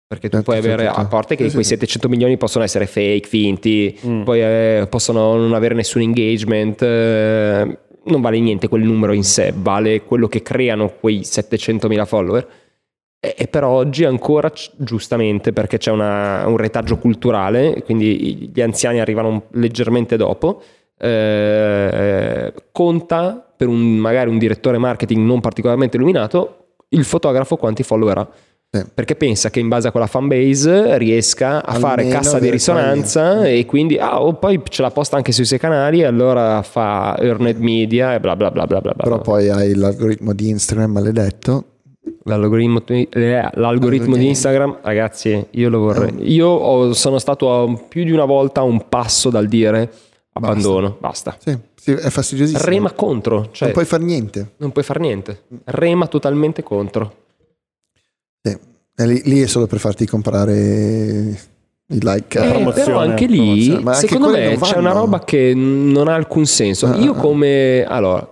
[0.09, 1.01] Perché tu Certo, puoi avere, certo.
[1.01, 1.71] a parte che Sì, quei sì.
[1.71, 4.23] 700 milioni possono essere fake, finti, Mm.
[4.23, 9.53] poi eh, possono non avere nessun engagement, eh, non vale niente quel numero in sé,
[9.57, 12.47] vale quello che creano quei 700 mila follower.
[13.19, 19.01] E, e però oggi ancora, giustamente, perché c'è una- un retaggio culturale, quindi gli anziani
[19.01, 20.63] arrivano leggermente dopo,
[20.99, 28.19] eh, conta per un, magari un direttore marketing non particolarmente illuminato il fotografo quanti follower
[28.19, 28.29] ha.
[28.95, 33.47] Perché pensa che in base a quella fanbase riesca a fare Almeno cassa di risonanza
[33.47, 37.17] e quindi ah, oh, poi ce la posta anche sui suoi canali e allora fa
[37.19, 38.93] earned media e bla bla bla bla bla.
[38.93, 41.65] Però poi hai l'algoritmo di Instagram maledetto.
[42.25, 46.11] L'algoritmo, eh, l'algoritmo di Instagram, ragazzi, io lo vorrei.
[46.19, 46.25] Eh.
[46.25, 49.91] Io ho- sono stato a- più di una volta a un passo dal dire
[50.33, 51.37] abbandono, basta.
[51.39, 52.65] Sì, sì, è fastidiosissimo.
[52.69, 54.51] Rema contro, cioè non puoi fare niente.
[54.59, 55.43] non puoi fare niente.
[55.65, 57.13] Rema totalmente contro.
[58.97, 61.39] Lì, lì è solo per farti comprare
[61.89, 62.39] i like.
[62.39, 66.47] Eh, promozione, però anche lì, anche secondo me c'è una roba che non ha alcun
[66.47, 66.87] senso.
[66.87, 67.17] Ah, Io ah.
[67.17, 67.85] come...
[67.85, 68.29] Allora,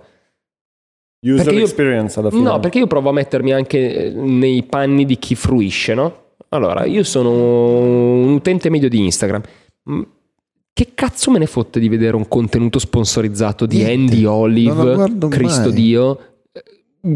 [1.21, 2.43] User Perché io- experience alla fine.
[2.43, 6.23] No, perché io provo a mettermi anche nei panni di chi fruisce, no?
[6.49, 9.41] Allora, io sono un utente medio di Instagram.
[9.89, 10.01] Mm,
[10.71, 14.13] Che cazzo me ne fotte di vedere un contenuto sponsorizzato di Niente.
[14.13, 15.73] Andy Olive, Cristo mai.
[15.73, 16.23] Dio, eh,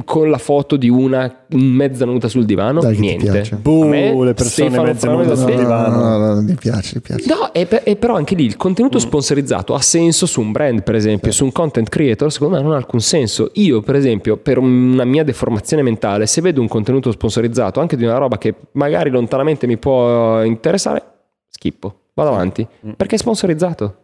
[0.06, 2.80] con la foto di una mezza nuda sul divano?
[2.80, 3.57] Dai Niente.
[3.61, 5.95] Buh, me, le persone Stefano mezze Frane nude da sul divano.
[5.95, 7.28] no, no, no, mi piace, mi piace.
[7.28, 9.02] No, e, per- e però anche lì il contenuto Mm.
[9.02, 12.74] sponsorizzato ha senso su un brand, per esempio, su un content creator, secondo me non
[12.74, 13.49] ha alcun senso.
[13.53, 18.03] Io, per esempio, per una mia deformazione mentale, se vedo un contenuto sponsorizzato anche di
[18.03, 21.02] una roba che magari lontanamente mi può interessare,
[21.49, 23.95] schippo, vado avanti, perché è sponsorizzato.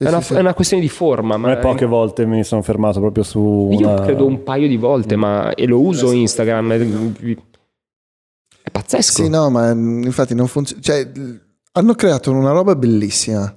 [0.00, 1.36] Sì, è, una, è una questione di forma.
[1.36, 4.00] Ma me poche volte mi sono fermato proprio su Io una...
[4.00, 6.72] credo un paio di volte, ma e lo uso Instagram.
[6.72, 7.36] È,
[8.62, 9.22] è pazzesco.
[9.22, 10.80] Sì, no, ma mm, infatti non funziona.
[10.80, 11.06] Cioè,
[11.72, 13.54] hanno creato una roba bellissima.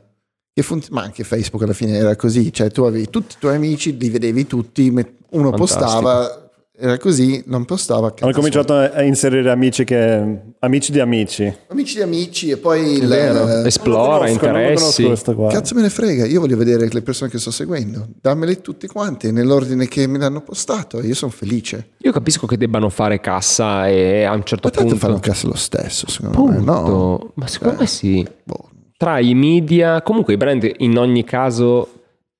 [0.53, 2.51] Che fun- ma anche Facebook alla fine era così.
[2.51, 5.55] Cioè, tu avevi tutti i tuoi amici, li vedevi tutti, uno Fantastico.
[5.55, 6.42] postava,
[6.75, 8.07] era così, non postava.
[8.07, 8.33] Hanno cazzo.
[8.33, 10.39] cominciato a inserire amici che...
[10.57, 11.53] Amici di amici.
[11.67, 15.35] Amici di amici e poi il, eh, Esplora, Non conosco, interessi.
[15.49, 18.07] Cazzo me ne frega, io voglio vedere le persone che sto seguendo.
[18.19, 20.99] Dammele tutte quante nell'ordine che me l'hanno postato.
[21.03, 21.91] Io sono felice.
[21.97, 24.95] Io capisco che debbano fare cassa e a un certo Ma punto...
[24.95, 26.57] fanno cazzo lo stesso, secondo me.
[26.57, 27.31] No, Punto.
[27.35, 28.27] Ma secondo me sì.
[28.43, 28.69] Boh.
[28.97, 31.87] Tra i media, comunque i brand in ogni caso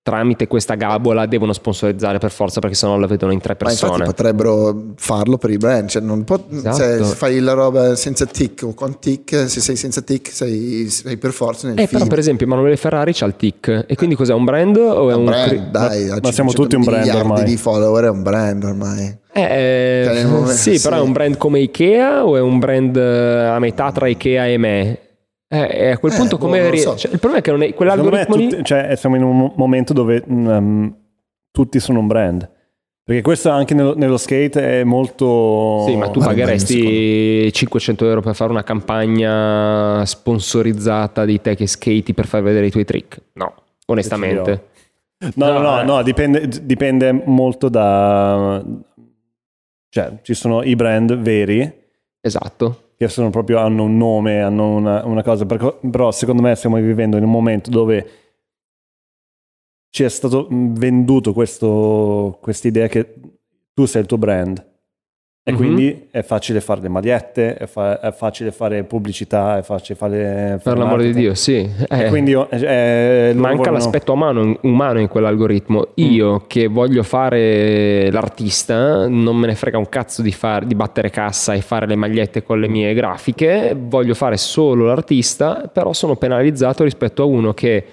[0.03, 3.88] tramite questa gabola devono sponsorizzare per forza perché sennò la vedono in tre Ma infatti
[3.88, 4.05] persone.
[4.05, 6.75] potrebbero farlo per i brand, cioè non può- Esatto.
[6.75, 11.15] se fai la roba senza tic o con tic, se sei senza tic sei, sei
[11.15, 11.99] per forza nel Eh, film.
[11.99, 15.13] però per esempio Emanuele Ferrari c'ha il tic e quindi cos'è un brand o è
[15.13, 17.43] un un brand, cri- dai, ma ha siamo 500 tutti un brand miliardi ormai.
[17.45, 19.17] di follower è un brand ormai.
[19.35, 21.01] Eh, Cioè, nel momento- sì, però sì.
[21.01, 24.57] è un brand come Ikea o è un brand eh, a metà tra Ikea e
[24.57, 24.97] me?
[25.53, 26.95] Eh, e a quel Eh, punto boh, come rie- so.
[26.95, 29.53] cioè, il problema è che non è quell'algoritmo lì tutti- cioè, siamo in un mo-
[29.55, 30.88] momento dove mm,
[31.51, 32.49] tutti sono un brand.
[33.05, 35.84] Perché questo anche nello, nello skate è molto...
[35.85, 42.13] Sì, ma tu pagheresti 500 euro per fare una campagna sponsorizzata di te che skati
[42.13, 43.21] per far vedere i tuoi trick?
[43.34, 43.53] No,
[43.88, 44.67] onestamente.
[45.35, 45.84] No, no, No, no, eh.
[45.84, 48.63] no, dipende, dipende molto da...
[49.89, 51.71] Cioè, ci sono i brand veri
[52.21, 52.92] Esatto.
[53.05, 56.77] Che sono proprio, hanno un nome, hanno una, una cosa, però, però secondo me stiamo
[56.77, 58.09] vivendo in un momento dove
[59.89, 63.13] ci è stato venduto questo, quest'idea che
[63.73, 64.72] tu sei il tuo brand
[65.45, 65.57] e Mhm.
[65.57, 70.57] quindi è facile fare le magliette, è, fa- è facile fare pubblicità, è facile fare...
[70.63, 71.11] Per l'amore di.
[71.13, 71.55] Dio, sì.
[71.55, 72.35] E Eh, quindi eh,
[73.33, 75.79] loro manca vogliono- l'aspetto umano, umano in quell'algoritmo.
[75.99, 76.11] Mm.
[76.11, 81.09] Io che voglio fare l'artista, non me ne frega un cazzo di, far- di battere
[81.09, 86.15] cassa e fare le magliette con le mie grafiche, voglio fare solo l'artista, però sono
[86.15, 87.83] penalizzato rispetto a uno che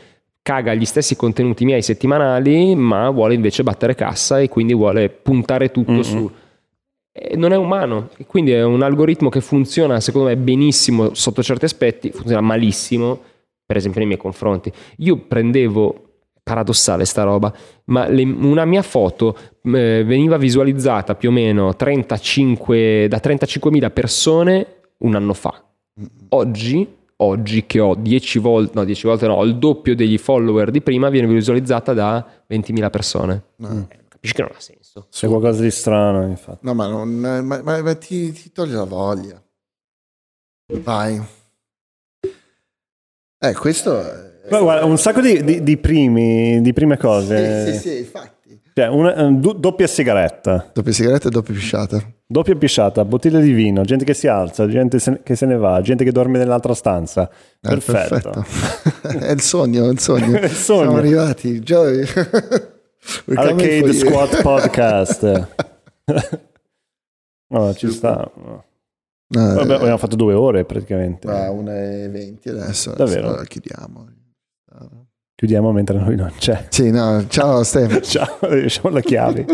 [0.40, 5.72] caga gli stessi contenuti miei settimanali, ma vuole invece battere cassa e quindi vuole puntare
[5.72, 6.01] tutto Mm-mm.
[6.02, 6.31] su.
[7.12, 11.43] E non è umano, e quindi è un algoritmo che funziona secondo me benissimo sotto
[11.43, 13.20] certi aspetti, funziona malissimo
[13.70, 14.73] per esempio nei miei confronti.
[14.99, 16.09] Io prendevo,
[16.43, 17.53] paradossale sta roba,
[17.87, 24.66] ma le- una mia foto eh, veniva visualizzata più o meno 35, da 35.000 persone
[24.99, 25.62] un anno fa.
[26.31, 26.85] Oggi,
[27.19, 30.81] oggi che ho 10 volte, no 10 volte no, ho il doppio degli follower di
[30.81, 33.43] prima, viene visualizzata da 20.000 persone.
[33.62, 34.80] Eh, capisci che non ha senso.
[35.11, 36.59] C'è qualcosa di strano, infatti.
[36.62, 39.43] No, ma, non, ma, ma- ma ti, ti toglie la voglia.
[40.83, 41.21] Vai.
[43.43, 44.29] Eh, questo è...
[44.49, 47.67] Poi guarda, un sacco di, di- di primi, di prime cose.
[47.67, 48.61] Sì, sì, sì, infatti.
[48.75, 52.03] Cioè, una, du- doppia sigaretta, Doppia sigaretta e doppia pisciata.
[52.27, 55.81] doppia pisciata, bottiglia di vino, gente che si alza, gente se- che se ne va,
[55.81, 57.29] gente che dorme nell'altra stanza.
[57.29, 58.31] Eh, Perfetto.
[58.31, 59.09] perfetto.
[59.27, 60.37] è il sogno, è il sogno.
[60.39, 60.81] È il sogno.
[60.83, 61.61] Siamo arrivati.
[61.61, 62.05] Joy.
[63.35, 63.93] Arcade.
[63.93, 65.48] Squad Podcast.
[67.48, 68.31] no, ci sta.
[68.35, 68.64] No,
[69.28, 71.27] Vabbè, eh, abbiamo fatto due ore praticamente.
[71.27, 72.93] va, una e venti adesso.
[72.93, 73.28] Davvero?
[73.28, 74.09] adesso la chiudiamo.
[75.35, 76.66] Chiudiamo mentre lui non c'è.
[76.68, 78.01] Sì, no, ciao Stefano.
[78.05, 79.47] Ciao, lasciamo le chiavi.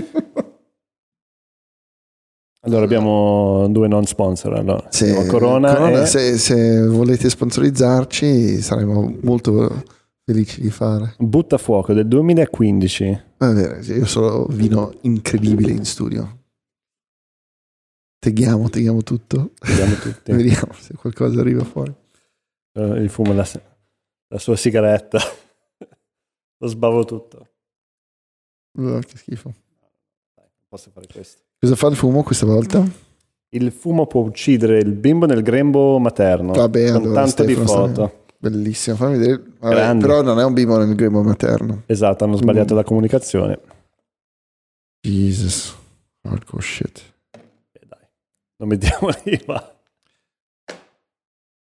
[2.63, 4.55] Allora abbiamo due non sponsor.
[4.55, 4.87] Allora.
[4.89, 9.85] Sì, Abbiamo Corona, e se, se volete sponsorizzarci saremo molto
[10.27, 11.15] felici di fare.
[11.19, 13.05] Buttafuoco del 2015.
[13.05, 16.41] È vero, sì, io sono vino incredibile in studio.
[18.19, 19.53] Teghiamo, teghiamo tutto.
[19.61, 20.33] Vediamo tutti.
[20.33, 21.95] Vediamo se qualcosa arriva fuori.
[22.73, 23.49] Eh, Il fumo, la,
[24.29, 25.21] la sua sigaretta.
[26.59, 27.49] Lo sbavo tutto.
[28.79, 29.55] Oh, che schifo.
[30.69, 31.43] Posso fare questo.
[31.61, 32.85] Cosa fa il fumo questa volta?
[33.51, 36.53] Il fumo può uccidere il bimbo nel grembo materno.
[36.53, 38.25] Vabbè, con allora, tanto di Stefano, foto.
[38.49, 39.43] Bellissimo, fammi vedere.
[39.59, 41.83] Vabbè, però non è un bimbo nel grembo materno.
[41.87, 42.77] Esatto, hanno sbagliato Mm.
[42.77, 43.61] la comunicazione.
[45.01, 45.77] Jesus.
[46.23, 47.15] Hardcore shit.
[47.33, 48.07] Eh, dai,
[48.59, 49.75] non mettiamo lì, va.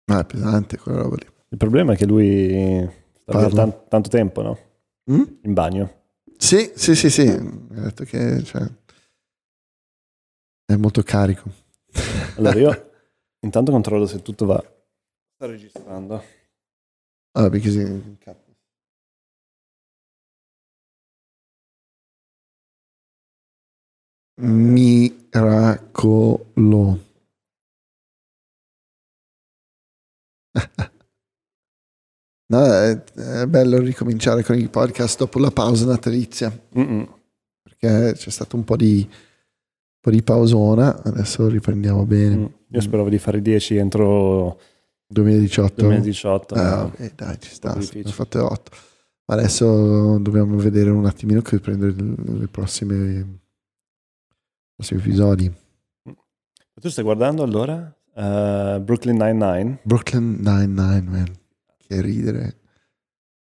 [0.06, 1.26] Ma è pesante quella roba lì.
[1.48, 2.88] Il problema è che lui
[3.20, 4.58] sta tan- tanto tempo, no?
[5.12, 5.22] Mm?
[5.42, 6.02] In bagno.
[6.36, 7.24] Sì, sì, sì, sì.
[7.24, 8.62] Mi ha detto che cioè,
[10.66, 11.50] è molto carico.
[12.36, 12.90] Allora io
[13.40, 14.62] intanto controllo se tutto va.
[15.36, 16.22] Sta registrando.
[17.34, 18.16] Ah, because in-
[24.40, 26.40] Miracolo.
[32.46, 37.08] No, è, è bello ricominciare con i podcast dopo la pausa natalizia Mm-mm.
[37.62, 39.08] perché c'è stato un po' di, un
[39.98, 41.02] po' di pausona.
[41.02, 42.36] Adesso riprendiamo bene.
[42.36, 42.44] Mm.
[42.68, 44.60] Io speravo di fare 10 entro
[45.22, 45.80] 2018.
[45.82, 46.54] 2018.
[46.54, 47.74] Ah, ma- vabbè, dai, ci sta.
[47.74, 48.70] Ne fatte 8.
[49.26, 53.26] Adesso dobbiamo vedere un attimino che prendere le prossime i
[54.76, 55.52] prossimi episodi.
[56.80, 57.90] Tu stai guardando allora?
[58.14, 59.78] Eh, Brooklyn Nine-Nine.
[59.84, 61.32] Brooklyn Nine-Nine, man.
[61.78, 62.56] Che ridere.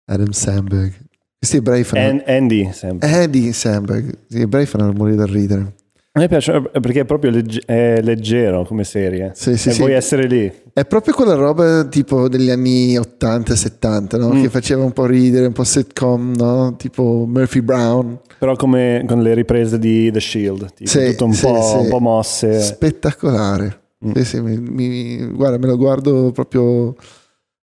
[0.06, 0.94] Adam Sandberg.
[1.38, 2.07] Questi ebrei fanno...
[2.10, 3.10] An- Andy sempre.
[3.23, 4.26] Eddie Sandberg.
[4.27, 5.76] Gli ebrei fanno morire da ridere.
[6.15, 9.31] A me piace eh, perché è proprio legge- è leggero come serie.
[9.34, 9.80] Sì, sì, e sì.
[9.80, 10.52] vuoi essere lì.
[10.72, 14.31] È proprio quella roba tipo degli anni 80 e 70, no?
[14.31, 14.44] Mm.
[14.44, 16.76] Che faceva un po' ridere, un po' sitcom, no?
[16.77, 18.19] Tipo Murphy Brown.
[18.38, 20.73] Però come con le riprese di The Shield.
[20.76, 22.60] Tipo, Sì, tutto un, sì, po', un po' mosse.
[22.61, 23.81] Spettacolare.
[24.06, 24.11] Mm.
[24.45, 26.94] Mi, mi- guarda, me lo guardo proprio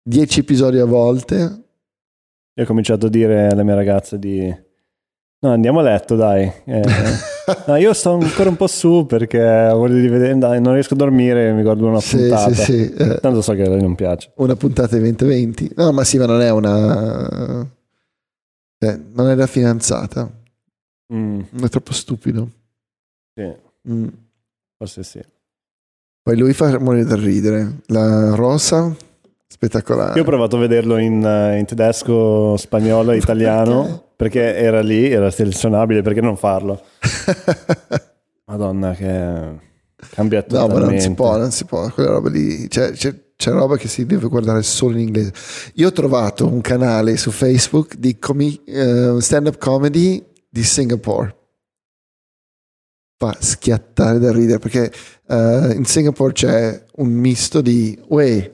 [0.02, 1.34] 10 episodi a volte.
[2.56, 4.54] Io ho cominciato a dire alle mie ragazze di...
[5.40, 6.50] No, andiamo a letto, dai.
[6.66, 6.82] Eh,
[7.66, 9.38] no, io sto ancora un po' su perché
[9.72, 10.34] voglio rivedere...
[10.34, 12.52] Non riesco a dormire, mi guardo una sì, puntata.
[12.54, 12.92] sì, sì.
[12.94, 14.32] eh, Tanto so che a lei non piace.
[14.36, 15.72] una puntata di 20-20.
[15.76, 17.66] No, ma sì, ma non è una...
[18.78, 20.30] cioè, non è da fidanzata.
[21.12, 22.48] Mm, È troppo stupido.
[23.34, 24.06] sì, Mm.
[24.78, 25.20] forse sì.
[26.22, 27.80] Poi lui fa morire da ridere.
[27.88, 28.96] La rosa,
[29.46, 30.14] spettacolare.
[30.16, 35.30] Io ho provato a vederlo in, eh, in tedesco, spagnolo italiano perché era lì, era
[35.30, 36.80] selezionabile, perché non farlo?
[38.46, 39.58] Madonna, che
[40.10, 40.80] cambia No, totalmente.
[40.84, 41.90] ma non si può, non si può.
[41.90, 42.68] Quella roba lì.
[42.68, 45.32] C'è, c'è- c'è roba che si deve guardare solo in inglese.
[45.74, 51.34] Io ho trovato un canale su Facebook di comi- eh, stand-up comedy di Singapore.
[53.16, 54.92] Fa schiattare da ridere perché
[55.28, 57.98] eh, in Singapore c'è un misto di.
[58.08, 58.52] Uè,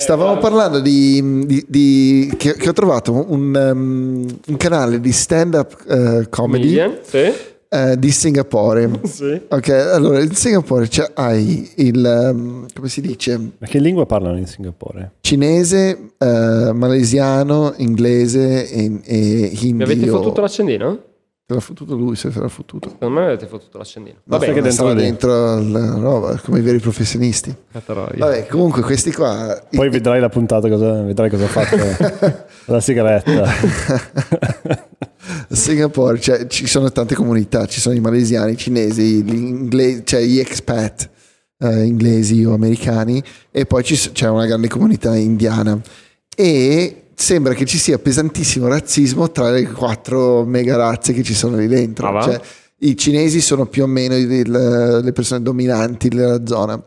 [0.00, 5.76] Stavamo parlando di, di- di- che, che ho trovato un, um, un canale di stand-up
[5.86, 7.30] eh, comedy Comedian, sì.
[7.68, 8.90] eh, di Singapore.
[9.04, 9.38] sì.
[9.48, 14.38] Ok, allora in Singapore c'è, hai il, um, come si dice, Ma che lingua parlano
[14.38, 15.12] in Singapore?
[15.20, 19.72] cinese, eh, malesiano, inglese e, e hindi.
[19.74, 20.98] Mi avete o- fottuto l'accendino?
[21.50, 22.90] Se l'ha fottuto lui, se l'ha fottuto.
[22.90, 24.18] Secondo me avete fottuto l'accendino.
[24.22, 25.66] Vabbè, che che dentro dentro, lì.
[25.66, 27.52] dentro la roba, come i veri professionisti.
[27.72, 28.24] Cattaroia.
[28.24, 29.60] Vabbè, comunque questi qua...
[29.68, 31.76] Poi vedrai la puntata, cosa, vedrai cosa ha fatto
[32.66, 33.50] la sigaretta.
[35.50, 40.22] Singapore cioè, ci sono tante comunità, ci sono i malesiani, i cinesi, gli inglesi, cioè
[40.22, 41.10] gli expat
[41.58, 43.20] eh, inglesi o americani
[43.50, 45.80] e poi ci c'è una grande comunità indiana
[46.36, 51.56] e sembra che ci sia pesantissimo razzismo tra le quattro mega razze che ci sono
[51.56, 52.08] lì dentro.
[52.08, 52.22] Ah?
[52.22, 52.40] Cioè,
[52.82, 56.82] I cinesi sono più o meno il- le persone dominanti della zona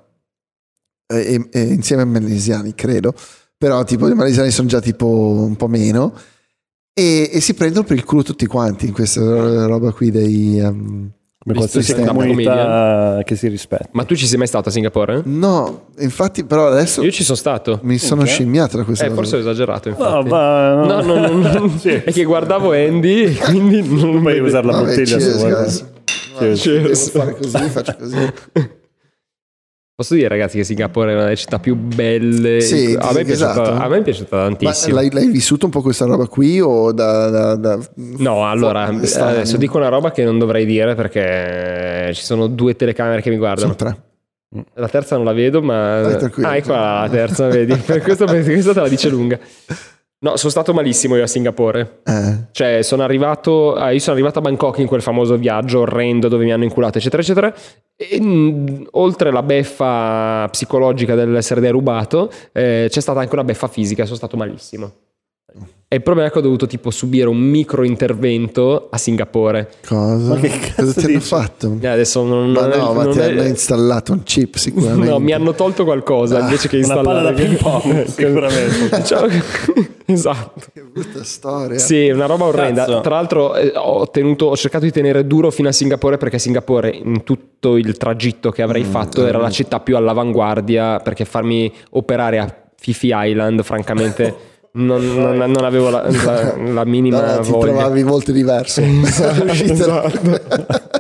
[1.08, 3.14] e- e insieme ai malesiani credo,
[3.58, 6.14] però tipo i malesiani sono già tipo un po' meno
[6.94, 10.60] e, e si prendono per il culo tutti quanti in questa roba qui dei...
[10.62, 11.12] um,
[11.44, 13.90] Come qualsiasi comunità che si rispetta.
[13.92, 15.22] Ma tu ci sei mai stato a Singapore?
[15.26, 17.80] No, infatti però adesso Io ci sono stato.
[17.84, 18.28] mi sono Ok.
[18.30, 19.20] scimmiato da questa Eh, roba.
[19.22, 20.30] forse ho esagerato, No, infatti.
[20.30, 21.72] ma No, no, no, no.
[21.78, 21.90] Sì.
[21.90, 25.52] È che guardavo Andy quindi non puoi usare la Vabbè, bottiglia cheers, se vuoi.
[25.52, 25.86] guys.
[26.38, 27.12] Cheers.
[27.12, 28.34] Devo fare così, faccio così.
[30.04, 32.60] Posso dire, ragazzi, che Singapore è una delle città più belle.
[32.60, 33.72] Sì, a, me è piaciuta, esatto.
[33.72, 34.96] a me è piaciuta Ma tantissimo.
[34.96, 37.30] l'hai, l'hai vissuto un po' questa roba qui o da...
[37.30, 39.30] da, da No, allora, strano?
[39.30, 43.38] adesso dico una roba che non dovrei dire perché ci sono due telecamere che mi
[43.38, 43.74] guardano.
[43.78, 44.02] Sono tre.
[44.76, 46.00] La terza non la vedo, ma.
[46.00, 47.74] Ah, ecco la terza, vedi.
[47.74, 49.40] Per questo, per questo te la dice lunga.
[50.24, 52.00] No, sono stato malissimo io a Singapore.
[52.06, 56.46] Eh, Cioè, sono arrivato, io sono arrivato a Bangkok in quel famoso viaggio orrendo dove
[56.46, 57.54] mi hanno inculato, eccetera, eccetera.
[57.98, 64.06] E mh, oltre la beffa psicologica dell'essere derubato, eh, c'è stata anche una beffa fisica.
[64.06, 64.92] Sono stato malissimo.
[65.94, 69.70] E il problema è che ho dovuto tipo subire un micro intervento a Singapore.
[69.86, 70.34] cosa?
[70.34, 71.78] Ma che cazzo cosa ti hanno fatto?
[71.80, 74.56] E adesso non, Ma non è- no, ma non ti è- hanno installato un chip
[74.56, 75.08] sicuramente.
[75.08, 77.18] No, mi hanno tolto qualcosa Ah, invece che Una installare.
[77.18, 78.90] palla da ping pong, sicuramente.
[78.98, 79.42] Diciamo che-
[80.12, 80.66] esatto.
[80.74, 81.78] Che brutta storia.
[81.78, 82.86] Sì, una roba orrenda.
[82.86, 83.02] Cazzo.
[83.02, 86.90] Tra l'altro eh, ho, tenuto- ho cercato di tenere duro fino a Singapore perché Singapore
[86.90, 91.72] in tutto il tragitto che Mm, avrei fatto era la città più all'avanguardia perché farmi
[91.92, 97.52] operare a Fifi Island francamente non, non- non avevo la, la- la minima No, ti
[97.52, 97.72] voglia.
[97.72, 98.82] trovavi molto diverso.
[98.82, 100.20] Esatto, esatto.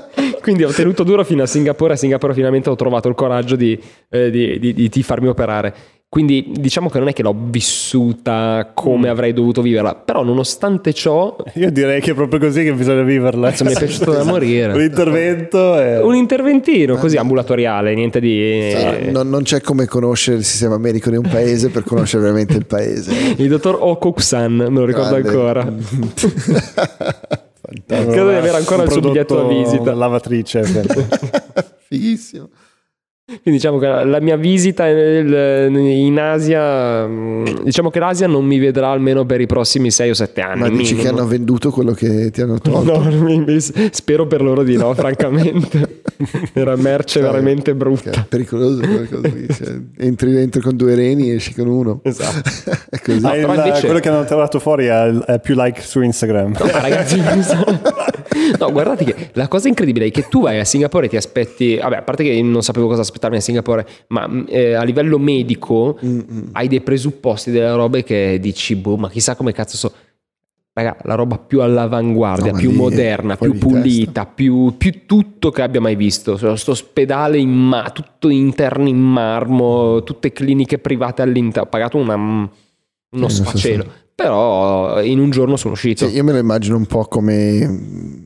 [0.41, 1.93] Quindi ho tenuto duro fino a Singapore.
[1.93, 3.79] A Singapore finalmente ho trovato il coraggio di,
[4.09, 5.73] eh, di- di- di- di farmi operare.
[6.13, 11.35] Quindi diciamo che non è che l'ho vissuta come avrei dovuto viverla, però nonostante ciò
[11.55, 13.49] Io direi che è proprio così che bisogna viverla.
[13.49, 14.83] Cazzo, mi è piaciuto da Un morire.
[14.85, 15.97] intervento e...
[15.97, 18.69] Un interventino così ambulatoriale, niente di...
[18.71, 22.57] Cioè, non, non c'è come conoscere il sistema medico di un paese per conoscere veramente
[22.57, 23.11] il paese.
[23.41, 25.29] Il dottor Okok-san, me lo ricordo Grande.
[25.29, 25.61] ancora.
[27.59, 28.11] Fantastico.
[28.11, 29.95] Credo di avere ancora Un il suo biglietto da visita.
[29.95, 30.61] Lavatrice.
[31.87, 32.49] Fighissimo.
[33.25, 38.89] Quindi diciamo che la mia visita in Asia, mh, diciamo che l'Asia non mi vedrà
[38.89, 40.59] almeno per i prossimi 6 o 7 anni.
[40.59, 41.19] Ma dici che minimo.
[41.19, 42.99] hanno venduto quello che ti hanno tolto?
[43.01, 43.45] No,
[43.91, 46.01] spero per loro di no, francamente.
[46.51, 48.09] Era merce Cioè, veramente Che brutta.
[48.11, 49.47] è pericoloso quella cosa lì.
[49.53, 52.01] cioè, entri dentro con due reni e esci con uno.
[52.03, 52.49] Esatto.
[52.89, 53.25] è così.
[53.25, 56.55] Ah, il- però invece- Quello che hanno tirato fuori è, è più like su Instagram.
[56.59, 57.21] No, ma ragazzi,
[58.59, 61.75] no, guardate che la cosa incredibile è che tu vai a Singapore e ti aspetti,
[61.77, 65.17] vabbè, a parte che non sapevo cosa aspettarmi a Singapore, ma mh, eh, a livello
[65.19, 65.97] medico
[66.53, 69.93] hai dei presupposti, delle robe che dici, boh, ma chissà come cazzo so.
[70.75, 75.61] Raga, la roba più all'avanguardia, No, più lì moderna, più pulita, più, più tutto che
[75.61, 76.35] abbia mai visto.
[76.35, 81.67] Cioè, Sto ospedale in ma- tutto interno in marmo, tutte cliniche private all'interno.
[81.67, 82.49] Ho pagato una- uno
[83.11, 83.85] Sì, non so sfacelo.
[84.23, 86.07] Però in un giorno sono uscito.
[86.07, 87.59] Sì, io me lo immagino un po' come,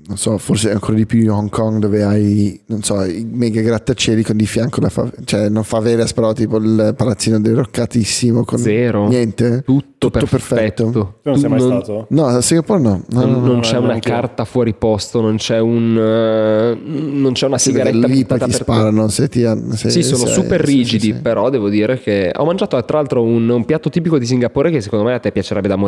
[0.08, 4.24] non so, forse ancora di più Hong Kong dove hai, non so, i mega grattacieli
[4.24, 9.08] con di fianco la fa- cioè non favelas però tipo il palazzino deroccatissimo con Zero.
[9.08, 9.64] niente.
[9.66, 10.92] Tutto, Tutto perfetto.
[10.92, 10.92] perfetto.
[11.24, 12.06] Tu non sei mai non- stato?
[12.10, 13.02] No, a Singapore no.
[13.10, 13.60] no, Non, no, non no.
[13.62, 18.24] c'è una carta fuori posto, non c'è un eh, non c'è una Sì, sigaretta lì
[18.26, 21.22] poi ti sparano se ti hanno- se- Sì, sono se- super sì, sì, rigidi, sì.
[21.22, 24.82] però devo dire che ho mangiato tra l'altro un, un piatto tipico di Singapore che
[24.82, 25.87] secondo me a te piacerebbe da morire,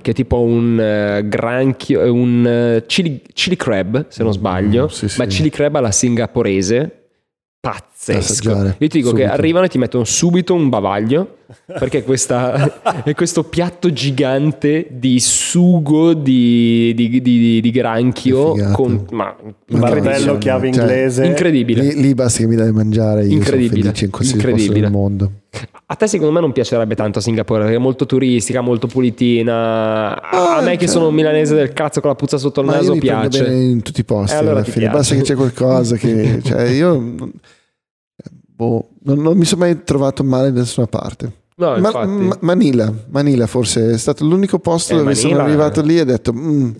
[0.00, 4.84] che è tipo un eh, granchio, eh, un eh, chili, chili crab, se non sbaglio,
[4.84, 5.18] Mm, sì, sì.
[5.18, 6.96] ma chili crab alla singaporese.
[7.62, 8.50] Pazzesco.
[8.50, 9.14] Io ti dico subito.
[9.14, 11.36] che arrivano e ti mettono subito un bavaglio
[11.66, 19.36] perché questa, è questo piatto gigante di sugo di, di- di- di granchio con ma,
[19.68, 21.24] cioè, chiave cioè, inglese.
[21.24, 21.82] incredibile.
[21.84, 24.50] Lì, lì basta che mi dai da mangiare, io Incredibile, sono felice in qualsiasi posto
[24.50, 24.80] incredibile.
[24.80, 25.32] del mondo.
[25.86, 30.18] A te secondo me non piacerebbe tanto Singapore perché è molto turistica, molto pulitina.
[30.20, 32.66] A, a me che cioè- sono un milanese del cazzo con la puzza sotto il
[32.66, 33.46] Ma naso piace.
[33.52, 34.34] in tutti i posti.
[34.34, 34.64] Eh, allora.
[34.90, 36.40] Basta che c'è qualcosa che.
[36.44, 36.92] Cioè, io.
[36.94, 37.32] non-
[38.54, 41.30] boh, non, non mi sono mai trovato male da nessuna parte.
[41.56, 45.98] No, Ma- Manila, Manila forse è stato l'unico posto Eh, dove sono Manila- arrivato lì
[45.98, 46.70] e ho detto "Mm,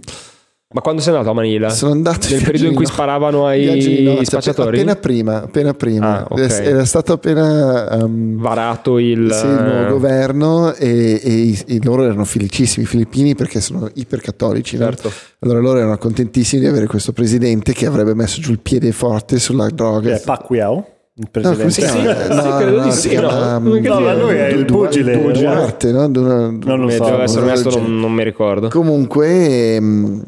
[0.74, 1.69] Ma quando sei andato a Manila?
[1.70, 4.77] sono andato Nel periodo in cui no- sparavano ai notte, spacciatori?
[4.78, 6.20] Appena prima, appena prima.
[6.20, 6.40] Ah, ok.
[6.62, 9.31] Era stato appena um, Varato il...
[9.32, 13.89] sì, il nuovo governo e, e i- e loro erano felicissimi, i filippini, perché sono
[13.93, 14.78] ipercattolici.
[14.78, 14.85] no?
[14.86, 15.12] Certo.
[15.40, 19.39] Allora loro erano contentissimi di avere questo presidente che avrebbe messo giù il piede forte
[19.39, 20.09] sulla droga.
[20.11, 20.86] Che è Pacquiao,
[21.16, 22.28] il No, presidente.
[22.35, 23.69] No, credo no, di si sì, chiama, no?
[23.69, 25.20] No, lui è il Du- pugile.
[25.20, 26.07] Du- Duarte, no?
[26.07, 27.78] Non lo so.
[27.86, 28.69] Non mi ricordo.
[28.69, 30.24] Comunque, ehm,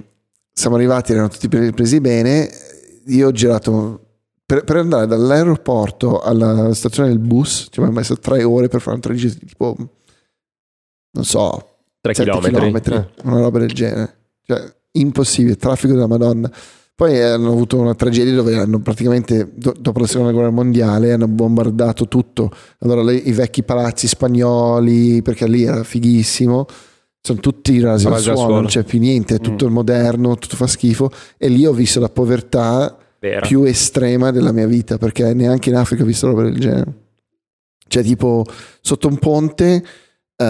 [0.55, 2.48] siamo arrivati, erano tutti pre- presi bene.
[3.06, 4.01] Io ho girato
[4.47, 8.97] per, per andare dall'aeroporto alla stazione del bus, ci abbiamo messo tre ore per fare
[8.97, 9.76] un tragitto tipo,
[11.10, 12.94] non so, 3 7 chilometri.
[12.94, 13.09] Eh.
[13.24, 14.16] una roba del genere.
[14.47, 14.62] Cioè,
[14.93, 16.51] impossibile, traffico della Madonna.
[16.97, 21.26] Poi hanno avuto una tragedia dove hanno praticamente, do- dopo la seconda guerra mondiale, hanno
[21.26, 22.51] bombardato tutto.
[22.81, 26.66] Allora le- i vecchi palazzi spagnoli, perché lì era fighissimo,
[27.26, 28.55] sono tutti rasi al suolo, suolo.
[28.56, 29.68] non c'è più niente, è tutto Mm.
[29.68, 31.10] il moderno, tutto fa schifo.
[31.38, 33.40] E lì ho visto la povertà Vera.
[33.40, 36.92] più estrema della mia vita, perché neanche in Africa ho visto roba del genere.
[37.88, 38.44] Cioè, tipo,
[38.82, 39.82] sotto un ponte
[40.36, 40.44] eh,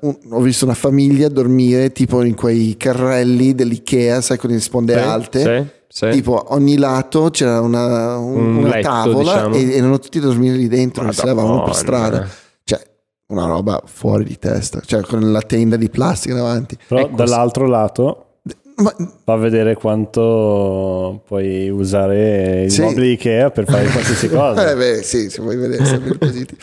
[0.00, 4.94] un- ho visto una famiglia dormire tipo in quei carrelli dell'Ikea, sai, con le sponde
[4.94, 5.72] Sì, alte.
[5.88, 6.10] sì, sì.
[6.10, 9.54] Tipo, a ogni lato c'era una, un- Un una letto, tavola diciamo.
[9.56, 11.78] e erano tutti a dormire lì dentro, e si lavavano per Madonna.
[11.78, 12.28] strada.
[13.26, 16.76] Una roba fuori di testa, cioè con la tenda di plastica davanti.
[16.86, 18.26] Però Ecco, dall'altro lato
[18.76, 18.94] Ma
[19.24, 22.82] fa vedere quanto puoi usare i Sì.
[22.82, 24.74] mobili Ikea per fare qualsiasi eh cosa.
[24.74, 26.58] beh, sì, se vuoi vedere sempre positivo.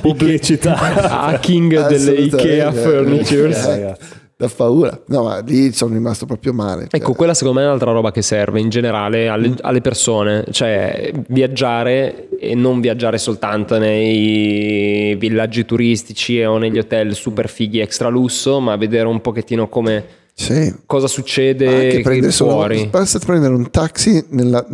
[0.00, 0.76] Pubblicità.
[0.76, 2.12] Hacking delle.
[2.12, 3.92] Ikea Furnitures.
[4.40, 5.02] Eh, Da paura.
[5.06, 6.86] No, ma lì sono rimasto proprio male.
[6.88, 10.44] Cioè, Ecco, quella secondo me è un'altra roba che serve in generale alle, alle persone,
[10.52, 18.08] cioè viaggiare e non viaggiare soltanto nei villaggi turistici o negli hotel super fighi extra
[18.08, 20.04] lusso, ma vedere un pochettino come
[20.34, 20.72] Sì.
[20.86, 22.86] cosa succede Anche solo, fuori.
[22.86, 24.64] basta prendere un taxi nella-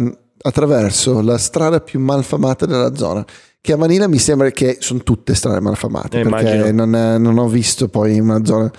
[0.42, 3.24] attraverso la strada più malfamata della zona.
[3.62, 6.20] Che a Manila mi sembra che sono tutte strade malfamate.
[6.20, 8.70] Eh, perché non, è- non ho visto poi una zona.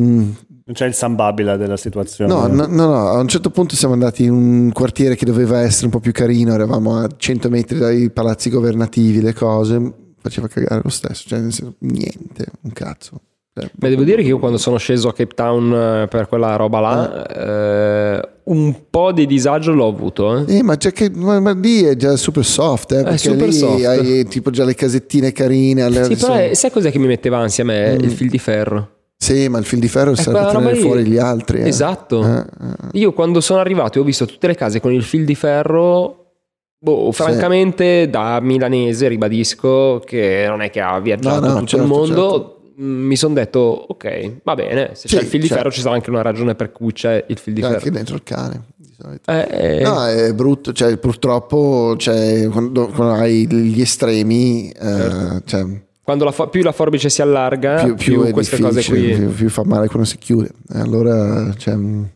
[0.00, 0.30] Mm.
[0.64, 2.32] Non c'è il San Babila della situazione.
[2.32, 5.60] No, no, no, no, a un certo punto siamo andati in un quartiere che doveva
[5.60, 10.46] essere un po' più carino, eravamo a 100 metri dai palazzi governativi, le cose, faceva
[10.48, 13.20] cagare lo stesso, cioè nel senso, niente, un cazzo.
[13.54, 16.56] Cioè, Beh, devo dire che io quando sono sceso a Cape Town eh, per quella
[16.56, 20.46] roba là, eh, un po' di disagio l'ho avuto.
[20.46, 20.56] eh.
[20.58, 23.52] Eh, ma, c'è che, ma, ma lì è già super soft, eh, perché super lì
[23.52, 23.84] soft.
[23.84, 25.82] hai tipo già le casettine carine.
[25.82, 26.42] alle- Sì, però insomma.
[26.44, 27.92] è- sai cos'è che mi metteva ansia a me?
[27.98, 28.04] Mm.
[28.04, 28.91] Il fil di ferro.
[29.22, 31.58] Sì, ma il fil di ferro serve a tenere fuori gli altri.
[31.60, 31.68] eh.
[31.68, 32.24] Esatto.
[32.26, 32.44] Eh, eh.
[32.98, 36.32] Io quando sono arrivato e ho visto tutte le case con il fil di ferro,
[36.78, 41.84] boh, francamente da milanese ribadisco che non è che ha viaggiato No, no, tutto certo,
[41.84, 45.46] il mondo, mh, mi sono detto ok, va bene, se Sì, c'è il fil di
[45.46, 45.62] certo.
[45.62, 47.90] ferro ci sarà anche una ragione per cui c'è il fil di Anche ferro.
[47.92, 48.64] dentro il cane.
[49.26, 55.42] Eh, eh, No, è brutto, cioè, purtroppo cioè, quando, quando hai gli estremi, eh, Certo.
[55.44, 55.64] cioè,
[56.02, 59.14] Quando la fo- più la forbice si allarga, più, più, più è queste cose difficile,
[59.14, 59.24] qui...
[59.24, 60.50] più, più fa male quando si chiude.
[60.72, 62.10] E allora, cioè, mh,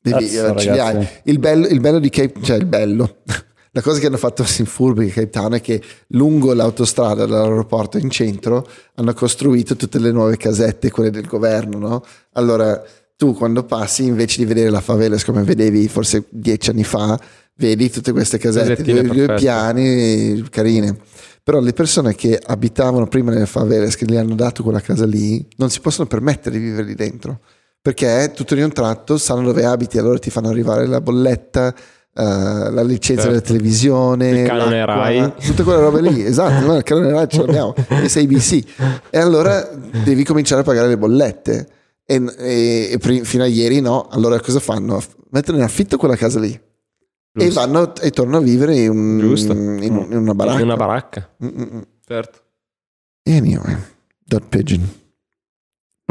[0.00, 1.20] devi, Cazzo, eh.
[1.24, 3.16] Il bello, il bello di Cape, cioè il bello.
[3.76, 7.98] La cosa che hanno fatto in furbi di Cape Town è che lungo l'autostrada dall'aeroporto
[7.98, 8.64] in centro
[8.94, 12.04] hanno costruito tutte le nuove casette, quelle del governo, no?
[12.34, 12.80] Allora
[13.16, 17.18] tu quando passi invece di vedere la favela come vedevi forse dieci anni fa,
[17.56, 20.96] vedi tutte queste casette, Casettine due, due piani carine.
[21.44, 25.46] Però le persone che abitavano prima nelle favelas, che gli hanno dato quella casa lì,
[25.58, 27.40] non si possono permettere di vivere lì dentro.
[27.82, 31.68] Perché tutto di un tratto sanno dove abiti, allora ti fanno arrivare la bolletta,
[32.16, 33.28] eh, la licenza Certo.
[33.28, 35.34] della televisione, Il canone Rai.
[35.44, 36.24] tutte quelle robe lì.
[36.24, 38.62] esatto, no, il canone Rai ce l'abbiamo, e sei ABC.
[39.10, 39.68] E allora
[40.02, 41.68] devi cominciare a pagare le bollette.
[42.06, 45.02] E, e- e fino a ieri no, allora cosa fanno?
[45.30, 46.58] Mettono in affitto quella casa lì.
[47.36, 47.60] E Giusto.
[47.60, 50.58] vanno e tornano a vivere in, in, in una baracca.
[50.60, 51.80] In una baracca, Mm, mm, mm.
[52.06, 52.38] certo.
[53.24, 53.76] Anyway,
[54.24, 54.88] Dot Pigeon.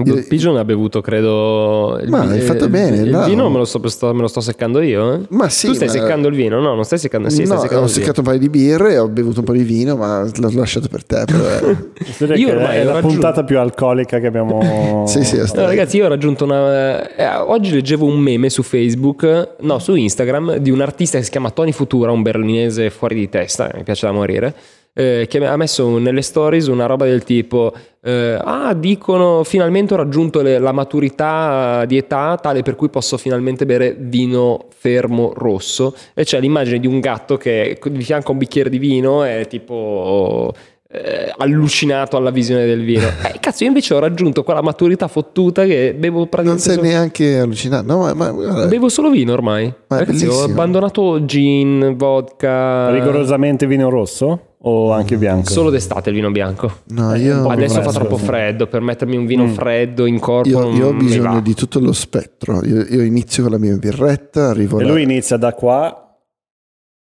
[0.03, 1.99] Io- Pigeon ha bevuto, credo.
[2.01, 3.27] il Ma hai fatto il- bene, Il bravo.
[3.27, 3.79] vino me lo, sto,
[4.11, 5.13] me lo sto seccando io.
[5.13, 5.19] eh?
[5.29, 6.59] Ma sì, tu stai ma- seccando il vino?
[6.59, 7.29] No, non stai seccando.
[7.29, 9.61] Sì, stai no, seccando ho seccato un paio di birre, ho bevuto un po' di
[9.61, 11.23] vino, ma l'ho lasciato per te.
[11.25, 12.37] Però, eh.
[12.39, 15.05] Io ormai è ho la raggiunto- puntata più alcolica che abbiamo.
[15.05, 17.15] Sì, sì, No, ragazzi, io ho raggiunto una.
[17.15, 21.29] eh, oggi leggevo un meme su Facebook, no, su Instagram, di un artista che si
[21.29, 24.55] chiama Tony Futura, un berlinese fuori di testa, mi piace da morire.
[24.93, 29.97] Eh, che ha messo nelle stories una roba del tipo: eh, Ah, dicono finalmente ho
[29.97, 35.95] raggiunto le- la maturità di età tale per cui posso finalmente bere vino fermo rosso.
[36.13, 39.47] E c'è l'immagine di un gatto che di fianco a un bicchiere di vino è
[39.47, 40.53] tipo
[40.91, 43.07] eh, allucinato alla visione del vino.
[43.33, 46.87] Eh, cazzo, io invece ho raggiunto quella maturità fottuta che bevo Non praticamente sei solo,
[46.87, 47.85] neanche allucinato.
[47.87, 49.73] No, ma, ma guarda, bevo solo vino ormai.
[49.87, 52.91] Ma è Ragazzi, ho abbandonato gin, vodka.
[52.91, 55.49] Rigorosamente vino rosso o anche bianco?
[55.49, 56.79] Solo d'estate il vino bianco.
[56.89, 59.53] no, Eh, io, Adesso fa troppo freddo per mettermi un vino Mm.
[59.53, 60.47] freddo in corpo.
[60.49, 62.63] io, io ho bisogno di tutto lo spettro.
[62.65, 64.91] Io, io inizio con la mia birretta, arrivo E là.
[64.91, 65.97] lui inizia da qua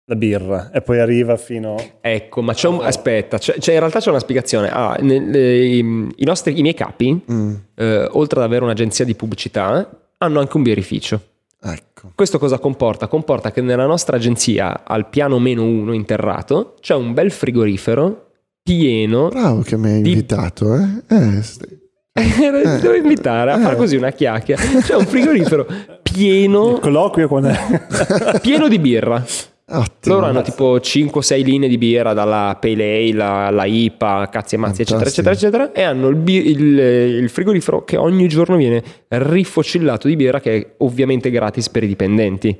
[0.05, 2.79] la birra e poi arriva fino Ecco, ma c'è un.
[2.81, 4.69] Aspetta, c'è, c'è- in realtà c'è una spiegazione.
[4.69, 9.13] Ah, nel- i, i nostri, I miei capi, Mm, eh, oltre ad avere un'agenzia di
[9.15, 11.21] pubblicità, hanno anche un birrificio.
[11.61, 12.11] Ecco.
[12.15, 13.07] Questo cosa comporta?
[13.07, 18.27] Comporta che nella nostra agenzia, al piano meno uno interrato, c'è un bel frigorifero
[18.63, 19.29] pieno.
[19.29, 21.03] Bravo che mi hai Di- invitato, eh?
[21.07, 21.67] Eh, st-
[22.13, 22.21] Ti
[22.81, 23.77] devo invitare a fare Eh.
[23.77, 24.61] così una chiacchiera.
[24.81, 27.57] C'è un frigorifero il pieno, colloquio con è?
[28.41, 29.23] pieno di birra.
[29.71, 30.15] Ottimo.
[30.15, 34.57] Loro hanno tipo 5-6 linee di birra, dalla Pale Ale, la, la IPA, cazzi e
[34.57, 35.71] mazzi, eccetera, eccetera, eccetera.
[35.71, 40.55] E hanno il, bi- il- il frigorifero che ogni giorno viene rifocillato di birra, che
[40.57, 42.59] è ovviamente gratis per i dipendenti.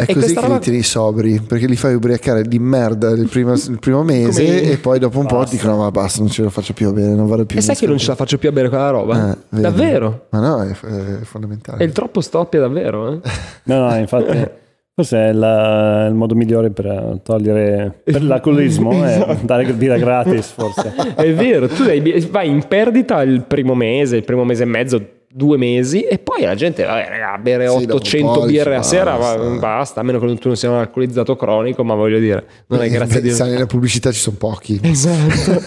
[0.00, 3.28] È E così che roba- li tieni sobri, perché li fai ubriacare di merda il
[3.28, 5.54] primo, il primo mese Come- e poi dopo un po' Basta.
[5.56, 7.58] dicono ma basta, non ce la faccio più a bere, non vado più.
[7.58, 9.30] E sai che non ce la faccio più a bere quella roba?
[9.52, 10.28] Eh, davvero?
[10.30, 11.80] Ma no, è, è fondamentale.
[11.80, 13.20] È il troppo stoppia davvero, eh?
[13.64, 14.48] No, no, infatti
[15.00, 20.92] forse è la- il modo migliore per togliere per l'alcolismo è dare birra gratis forse.
[21.16, 25.04] È vero, tu dai- vai in perdita il primo mese, il primo mese e mezzo,
[25.32, 28.76] due mesi, e poi la gente, vabbè, raga, bere Sì, dopo un 800 po' birre
[28.76, 29.36] a sera basta.
[29.42, 32.82] va- basta, a meno che tu non sia un alcolizzato cronico, ma voglio dire, non
[32.82, 33.32] è grazie a Dio.
[33.34, 34.80] Sai, nella pubblicità ci sono pochi.
[34.82, 35.62] Esatto.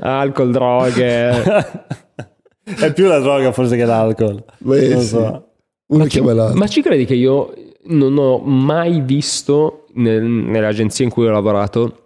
[0.00, 1.30] Alcol, droghe.
[2.64, 4.42] È più la droga forse che l'alcol.
[4.58, 5.06] Beh, non sì.
[5.08, 5.48] so.
[5.86, 6.58] Uno chiama l'altro.
[6.58, 7.52] Ma ci credi che io
[7.86, 11.98] non ho mai visto nel- nelle agenzie in cui ho lavorato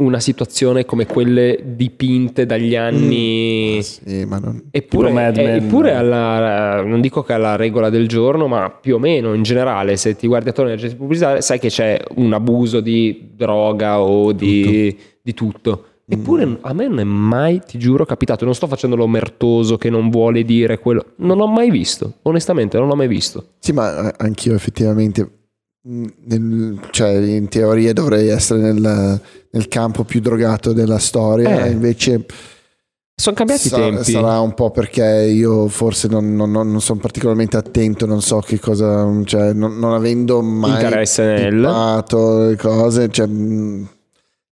[0.00, 3.76] una situazione come quelle dipinte dagli anni...
[3.78, 4.68] Ah, Sì, non...
[4.70, 8.98] Eppure, Mad eh, eppure alla, non dico che alla regola del giorno, ma più o
[8.98, 12.80] meno in generale, se ti guardi attorno alle agenzie pubblicitarie, sai che c'è un abuso
[12.80, 15.84] di droga o di di tutto.
[16.12, 18.44] Eppure a me non è mai, ti giuro, capitato.
[18.44, 21.12] Non sto facendo l'omertoso che non vuole dire quello.
[21.16, 22.14] Non l'ho mai visto.
[22.22, 23.50] Onestamente, non l'ho mai visto.
[23.60, 25.30] Sì, ma eh, anch'io effettivamente,
[25.82, 29.20] mh, nel- cioè in teoria dovrei essere nel,
[29.50, 32.24] nel campo più drogato della storia, Eh, invece
[33.14, 34.10] Sono cambiati sa- i tempi.
[34.12, 38.58] sarà un po' perché io forse non, non- non- sono particolarmente attento, non so che
[38.58, 43.88] cosa, cioè non, non avendo mai Interesse nel- le cose, cioè, mh,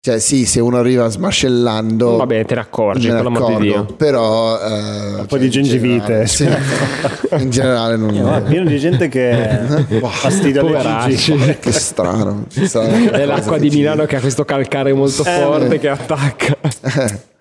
[0.09, 2.17] cioè sì, se uno arriva smascellando...
[2.17, 3.85] Va bene, te ne accorgi, me per ne l'amor di Dio.
[3.85, 5.97] però eh, Un po' di gengivite.
[5.97, 6.49] in generale, sì,
[7.43, 9.59] in generale non È pieno di gente che
[10.11, 11.57] fastidia le Poveracci.
[11.61, 12.47] Che strano
[13.11, 15.79] È l'acqua di Milano che ha questo calcare molto Eh, forte beh.
[15.79, 16.57] che attacca.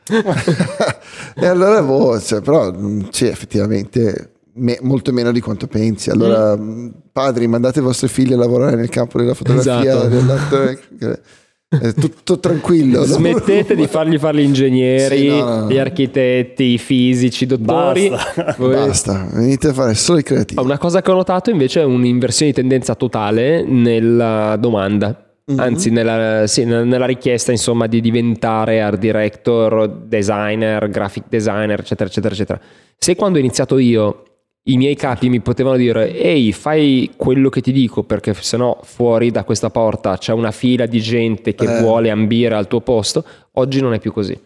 [1.36, 6.56] e allora boh, cioè, però mh, sì effettivamente me- molto meno di quanto pensi allora
[6.56, 10.08] mh, padri mandate i vostri figli a lavorare nel campo della fotografia Esatto.
[10.08, 10.80] dell'arte-
[11.70, 13.06] è tutto tranquillo no?
[13.06, 18.10] Smettete di fargli fare gli ingegneri, Sì, no, gli architetti, i fisici, i dottori.
[18.10, 18.56] Basta.
[18.58, 21.84] Voi- basta venite a fare solo i creativi Una cosa che ho notato invece è
[21.84, 25.22] un'inversione di tendenza totale nella domanda.
[25.50, 25.60] Mhm.
[25.60, 32.10] Anzi, nella, sì, nella- nella richiesta insomma di diventare art director, designer, graphic designer, eccetera,
[32.10, 32.60] eccetera, eccetera.
[32.98, 34.24] Se quando ho iniziato io
[34.70, 39.32] i miei capi mi potevano dire ehi fai quello che ti dico perché sennò fuori
[39.32, 41.82] da questa porta c'è una fila di gente che Eh.
[41.82, 43.24] vuole ambire al tuo posto,
[43.54, 44.38] oggi non è più così.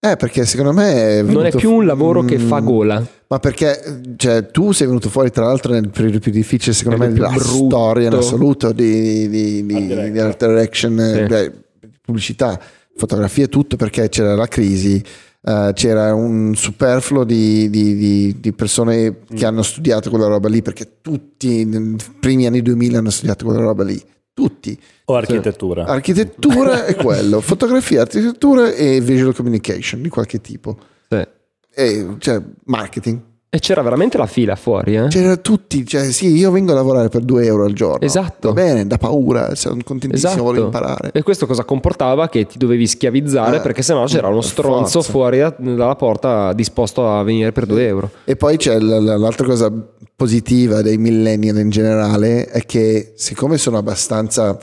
[0.00, 3.04] Eh, perché secondo me è Non è più un lavoro che Mm, fa gola.
[3.26, 7.12] Ma perché cioè, tu sei venuto fuori, tra l'altro, nel periodo più difficile, secondo me,
[7.12, 10.12] della storia in assoluto di, di, di, Art di, direction.
[10.12, 11.22] di art direction, eh, Sì.
[11.26, 11.52] beh,
[12.00, 12.60] pubblicità,
[12.96, 15.02] fotografia e tutto, perché c'era la crisi.
[15.42, 20.62] Eh, c'era un superfluo di, di- di- di persone che hanno studiato quella roba lì
[20.62, 24.00] perché tutti nei primi anni 2000 hanno studiato quella roba lì.
[24.32, 24.78] Tutti.
[25.06, 25.84] O architettura.
[25.86, 30.78] architettura è quello fotografia architettura e visual communication di qualche tipo.
[31.08, 31.26] Sì.
[31.74, 33.18] e, cioè marketing
[33.50, 35.06] E c'era veramente la fila fuori, eh?
[35.08, 38.04] c'era tutti, cioè sì, io vengo a lavorare per 2 euro al giorno.
[38.04, 38.48] Esatto.
[38.48, 41.12] Va bene, da paura, sono contentissimo, voglio imparare.
[41.14, 42.28] E questo cosa comportava?
[42.28, 45.10] Che ti dovevi schiavizzare Eh, perché sennò c'era uno stronzo forza.
[45.10, 48.10] fuori da- dalla porta disposto a venire per 2 euro.
[48.24, 49.72] E poi c'è l'altra cosa
[50.14, 54.58] positiva dei millennial in generale è che siccome sono abbastanza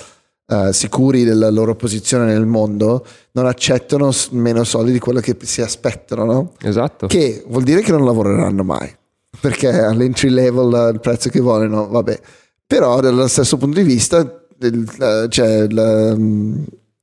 [0.48, 5.62] eh, sicuri della loro posizione nel mondo, non accettano meno soldi di quello che si
[5.62, 6.52] aspettano, no?
[6.62, 7.08] Esatto.
[7.08, 8.94] Che vuol dire che non lavoreranno mai,
[9.40, 12.20] perché all'entry level il prezzo che vogliono, vabbè.
[12.68, 14.20] Però dallo stesso punto di vista
[14.62, 16.16] il- c'è la,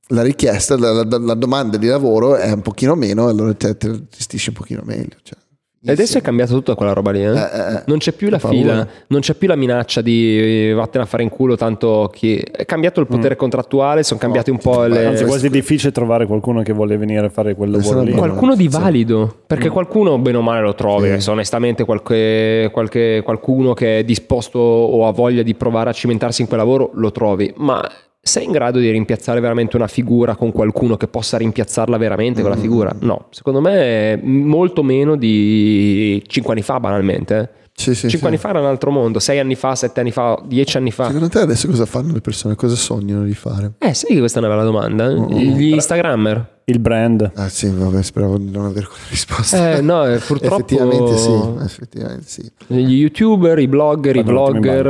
[0.07, 4.03] la richiesta, la, la- la domanda di lavoro è un pochino meno, allora te, te
[4.09, 5.15] gestisci un pochino meglio.
[5.23, 5.37] Cioè.
[5.85, 7.27] E adesso è cambiata tutta quella roba lì, eh?
[7.27, 7.83] Eh, eh, eh.
[7.87, 8.57] Non c'è più la paura.
[8.57, 12.37] fila, non c'è più la minaccia di eh, vattene a fare in culo, tanto chi...
[12.37, 15.05] È cambiato il potere contrattuale, sono cambiati un po' le...
[15.07, 18.11] Anzi, è quasi difficile trovare qualcuno che vuole venire a fare quel lavoro lì.
[18.13, 18.79] qual- Qualcuno di Sì.
[18.79, 21.29] valido, perché qualcuno bene o male lo trovi, Sì.
[21.29, 26.47] onestamente qualche, qualche- qualcuno che è disposto o ha voglia di provare a cimentarsi in
[26.47, 27.85] quel lavoro lo trovi, ma
[28.25, 32.43] sei in grado di rimpiazzare veramente una figura con qualcuno che possa rimpiazzarla veramente Mm.
[32.43, 32.95] quella figura?
[33.01, 37.51] No, secondo me è molto meno di 5 anni fa banalmente.
[37.75, 38.25] Sì, sì, 5 sì.
[38.25, 41.05] anni fa era un altro mondo, 6 anni fa, 7 anni fa, 10 anni fa.
[41.07, 42.55] Secondo te adesso cosa fanno le persone?
[42.55, 43.73] Cosa sognano di fare?
[43.79, 45.09] Eh, sai che questa è una bella domanda?
[45.09, 45.15] eh?
[45.19, 45.27] Mm.
[45.57, 46.51] Gli Instagrammer.
[46.65, 47.31] Il brand.
[47.35, 49.75] Ah sì, vabbè, speravo di non avere quella risposta.
[49.75, 50.55] Eh, no, eh, purtroppo...
[50.55, 51.31] Effettivamente sì,
[51.61, 52.51] effettivamente sì.
[52.67, 54.87] Gli youtuber, i blogger, i Fanno ottimi vlogger,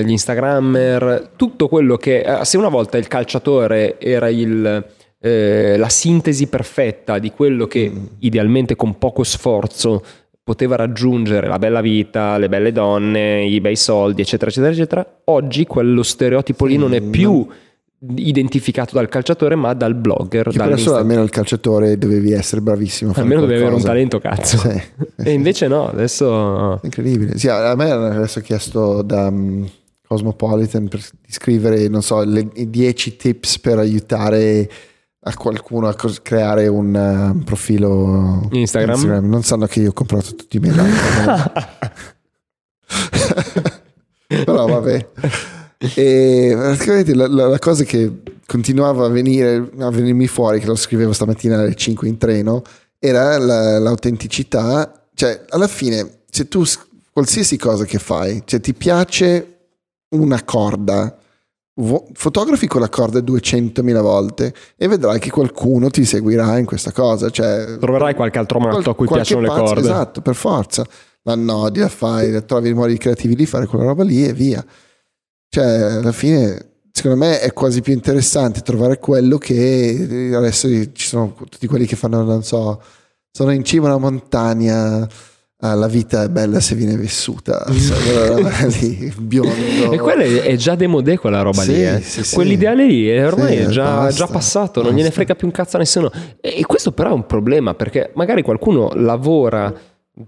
[0.00, 2.20] eh, gli instagrammer, tutto quello che...
[2.20, 4.84] eh, Se una volta il calciatore era il,
[5.18, 10.02] eh, la sintesi perfetta di quello che idealmente con poco sforzo
[10.50, 15.64] poteva raggiungere la bella vita, le belle donne, i bei soldi, eccetera, eccetera, eccetera, oggi
[15.64, 17.46] quello stereotipo lì non è più
[18.16, 23.12] identificato dal calciatore ma dal blogger, Che adesso almeno il calciatore dovevi essere bravissimo.
[23.14, 24.58] almeno deve avere un talento cazzo.
[24.58, 24.82] Sì.
[25.22, 26.80] E invece no, adesso...
[26.82, 27.38] Incredibile.
[27.38, 29.64] Sì, a me adesso chiesto da mm,
[30.08, 34.68] Cosmopolitan per scrivere, non so, le, i 10 tips per aiutare
[35.22, 39.28] a qualcuno a creare un eh, profilo Instagram?
[39.28, 40.90] Non sanno che io ho comprato tutti i miei dati.
[44.44, 45.08] Però vabbè.
[45.94, 50.74] E praticamente la, la- la cosa che continuava a, venire, a venirmi fuori, che lo
[50.76, 52.62] scrivevo stamattina alle 5 in treno,
[52.98, 55.06] era la- l'autenticità.
[55.14, 56.62] Cioè, alla fine, se tu
[57.12, 59.58] qualsiasi cosa che fai, cioè ti piace
[60.10, 61.16] una corda,
[62.12, 67.30] fotografi quella corda 200.000 volte e vedrai che qualcuno ti seguirà in questa cosa.
[67.30, 69.80] Cioè, Troverai qualche altro matto a cui piacciono le pazzo, corde.
[69.80, 70.86] Esatto, per forza.
[71.22, 74.64] La nodi, la fai, trovi i modi creativi di fare quella roba lì e via.
[75.48, 81.34] Cioè, alla fine, secondo me è quasi più interessante trovare quello che adesso ci sono
[81.34, 82.80] tutti quelli che fanno, non so,
[83.30, 85.08] sono in cima a una montagna.
[85.60, 87.64] Ah, la vita è bella se viene vissuta,
[88.28, 88.50] roba
[88.80, 89.92] lì, biondo.
[89.92, 91.84] E quella è già demodé quella roba Sì, lì.
[91.86, 92.00] eh.
[92.00, 92.34] sì, sì.
[92.34, 95.14] Quell'ideale lì è ormai è già, basta, già passato, non gliene basta.
[95.16, 96.10] frega più un cazzo a nessuno.
[96.40, 99.72] E questo però è un problema perché magari qualcuno lavora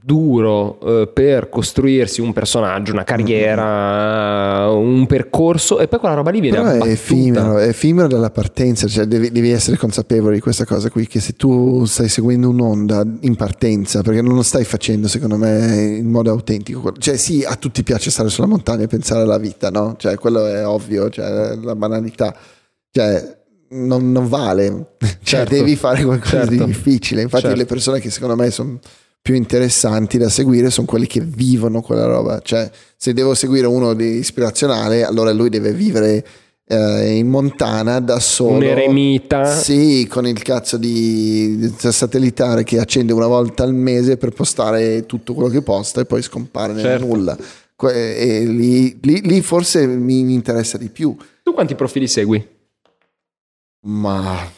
[0.02, 6.40] duro eh, per costruirsi un personaggio, una carriera, un percorso e poi quella roba lì
[6.40, 6.92] viene Però è abbattuta.
[6.92, 11.20] effimero, è effimero dalla partenza, cioè devi, devi essere consapevole di questa cosa qui, che
[11.20, 16.08] se tu stai seguendo un'onda in partenza, perché non lo stai facendo secondo me in
[16.10, 19.94] modo autentico, cioè sì, a tutti piace stare sulla montagna e pensare alla vita, no?
[19.98, 22.34] Cioè quello è ovvio, cioè la banalità,
[22.90, 23.40] cioè
[23.74, 25.54] non, non vale, cioè Certo.
[25.54, 26.64] devi fare qualcosa di Certo.
[26.64, 27.58] difficile, infatti Certo.
[27.58, 28.78] le persone che secondo me sono
[29.22, 32.40] più interessanti da seguire sono quelli che vivono quella roba.
[32.40, 36.26] Cioè, se devo seguire uno di ispirazionale, allora lui deve vivere
[36.66, 38.56] eh, in Montana da solo.
[38.56, 39.44] Un eremita.
[39.54, 45.34] Sì, con il cazzo di satellitare che accende una volta al mese per postare tutto
[45.34, 47.06] quello che posta e poi scompare nel Certo.
[47.06, 47.38] nulla.
[47.76, 51.16] Que- E lì, lì- lì forse mi interessa di più.
[51.44, 52.44] Tu quanti profili segui?
[53.84, 54.50] Ma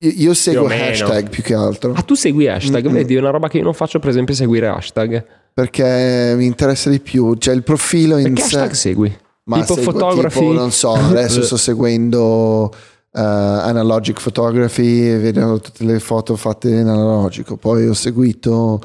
[0.00, 2.92] Io, seguo hashtag più che altro Ah, tu segui hashtag, Mm-mm.
[2.94, 5.24] vedi, è una roba che io non faccio, per esempio, seguire hashtag.
[5.52, 7.34] perché mi interessa di più.
[7.34, 8.56] Cioè il profilo in Perché sé.
[8.58, 9.16] hashtag segui?
[9.44, 10.38] Ma tipo seguo, fotografi?
[10.38, 12.70] tipo, non so, adesso sto seguendo
[13.12, 17.56] eh, Analogic Photography e vedo tutte le foto fatte in analogico.
[17.56, 18.80] Poi ho seguito,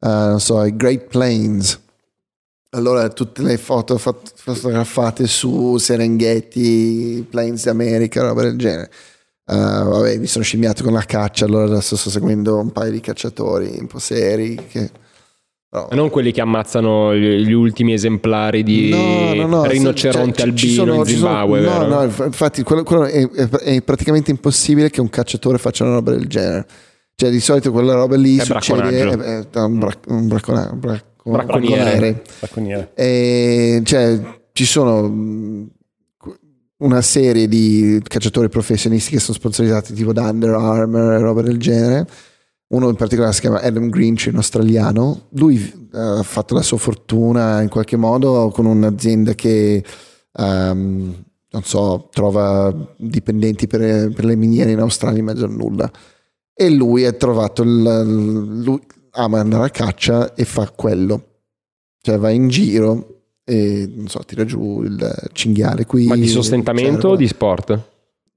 [0.00, 1.78] eh, non so, i Great Plains.
[2.70, 8.90] Allora tutte le foto fat- fotografate su Serengeti, Plains d'America, roba del genere.
[9.48, 13.00] Eh, vabbè, mi sono scimmiato con la caccia, allora adesso sto seguendo un paio di
[13.00, 14.56] cacciatori un po' seri.
[14.68, 14.90] Che...
[15.68, 20.52] però- Non quelli che ammazzano gli, gli ultimi esemplari di No, no, no, rinoceronte cioè,
[20.54, 21.86] ci albino sono- in ci sono- Zimbabwe, no, vero?
[21.94, 25.94] no, inf- infatti quello, quello è, è- è praticamente impossibile che un cacciatore faccia una
[25.94, 26.66] roba del genere.
[27.14, 29.22] Cioè di solito quella roba lì È succede bracconaggio.
[29.22, 31.76] è, è un, brac- un braccona- bracco- Bracconiere.
[31.82, 32.22] bracconiere.
[32.40, 32.90] Bracconiere.
[32.94, 34.20] E, cioè,
[34.52, 35.66] ci sono
[36.78, 41.58] una serie di cacciatori professionisti che sono sponsorizzati tipo da Under Armour e roba del
[41.58, 42.06] genere.
[42.68, 45.28] Uno in particolare si chiama Adam Grinch, un australiano.
[45.30, 49.84] Lui eh, ha fatto la sua fortuna in qualche modo con un'azienda che
[50.32, 55.90] ehm, non so, trova dipendenti per, per le miniere in Australia in mezzo a nulla.
[56.52, 58.80] E lui ha trovato il, lui
[59.12, 61.24] ama andare a caccia e fa quello.
[62.00, 63.15] Cioè va in giro
[63.48, 66.06] e non so, tira giù il cinghiale qui.
[66.06, 67.80] Ma di sostentamento o di sport?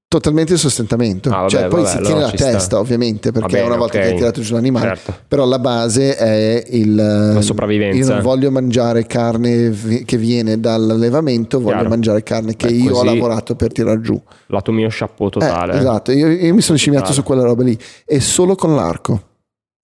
[0.08, 1.30] Totalmente di sostentamento.
[1.30, 2.52] Ah, vabbè, cioè, poi vabbè, si tiene la ci sta.
[2.52, 4.04] testa, ovviamente, perché bene, una volta ok.
[4.04, 4.88] che hai tirato giù l'animale.
[4.88, 5.16] Certo.
[5.28, 6.94] Però la base è il.
[6.96, 7.98] La sopravvivenza.
[7.98, 9.72] Io non voglio mangiare carne
[10.06, 11.90] che viene dall'allevamento, voglio Chiaro.
[11.90, 14.20] mangiare carne che Beh, io ho lavorato per tirar giù.
[14.48, 15.74] Lato mio chapeau totale.
[15.74, 17.78] Eh, esatto, io, io mi sono scimmiato su quella roba lì.
[18.06, 19.29] E solo con l'arco.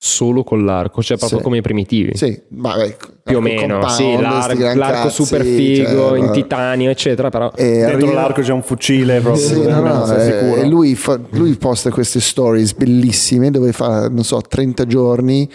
[0.08, 1.44] Solo con l'arco, cioè proprio Sì.
[1.44, 2.16] come i primitivi.
[2.16, 6.30] Sì, ma beh, Più o meno, compound, sì, l'ar- l'arco cazzi, super figo cioè, in
[6.32, 9.44] titanio, eccetera, però e Dentro arriva- l'arco c'è un fucile proprio.
[9.44, 10.62] Sì, no, no, eh, sicuro.
[10.62, 15.50] e lui, fa- lui posta queste stories bellissime dove fa, non so, 30 giorni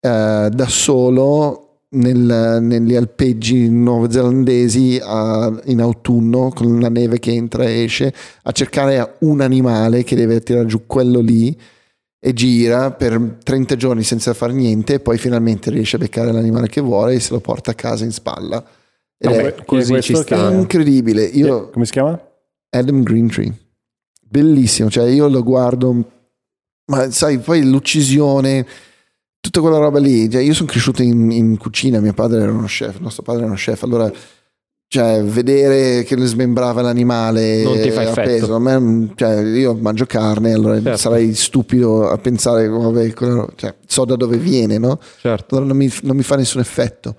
[0.00, 7.64] eh, da solo nel- negli alpeggi neozelandesi a- in autunno con la neve che entra
[7.64, 8.12] e esce
[8.42, 11.56] a cercare un animale che deve tirare giù quello lì
[12.26, 16.68] e gira per 30 giorni senza fare niente e poi finalmente riesce a beccare l'animale
[16.68, 18.64] che vuole e se lo porta a casa in spalla.
[19.18, 20.50] Ed Vabbè, è così ci sta.
[20.50, 21.22] incredibile.
[21.22, 22.18] Io, Come si chiama?
[22.70, 23.52] Adam Greentree.
[24.26, 26.12] Bellissimo, cioè io lo guardo,
[26.86, 28.66] ma sai, poi l'uccisione,
[29.38, 32.64] tutta quella roba lì, cioè io sono cresciuto in, in cucina, mio padre era uno
[32.64, 34.10] chef, nostro padre era uno chef, allora
[34.86, 38.58] cioè, vedere che le smembrava l'animale Non ti fa effetto.
[38.60, 40.96] me, cioè, io mangio carne, allora Certo.
[40.98, 45.00] sarei stupido a pensare, vabbè, quello- cioè, so da dove viene, no?
[45.20, 45.56] certo.
[45.56, 47.16] allora non mi, non mi fa nessun effetto.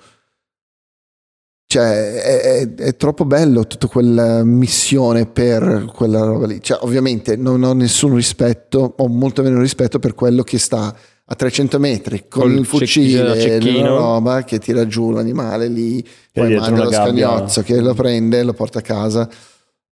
[1.68, 6.62] Cioè, è, è- è troppo bello tutta quella missione per quella roba lì.
[6.62, 10.96] Cioè, ovviamente non ho nessun rispetto, ho molto meno rispetto per quello che sta
[11.28, 16.06] a 300 metri con Col il fucile e la roba che tira giù l'animale lì,
[16.32, 19.28] poi dietro manda lo scagnozzo che lo prende, lo porta a casa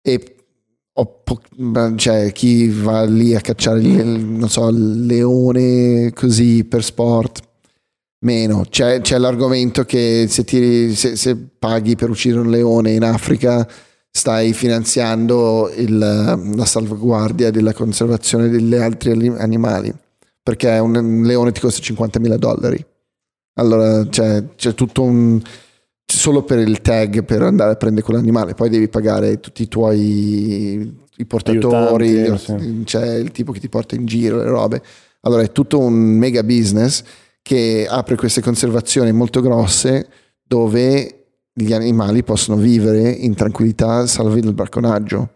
[0.02, 0.36] e
[1.24, 1.42] po-
[1.96, 7.40] cioè, chi va lì a cacciare il, non so, il leone così per sport?
[8.20, 8.64] Meno.
[8.70, 13.68] C'è, c'è l'argomento che se, tiri, se, se paghi per uccidere un leone in Africa
[14.10, 19.92] stai finanziando il- la salvaguardia della conservazione degli altri ali- animali
[20.44, 22.86] perché un, leone ti costa 50.000 dollari.
[23.56, 25.42] Allora c'è, c'è tutto un
[26.06, 31.02] solo per il tag per andare a prendere quell'animale poi devi pagare tutti i tuoi
[31.18, 34.82] i portatori Aiutanti, c'è il tipo che ti porta in giro le robe.
[35.22, 37.04] Allora è tutto un mega business
[37.42, 40.08] che apre queste conservazioni molto grosse
[40.42, 45.30] dove gli animali possono vivere in tranquillità salvi dal bracconaggio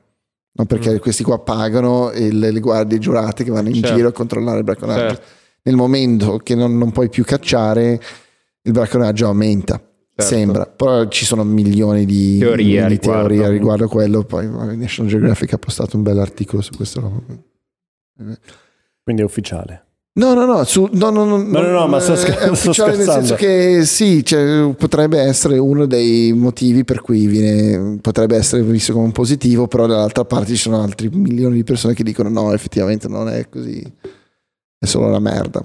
[0.57, 0.65] no?
[0.65, 0.97] perché Mm.
[0.97, 3.95] questi qua pagano e le, le guardie giurate che vanno in Certo.
[3.95, 5.25] giro a controllare il bracconaggio Certo.
[5.63, 8.01] nel momento che non, non puoi più cacciare
[8.63, 9.75] il bracconaggio aumenta
[10.19, 10.34] Certo.
[10.35, 13.27] sembra però ci sono milioni di Teorie di riguardo.
[13.27, 17.23] teorie a riguardo quello poi National Geographic ha postato un bel articolo su questo.
[19.03, 19.85] Quindi è ufficiale.
[20.18, 22.98] No, no, no, su- no, no, no, no, no, ma sto scher- è sto ufficiale
[22.98, 28.64] nel senso che sì, cioè, potrebbe essere uno dei motivi per cui viene, potrebbe essere
[28.64, 32.30] visto come un positivo, però dall'altra parte ci sono altri milioni di persone che dicono
[32.30, 33.80] no, effettivamente non è così,
[34.80, 35.61] è solo una merda,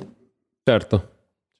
[0.64, 1.11] Certo.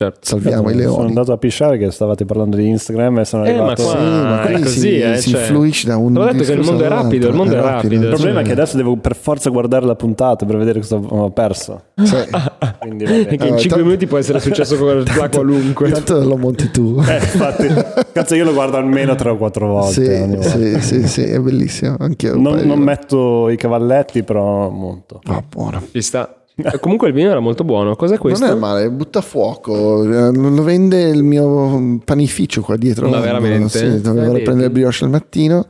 [0.05, 0.19] Certo.
[0.23, 1.07] salviamo i Sono leoni.
[1.09, 3.83] andato a pisciare che stavate parlando di Instagram e sono Eh, ma arrivato...
[3.83, 6.53] qua- Sì, ma è così, si, eh, si cioè, influisce da un l'ho detto che
[6.53, 7.95] il mondo è rapido, il mondo è rapido.
[7.95, 10.97] Il problema è che cioè, adesso devo per forza guardare la puntata per vedere cosa
[10.97, 11.83] ho perso.
[12.03, 12.17] sì.
[12.81, 13.27] Quindi vabbè.
[13.27, 15.91] Che in Allora, 5 tanto- minuti può essere successo con la qualunque.
[15.91, 17.01] Tanto lo monti tu.
[17.07, 17.69] Eh, infatti,
[18.13, 20.41] cazzo, io lo guardo almeno tre o quattro volte.
[20.41, 21.97] Sì, sì, sì, sì, è bellissimo.
[21.99, 22.35] Anche io.
[22.37, 25.21] un Non, non metto i cavalletti, però monto.
[25.25, 25.81] Ah, buono.
[25.93, 26.42] Ci sta, Eh,
[26.81, 27.97] Comunque il vino era molto buono.
[27.97, 28.45] Cos'è questo?
[28.47, 30.05] Non è male, butta fuoco.
[30.05, 33.09] eh, Lo vende il mio panificio qua dietro.
[33.09, 33.69] Ma veramente?
[33.79, 34.43] Sì, dovevo Eh, vedi.
[34.45, 35.67] prendere il brioche al mattino.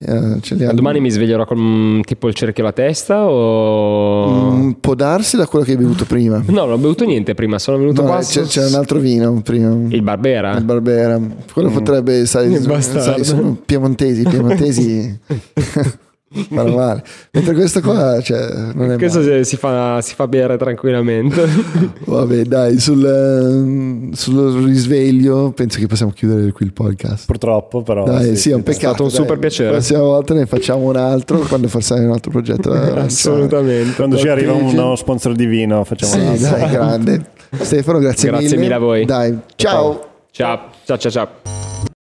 [0.00, 4.52] Eh, Domani mi sveglierò con mm, tipo il cerchio alla testa o...
[4.52, 6.40] Mm, può darsi da quello che hai bevuto prima.
[6.46, 8.18] No, non ho bevuto niente prima, sono venuto No, qua...
[8.18, 9.74] c'è- so- c'era un altro vino prima.
[9.88, 10.56] Il Barbera?
[10.56, 11.20] Il Barbera.
[11.52, 13.24] Quello potrebbe, sai, sai, bastardo.
[13.24, 15.18] sono piemontesi, piemontesi
[16.50, 17.02] fanno male.
[17.32, 19.44] Mentre questo qua, cioè, non è Questo male.
[19.44, 21.46] si, fa, si fa bere tranquillamente.
[22.04, 27.26] Vabbè, dai, sul, ehm, sullo risveglio penso che possiamo chiudere qui il podcast.
[27.26, 28.04] Purtroppo, però.
[28.04, 28.74] Dai, sì, è un dai.
[28.74, 28.94] peccato.
[28.94, 29.16] stato un dai.
[29.18, 29.70] super piacere.
[29.70, 32.72] La prossima volta ne facciamo un altro quando forse hai un altro progetto.
[32.94, 33.94] Assolutamente.
[33.94, 36.48] Quando ci arriva uno sponsor di vino, facciamo Sì, l'altro.
[36.58, 37.24] dai, grande.
[37.60, 38.60] Stefano, grazie, Grazie mille.
[38.60, 39.04] mille a voi.
[39.06, 40.06] Dai, ciao.
[40.30, 41.67] Ciao, ciao, ciao, ciao.